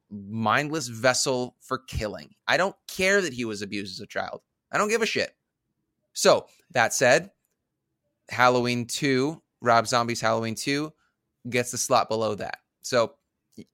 mindless 0.09 0.87
vessel 0.87 1.55
for 1.61 1.77
killing. 1.77 2.33
I 2.47 2.57
don't 2.57 2.75
care 2.87 3.21
that 3.21 3.33
he 3.33 3.45
was 3.45 3.61
abused 3.61 3.97
as 3.97 4.01
a 4.01 4.07
child. 4.07 4.41
I 4.71 4.77
don't 4.77 4.89
give 4.89 5.03
a 5.03 5.07
shit. 5.07 5.35
So 6.13 6.47
that 6.71 6.93
said, 6.93 7.29
Halloween 8.29 8.85
two, 8.87 9.41
Rob 9.61 9.85
Zombie's 9.87 10.21
Halloween 10.21 10.55
two, 10.55 10.91
gets 11.47 11.71
the 11.71 11.77
slot 11.77 12.09
below 12.09 12.33
that. 12.35 12.57
So 12.81 13.13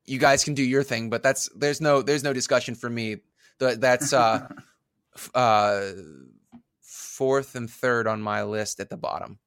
you 0.05 0.19
guys 0.19 0.43
can 0.43 0.53
do 0.53 0.63
your 0.63 0.83
thing, 0.83 1.09
but 1.09 1.23
that's 1.23 1.49
there's 1.55 1.79
no 1.79 2.01
there's 2.01 2.23
no 2.23 2.33
discussion 2.33 2.75
for 2.75 2.89
me. 2.89 3.17
Th- 3.59 3.77
That's 3.77 4.13
uh 4.13 4.47
f- 5.15 5.31
uh 5.35 5.91
fourth 6.81 7.55
and 7.55 7.69
third 7.69 8.07
on 8.07 8.21
my 8.21 8.43
list 8.43 8.79
at 8.79 8.89
the 8.89 8.97
bottom. 8.97 9.39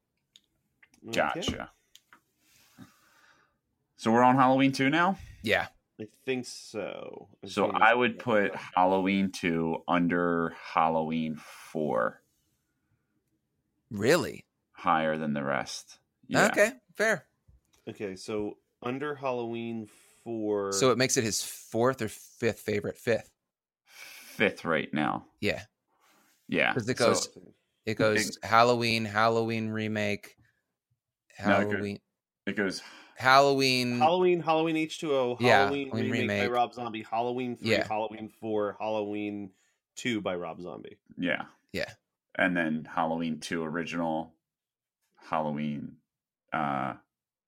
Okay. 1.08 1.20
Gotcha. 1.20 1.70
So 3.96 4.12
we're 4.12 4.22
on 4.22 4.36
Halloween 4.36 4.72
2 4.72 4.90
now? 4.90 5.18
Yeah. 5.42 5.68
I 6.00 6.06
think 6.26 6.44
so. 6.46 7.28
I'm 7.42 7.48
So 7.48 7.70
I 7.72 7.92
see 7.92 7.96
would 7.98 8.12
that. 8.18 8.24
put 8.24 8.54
Halloween 8.54 9.30
2 9.32 9.82
under 9.88 10.54
Halloween 10.62 11.36
4, 11.72 12.20
Really? 13.90 14.44
higher 14.72 15.16
than 15.16 15.32
the 15.32 15.42
rest. 15.42 15.98
Yeah. 16.28 16.46
Okay, 16.46 16.72
fair. 16.96 17.24
Okay, 17.88 18.14
so 18.16 18.58
under 18.82 19.14
Halloween 19.14 19.88
four. 20.22 20.72
So 20.72 20.90
it 20.90 20.98
makes 20.98 21.16
it 21.16 21.24
his 21.24 21.42
fourth 21.42 22.02
or 22.02 22.08
fifth 22.08 22.60
favorite. 22.60 22.98
Fifth. 22.98 23.30
Fifth 24.36 24.64
right 24.64 24.92
now. 24.92 25.26
Yeah. 25.40 25.62
Yeah. 26.48 26.72
'Cause 26.74 26.88
it 26.88 26.98
So- 26.98 27.06
goes- 27.08 27.28
It 27.86 27.94
goes 27.94 28.36
Halloween, 28.42 29.04
Halloween 29.04 29.68
remake, 29.68 30.36
No, 31.44 31.60
it 31.60 31.64
goes- 31.64 31.72
Halloween, 31.72 32.00
it 32.46 32.56
goes 32.56 32.82
Halloween. 33.16 33.98
Halloween, 33.98 34.40
Halloween 34.40 34.76
H 34.76 34.98
two 34.98 35.14
O, 35.14 35.36
Yeah, 35.38 35.58
Halloween 35.66 35.88
Halloween 35.90 36.10
remake, 36.10 36.48
by. 36.50 36.52
Rob 36.52 36.74
Zombie, 36.74 37.02
Halloween 37.02 37.56
three, 37.56 37.70
Yeah. 37.70 37.86
Halloween 37.86 38.28
four, 38.28 38.76
Halloween 38.80 39.52
two 39.94 40.20
by 40.20 40.34
Rob 40.34 40.60
Zombie. 40.60 40.96
yeah. 41.16 41.46
Yeah. 41.72 41.92
And 42.34 42.56
then 42.56 42.84
Halloween 42.84 43.38
2 43.40 43.62
original, 43.64 44.34
Halloween 45.16 45.96
uh 46.52 46.94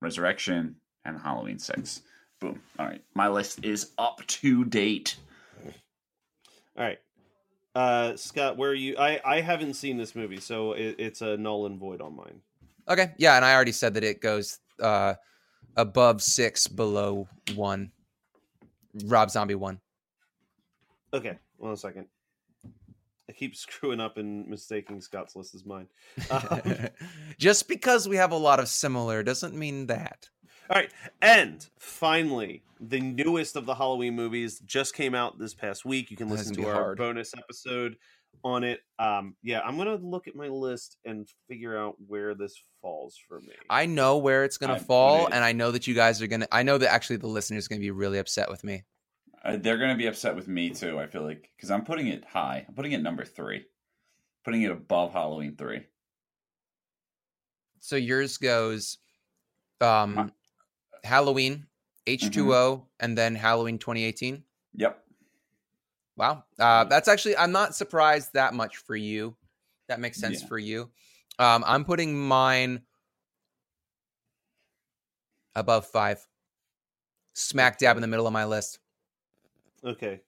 Resurrection 0.01 0.79
and 1.03 1.19
Halloween 1.19 1.59
6. 1.59 2.01
Boom. 2.39 2.61
All 2.79 2.85
right. 2.87 3.03
My 3.13 3.27
list 3.27 3.63
is 3.65 3.91
up 3.97 4.25
to 4.27 4.63
date. 4.65 5.17
All 6.79 6.85
right, 6.85 6.99
uh, 7.75 8.15
Scott, 8.15 8.55
where 8.55 8.69
are 8.69 8.75
you? 8.75 8.95
I 8.97 9.19
I 9.25 9.41
haven't 9.41 9.73
seen 9.73 9.97
this 9.97 10.15
movie, 10.15 10.39
so 10.39 10.71
it, 10.71 10.95
it's 10.97 11.21
a 11.21 11.35
null 11.35 11.65
and 11.65 11.77
void 11.77 11.99
on 11.99 12.15
mine. 12.15 12.41
Okay, 12.87 13.11
yeah, 13.17 13.35
and 13.35 13.43
I 13.43 13.53
already 13.53 13.73
said 13.73 13.95
that 13.95 14.03
it 14.05 14.21
goes 14.21 14.59
uh 14.81 15.15
above 15.75 16.21
six, 16.21 16.67
below 16.67 17.27
one. 17.55 17.91
Rob 19.05 19.29
Zombie 19.29 19.55
one. 19.55 19.81
Okay, 21.13 21.37
one 21.57 21.75
second. 21.75 22.05
I 23.29 23.33
keep 23.33 23.55
screwing 23.57 23.99
up 23.99 24.17
and 24.17 24.47
mistaking 24.47 25.01
Scott's 25.01 25.35
list 25.35 25.55
as 25.55 25.65
mine. 25.65 25.87
Um, 26.31 26.89
Just 27.37 27.67
because 27.67 28.07
we 28.07 28.15
have 28.15 28.31
a 28.31 28.37
lot 28.37 28.59
of 28.59 28.67
similar 28.67 29.21
doesn't 29.21 29.53
mean 29.53 29.87
that. 29.87 30.29
All 30.69 30.75
right, 30.75 30.91
and 31.21 31.67
finally, 31.79 32.61
the 32.79 32.99
newest 32.99 33.55
of 33.55 33.65
the 33.65 33.73
Halloween 33.73 34.15
movies 34.15 34.59
just 34.65 34.93
came 34.93 35.15
out 35.15 35.39
this 35.39 35.53
past 35.55 35.83
week. 35.83 36.11
You 36.11 36.17
can 36.17 36.29
listen 36.29 36.53
gonna 36.53 36.67
to 36.67 36.69
our 36.73 36.83
hard. 36.83 36.97
bonus 36.99 37.33
episode 37.35 37.95
on 38.43 38.63
it. 38.63 38.81
Um, 38.99 39.35
yeah, 39.41 39.61
I'm 39.61 39.77
gonna 39.77 39.95
look 39.95 40.27
at 40.27 40.35
my 40.35 40.47
list 40.47 40.97
and 41.05 41.27
figure 41.47 41.75
out 41.75 41.95
where 42.05 42.35
this 42.35 42.61
falls 42.83 43.17
for 43.27 43.41
me. 43.41 43.53
I 43.69 43.87
know 43.87 44.17
where 44.19 44.43
it's 44.45 44.57
gonna 44.57 44.73
I 44.73 44.77
put 44.77 44.87
fall, 44.87 45.27
it- 45.27 45.33
and 45.33 45.43
I 45.43 45.53
know 45.53 45.71
that 45.71 45.87
you 45.87 45.95
guys 45.95 46.21
are 46.21 46.27
gonna. 46.27 46.47
I 46.51 46.61
know 46.61 46.77
that 46.77 46.91
actually 46.93 47.17
the 47.17 47.27
listeners 47.27 47.65
are 47.65 47.69
gonna 47.69 47.79
be 47.81 47.89
really 47.91 48.19
upset 48.19 48.47
with 48.49 48.63
me. 48.63 48.83
Uh, 49.43 49.55
they're 49.57 49.77
going 49.77 49.89
to 49.91 49.95
be 49.95 50.05
upset 50.07 50.35
with 50.35 50.49
me 50.49 50.69
too, 50.69 50.99
I 50.99 51.07
feel 51.07 51.21
like, 51.23 51.49
because 51.55 51.71
I'm 51.71 51.85
putting 51.85 52.07
it 52.07 52.25
high. 52.25 52.65
I'm 52.67 52.73
putting 52.73 52.91
it 52.91 53.01
number 53.01 53.23
three, 53.23 53.63
putting 54.43 54.63
it 54.63 54.69
above 54.69 55.13
Halloween 55.13 55.55
3. 55.55 55.85
So 57.79 57.95
yours 57.95 58.35
goes, 58.37 58.97
um, 59.79 60.13
My- 60.15 60.29
Halloween, 61.03 61.65
H 62.07 62.29
two 62.31 62.53
O, 62.53 62.87
and 62.99 63.17
then 63.17 63.35
Halloween 63.35 63.77
2018. 63.77 64.43
Yep. 64.75 65.03
Wow, 66.17 66.43
uh, 66.59 66.83
that's 66.85 67.07
actually 67.07 67.37
I'm 67.37 67.51
not 67.51 67.75
surprised 67.75 68.33
that 68.33 68.53
much 68.53 68.77
for 68.77 68.95
you. 68.95 69.35
That 69.87 69.99
makes 69.99 70.19
sense 70.19 70.41
Yeah. 70.41 70.47
for 70.47 70.59
you. 70.59 70.91
Um, 71.39 71.63
I'm 71.65 71.85
putting 71.85 72.17
mine 72.19 72.81
above 75.55 75.85
five, 75.85 76.27
smack 77.33 77.77
dab 77.77 77.97
in 77.97 78.01
the 78.01 78.07
middle 78.07 78.27
of 78.27 78.33
my 78.33 78.45
list. 78.45 78.79
Okay, 79.83 80.19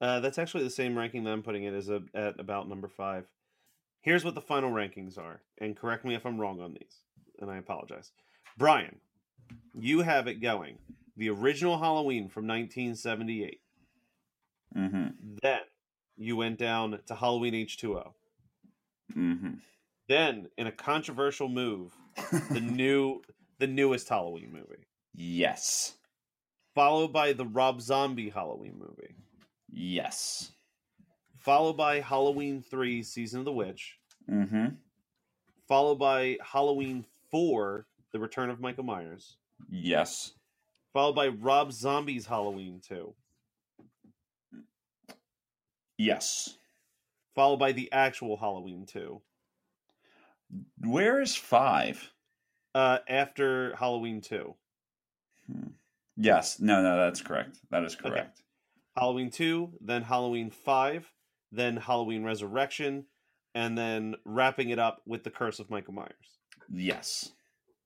uh, 0.00 0.20
that's 0.20 0.38
actually 0.38 0.64
the 0.64 0.70
same 0.70 0.96
ranking 0.96 1.24
that 1.24 1.32
I'm 1.32 1.42
putting 1.42 1.64
it 1.64 1.72
as 1.74 1.88
a, 1.88 2.02
at 2.14 2.38
about 2.38 2.68
number 2.68 2.88
five. 2.88 3.24
Here's 4.02 4.24
what 4.24 4.34
the 4.34 4.40
final 4.42 4.70
rankings 4.70 5.18
are, 5.18 5.40
and 5.58 5.76
correct 5.76 6.04
me 6.04 6.14
if 6.14 6.26
I'm 6.26 6.38
wrong 6.38 6.60
on 6.60 6.74
these, 6.74 6.98
and 7.40 7.50
I 7.50 7.56
apologize. 7.56 8.12
Brian, 8.58 9.00
you 9.78 10.00
have 10.02 10.26
it 10.26 10.40
going. 10.40 10.78
The 11.16 11.30
original 11.30 11.78
Halloween 11.78 12.28
from 12.28 12.46
1978. 12.46 13.60
Mm-hmm. 14.76 15.06
Then 15.42 15.60
you 16.16 16.36
went 16.36 16.58
down 16.58 16.98
to 17.06 17.14
Halloween 17.14 17.54
H2O. 17.54 18.12
Mm-hmm. 19.16 19.50
Then, 20.08 20.48
in 20.56 20.66
a 20.66 20.72
controversial 20.72 21.48
move, 21.48 21.92
the 22.50 22.60
new 22.60 23.22
the 23.58 23.66
newest 23.66 24.08
Halloween 24.08 24.50
movie, 24.52 24.86
yes. 25.14 25.94
followed 26.74 27.12
by 27.12 27.32
the 27.34 27.44
Rob 27.44 27.80
Zombie 27.82 28.30
Halloween 28.30 28.74
movie, 28.78 29.14
Yes. 29.70 30.52
followed 31.38 31.76
by 31.76 32.00
Halloween 32.00 32.62
3 32.62 33.02
Season 33.02 33.40
of 33.40 33.44
the 33.44 33.52
Witch, 33.52 33.98
Mm-hmm. 34.30 34.66
followed 35.68 35.96
by 35.98 36.38
Halloween 36.42 37.04
4 37.30 37.86
The 38.12 38.18
Return 38.18 38.48
of 38.50 38.60
Michael 38.60 38.84
Myers, 38.84 39.36
Yes. 39.68 40.32
followed 40.92 41.14
by 41.14 41.28
Rob 41.28 41.72
Zombie's 41.72 42.26
Halloween 42.26 42.80
2, 42.80 43.14
Yes. 45.98 46.56
followed 47.34 47.58
by 47.58 47.72
the 47.72 47.90
actual 47.92 48.36
Halloween 48.36 48.86
2. 48.86 49.20
Where 50.80 51.20
is 51.20 51.36
five? 51.36 52.12
Uh, 52.74 52.98
after 53.08 53.74
Halloween 53.76 54.20
2. 54.20 54.54
Yes. 56.16 56.60
No, 56.60 56.82
no, 56.82 56.96
that's 56.96 57.20
correct. 57.22 57.58
That 57.70 57.84
is 57.84 57.94
Okay. 57.96 58.08
correct. 58.08 58.42
Halloween 58.96 59.30
2, 59.30 59.78
then 59.80 60.02
Halloween 60.02 60.50
5, 60.50 61.12
then 61.52 61.76
Halloween 61.76 62.22
Resurrection, 62.24 63.06
and 63.54 63.76
then 63.76 64.14
wrapping 64.24 64.70
it 64.70 64.78
up 64.78 65.02
with 65.06 65.24
The 65.24 65.30
Curse 65.30 65.58
of 65.60 65.70
Michael 65.70 65.94
Myers. 65.94 66.38
Yes. 66.68 67.32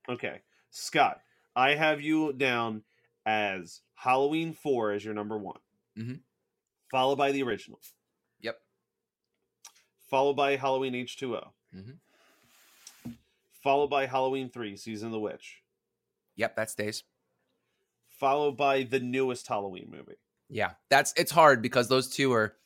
Okay. 0.09 0.43
Scott, 0.71 1.23
I 1.57 1.75
have 1.75 2.01
you 2.01 2.33
down 2.33 2.83
as 3.27 3.81
Halloween 3.95 4.53
4 4.53 4.93
as 4.93 5.05
your 5.05 5.15
number 5.15 5.39
one, 5.39 5.61
Mhm. 5.97 6.21
followed 6.91 7.17
by 7.17 7.33
the 7.33 7.43
original, 7.43 7.81
Yep. 8.41 8.61
followed 10.09 10.35
by 10.35 10.57
Halloween 10.57 10.95
H2O, 10.95 11.55
Mhm. 11.73 11.99
followed 13.63 13.89
by 13.89 14.07
Halloween 14.07 14.51
3 14.51 14.77
Season 14.77 15.07
of 15.07 15.13
the 15.13 15.21
Witch, 15.21 15.63
Yep, 16.37 16.57
that 16.57 16.71
stays. 16.71 17.05
followed 18.09 18.57
by 18.57 18.83
the 18.83 19.01
newest 19.01 19.47
Halloween 19.47 19.91
movie. 19.91 20.17
Yeah, 20.49 20.75
that's 20.89 21.13
it's 21.17 21.33
hard 21.33 21.63
because 21.63 21.89
those 21.89 22.09
two 22.11 22.33
are. 22.33 22.59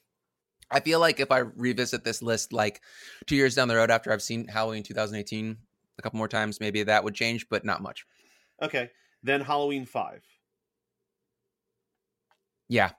I 0.70 0.80
feel 0.80 1.01
like 1.01 1.18
if 1.20 1.30
I 1.30 1.39
revisit 1.39 2.05
this 2.05 2.20
list 2.20 2.53
like 2.53 2.82
two 3.26 3.36
years 3.36 3.55
down 3.55 3.68
the 3.68 3.76
road 3.76 3.91
after 3.91 4.12
I've 4.12 4.22
seen 4.22 4.47
Halloween 4.49 4.82
2018 4.82 5.57
a 5.99 6.03
couple 6.03 6.18
more 6.18 6.28
times, 6.28 6.61
maybe 6.61 6.82
that 6.82 7.05
would 7.05 7.14
change, 7.14 7.49
but 7.49 7.64
not 7.64 7.80
much. 7.80 8.05
Okay. 8.62 8.90
Then 9.22 9.40
Halloween 9.40 9.84
5, 9.86 10.22
Yeah. 12.68 12.90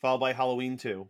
followed 0.00 0.18
by 0.18 0.32
Halloween 0.32 0.76
2, 0.76 1.08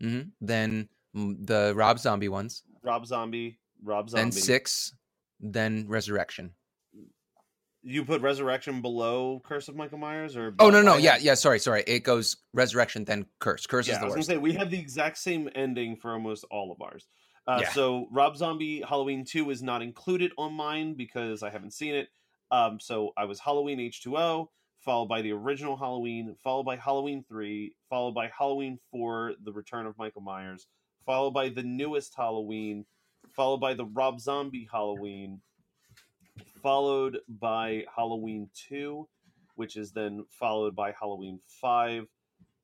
hmm 0.00 0.20
Then 0.40 0.88
mm, 1.16 1.46
the 1.46 1.72
Rob 1.76 1.98
Zombie 1.98 2.28
ones, 2.28 2.62
Rob 2.82 3.06
Zombie, 3.06 3.58
Rob 3.82 4.08
Zombie. 4.10 4.22
then 4.22 4.32
six, 4.32 4.94
then 5.40 5.86
Resurrection. 5.88 6.54
You 7.82 8.04
put 8.04 8.20
Resurrection 8.20 8.82
below 8.82 9.40
Curse 9.44 9.68
of 9.68 9.76
Michael 9.76 9.98
Myers, 9.98 10.36
or 10.36 10.54
Oh 10.58 10.68
no, 10.70 10.82
no, 10.82 10.92
above? 10.92 11.00
yeah, 11.00 11.16
yeah. 11.18 11.34
Sorry, 11.34 11.58
sorry. 11.58 11.82
It 11.86 12.00
goes 12.00 12.36
resurrection, 12.52 13.04
then 13.04 13.24
curse. 13.38 13.66
Curse 13.66 13.88
yeah. 13.88 13.92
is 13.94 13.98
I 13.98 14.00
the 14.00 14.06
was 14.06 14.12
gonna 14.14 14.18
worst. 14.20 14.28
say 14.28 14.36
we 14.36 14.52
have 14.54 14.70
the 14.70 14.78
exact 14.78 15.16
same 15.18 15.48
ending 15.54 15.96
for 15.96 16.12
almost 16.12 16.44
all 16.50 16.72
of 16.72 16.82
ours. 16.82 17.06
Uh, 17.46 17.60
Yeah. 17.62 17.70
So 17.72 18.06
Rob 18.10 18.36
Zombie 18.36 18.82
Halloween 18.86 19.24
Two 19.24 19.48
is 19.50 19.62
not 19.62 19.80
included 19.82 20.32
on 20.36 20.52
mine 20.52 20.92
because 20.94 21.42
I 21.42 21.48
haven't 21.50 21.72
seen 21.72 21.94
it. 21.94 22.08
Um, 22.50 22.80
so 22.80 23.12
I 23.16 23.24
was 23.24 23.40
Halloween 23.40 23.80
H 23.80 24.02
two 24.02 24.16
O, 24.16 24.50
followed 24.80 25.06
by 25.06 25.22
the 25.22 25.32
original 25.32 25.76
Halloween, 25.76 26.34
followed 26.42 26.64
by 26.64 26.76
Halloween 26.76 27.24
Three, 27.28 27.74
followed 27.88 28.14
by 28.14 28.30
Halloween 28.36 28.78
Four, 28.90 29.34
The 29.44 29.52
Return 29.52 29.86
of 29.86 29.96
Michael 29.98 30.22
Myers, 30.22 30.66
followed 31.04 31.32
by 31.32 31.48
the 31.48 31.62
newest 31.62 32.14
Halloween, 32.16 32.84
followed 33.34 33.58
by 33.58 33.74
the 33.74 33.84
Rob 33.84 34.20
Zombie 34.20 34.68
Halloween, 34.70 35.40
followed 36.62 37.18
by 37.28 37.84
Halloween 37.94 38.48
2, 38.68 39.08
which 39.56 39.76
is 39.76 39.92
then 39.92 40.24
followed 40.30 40.74
by 40.74 40.92
Halloween 40.98 41.40
5, 41.60 42.06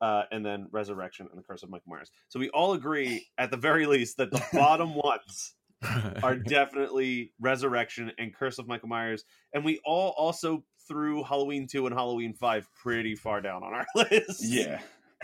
uh, 0.01 0.23
and 0.31 0.45
then 0.45 0.67
Resurrection 0.71 1.27
and 1.29 1.37
the 1.37 1.43
Curse 1.43 1.63
of 1.63 1.69
Michael 1.69 1.91
Myers. 1.91 2.11
So 2.29 2.39
we 2.39 2.49
all 2.49 2.73
agree, 2.73 3.27
at 3.37 3.51
the 3.51 3.57
very 3.57 3.85
least, 3.85 4.17
that 4.17 4.31
the 4.31 4.43
bottom 4.53 4.93
ones 4.93 5.53
are 6.23 6.35
definitely 6.35 7.33
Resurrection 7.39 8.11
and 8.17 8.33
Curse 8.33 8.59
of 8.59 8.67
Michael 8.67 8.89
Myers. 8.89 9.23
And 9.53 9.63
we 9.63 9.79
all 9.85 10.13
also 10.17 10.63
threw 10.87 11.23
Halloween 11.23 11.67
2 11.67 11.85
and 11.87 11.95
Halloween 11.95 12.33
5 12.33 12.67
pretty 12.81 13.15
far 13.15 13.41
down 13.41 13.63
on 13.63 13.73
our 13.73 13.85
list. 13.95 14.43
Yeah. 14.43 14.81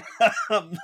um, 0.50 0.78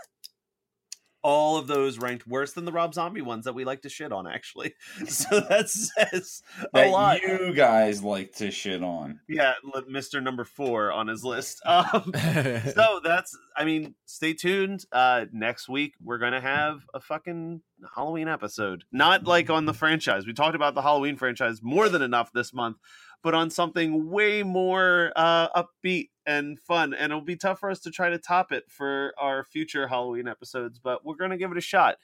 all 1.22 1.58
of 1.58 1.68
those 1.68 1.98
ranked 2.00 2.26
worse 2.28 2.54
than 2.54 2.66
the 2.66 2.72
Rob 2.72 2.94
Zombie 2.94 3.22
ones 3.22 3.46
that 3.46 3.54
we 3.54 3.66
like 3.66 3.82
to 3.82 3.90
shit 3.90 4.12
on, 4.12 4.26
actually. 4.28 4.74
So 5.08 5.40
that 5.42 5.70
says 5.70 6.42
a 6.62 6.68
That 6.74 6.90
lot. 6.92 7.22
you 7.22 7.54
guys 7.54 8.02
like 8.04 8.34
to 8.36 8.52
shit 8.52 8.82
on. 8.84 9.20
Yeah, 9.28 9.54
Mr. 9.90 10.22
Number 10.24 10.46
Four 10.46 10.92
on 10.92 11.08
his 11.08 11.24
list. 11.24 11.62
Um, 11.70 12.12
so 12.74 13.00
that's, 13.04 13.38
I 13.56 13.66
mean, 13.66 13.96
stay 14.06 14.34
tuned. 14.34 14.86
Uh, 14.92 15.26
next 15.32 15.68
week 15.70 15.94
we're 16.04 16.18
gonna 16.18 16.42
have 16.42 16.86
a 16.94 17.00
fucking 17.00 17.62
Halloween 17.96 18.28
episode. 18.28 18.84
Not 18.92 19.26
like 19.26 19.50
on 19.50 19.66
the 19.66 19.74
franchise. 19.74 20.26
We 20.26 20.34
talked 20.34 20.56
about 20.56 20.76
the 20.76 20.82
Halloween 20.82 21.16
franchise 21.18 21.60
more 21.62 21.90
than 21.90 22.02
enough 22.02 22.32
this 22.34 22.54
month, 22.54 22.78
but 23.24 23.34
on 23.34 23.50
something 23.50 24.10
way 24.10 24.44
more 24.44 25.12
uh, 25.16 25.64
upbeat 25.64 26.10
and 26.26 26.60
fun. 26.60 26.94
And 26.94 27.12
it'll 27.12 27.24
be 27.24 27.36
tough 27.36 27.60
for 27.60 27.70
us 27.70 27.80
to 27.82 27.92
try 27.92 28.10
to 28.10 28.18
top 28.18 28.52
it 28.52 28.66
for 28.70 29.14
our 29.18 29.44
future 29.44 29.88
Halloween 29.88 30.28
episodes, 30.28 30.80
but 30.80 31.06
we're 31.06 31.16
gonna 31.16 31.38
give 31.38 31.52
it 31.52 31.58
a 31.58 31.62
shot. 31.62 31.98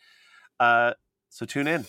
Uh, 0.59 0.93
so 1.29 1.45
tune 1.45 1.67
in. 1.67 1.85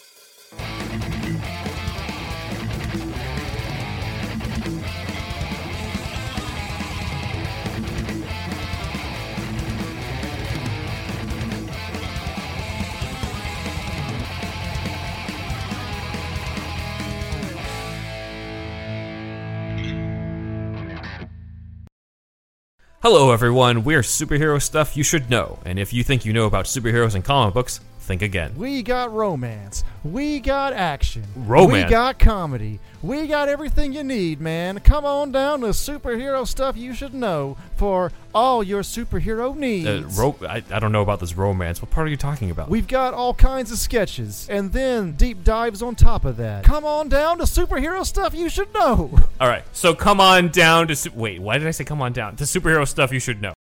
Hello, 23.08 23.30
everyone. 23.30 23.84
We're 23.84 24.00
superhero 24.00 24.60
stuff 24.60 24.96
you 24.96 25.04
should 25.04 25.30
know, 25.30 25.60
and 25.64 25.78
if 25.78 25.92
you 25.92 26.02
think 26.02 26.24
you 26.24 26.32
know 26.32 26.46
about 26.46 26.64
superheroes 26.64 27.14
and 27.14 27.24
comic 27.24 27.54
books, 27.54 27.78
think 28.00 28.20
again. 28.20 28.52
We 28.56 28.82
got 28.82 29.12
romance. 29.12 29.84
We 30.02 30.40
got 30.40 30.72
action. 30.72 31.22
Romance? 31.36 31.84
We 31.84 31.88
got 31.88 32.18
comedy. 32.18 32.80
We 33.06 33.28
got 33.28 33.48
everything 33.48 33.92
you 33.92 34.02
need, 34.02 34.40
man. 34.40 34.80
Come 34.80 35.04
on 35.04 35.30
down 35.30 35.60
to 35.60 35.68
superhero 35.68 36.44
stuff 36.44 36.76
you 36.76 36.92
should 36.92 37.14
know 37.14 37.56
for 37.76 38.10
all 38.34 38.64
your 38.64 38.82
superhero 38.82 39.54
needs. 39.54 40.18
Uh, 40.18 40.22
ro- 40.22 40.36
I, 40.48 40.64
I 40.72 40.80
don't 40.80 40.90
know 40.90 41.02
about 41.02 41.20
this 41.20 41.36
romance. 41.36 41.80
What 41.80 41.92
part 41.92 42.08
are 42.08 42.10
you 42.10 42.16
talking 42.16 42.50
about? 42.50 42.68
We've 42.68 42.88
got 42.88 43.14
all 43.14 43.32
kinds 43.32 43.70
of 43.70 43.78
sketches 43.78 44.48
and 44.50 44.72
then 44.72 45.12
deep 45.12 45.44
dives 45.44 45.82
on 45.82 45.94
top 45.94 46.24
of 46.24 46.36
that. 46.38 46.64
Come 46.64 46.84
on 46.84 47.08
down 47.08 47.38
to 47.38 47.44
superhero 47.44 48.04
stuff 48.04 48.34
you 48.34 48.48
should 48.48 48.74
know. 48.74 49.16
All 49.40 49.48
right, 49.48 49.62
so 49.72 49.94
come 49.94 50.20
on 50.20 50.48
down 50.48 50.88
to. 50.88 50.96
Su- 50.96 51.12
Wait, 51.14 51.40
why 51.40 51.58
did 51.58 51.68
I 51.68 51.70
say 51.70 51.84
come 51.84 52.02
on 52.02 52.12
down? 52.12 52.34
To 52.36 52.44
superhero 52.44 52.88
stuff 52.88 53.12
you 53.12 53.20
should 53.20 53.40
know. 53.40 53.52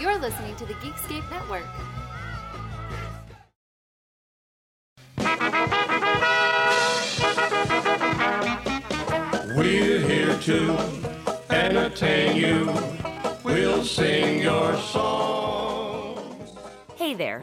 You're 0.00 0.18
listening 0.18 0.56
to 0.56 0.66
the 0.66 0.74
Geekscape 0.74 1.30
Network. 1.30 1.62
We're 9.64 9.98
here 9.98 10.38
to 10.40 10.78
entertain 11.48 12.36
you. 12.36 12.70
We'll 13.42 13.82
sing 13.82 14.42
your 14.42 14.76
song. 14.76 16.18
Hey 16.96 17.14
there. 17.14 17.42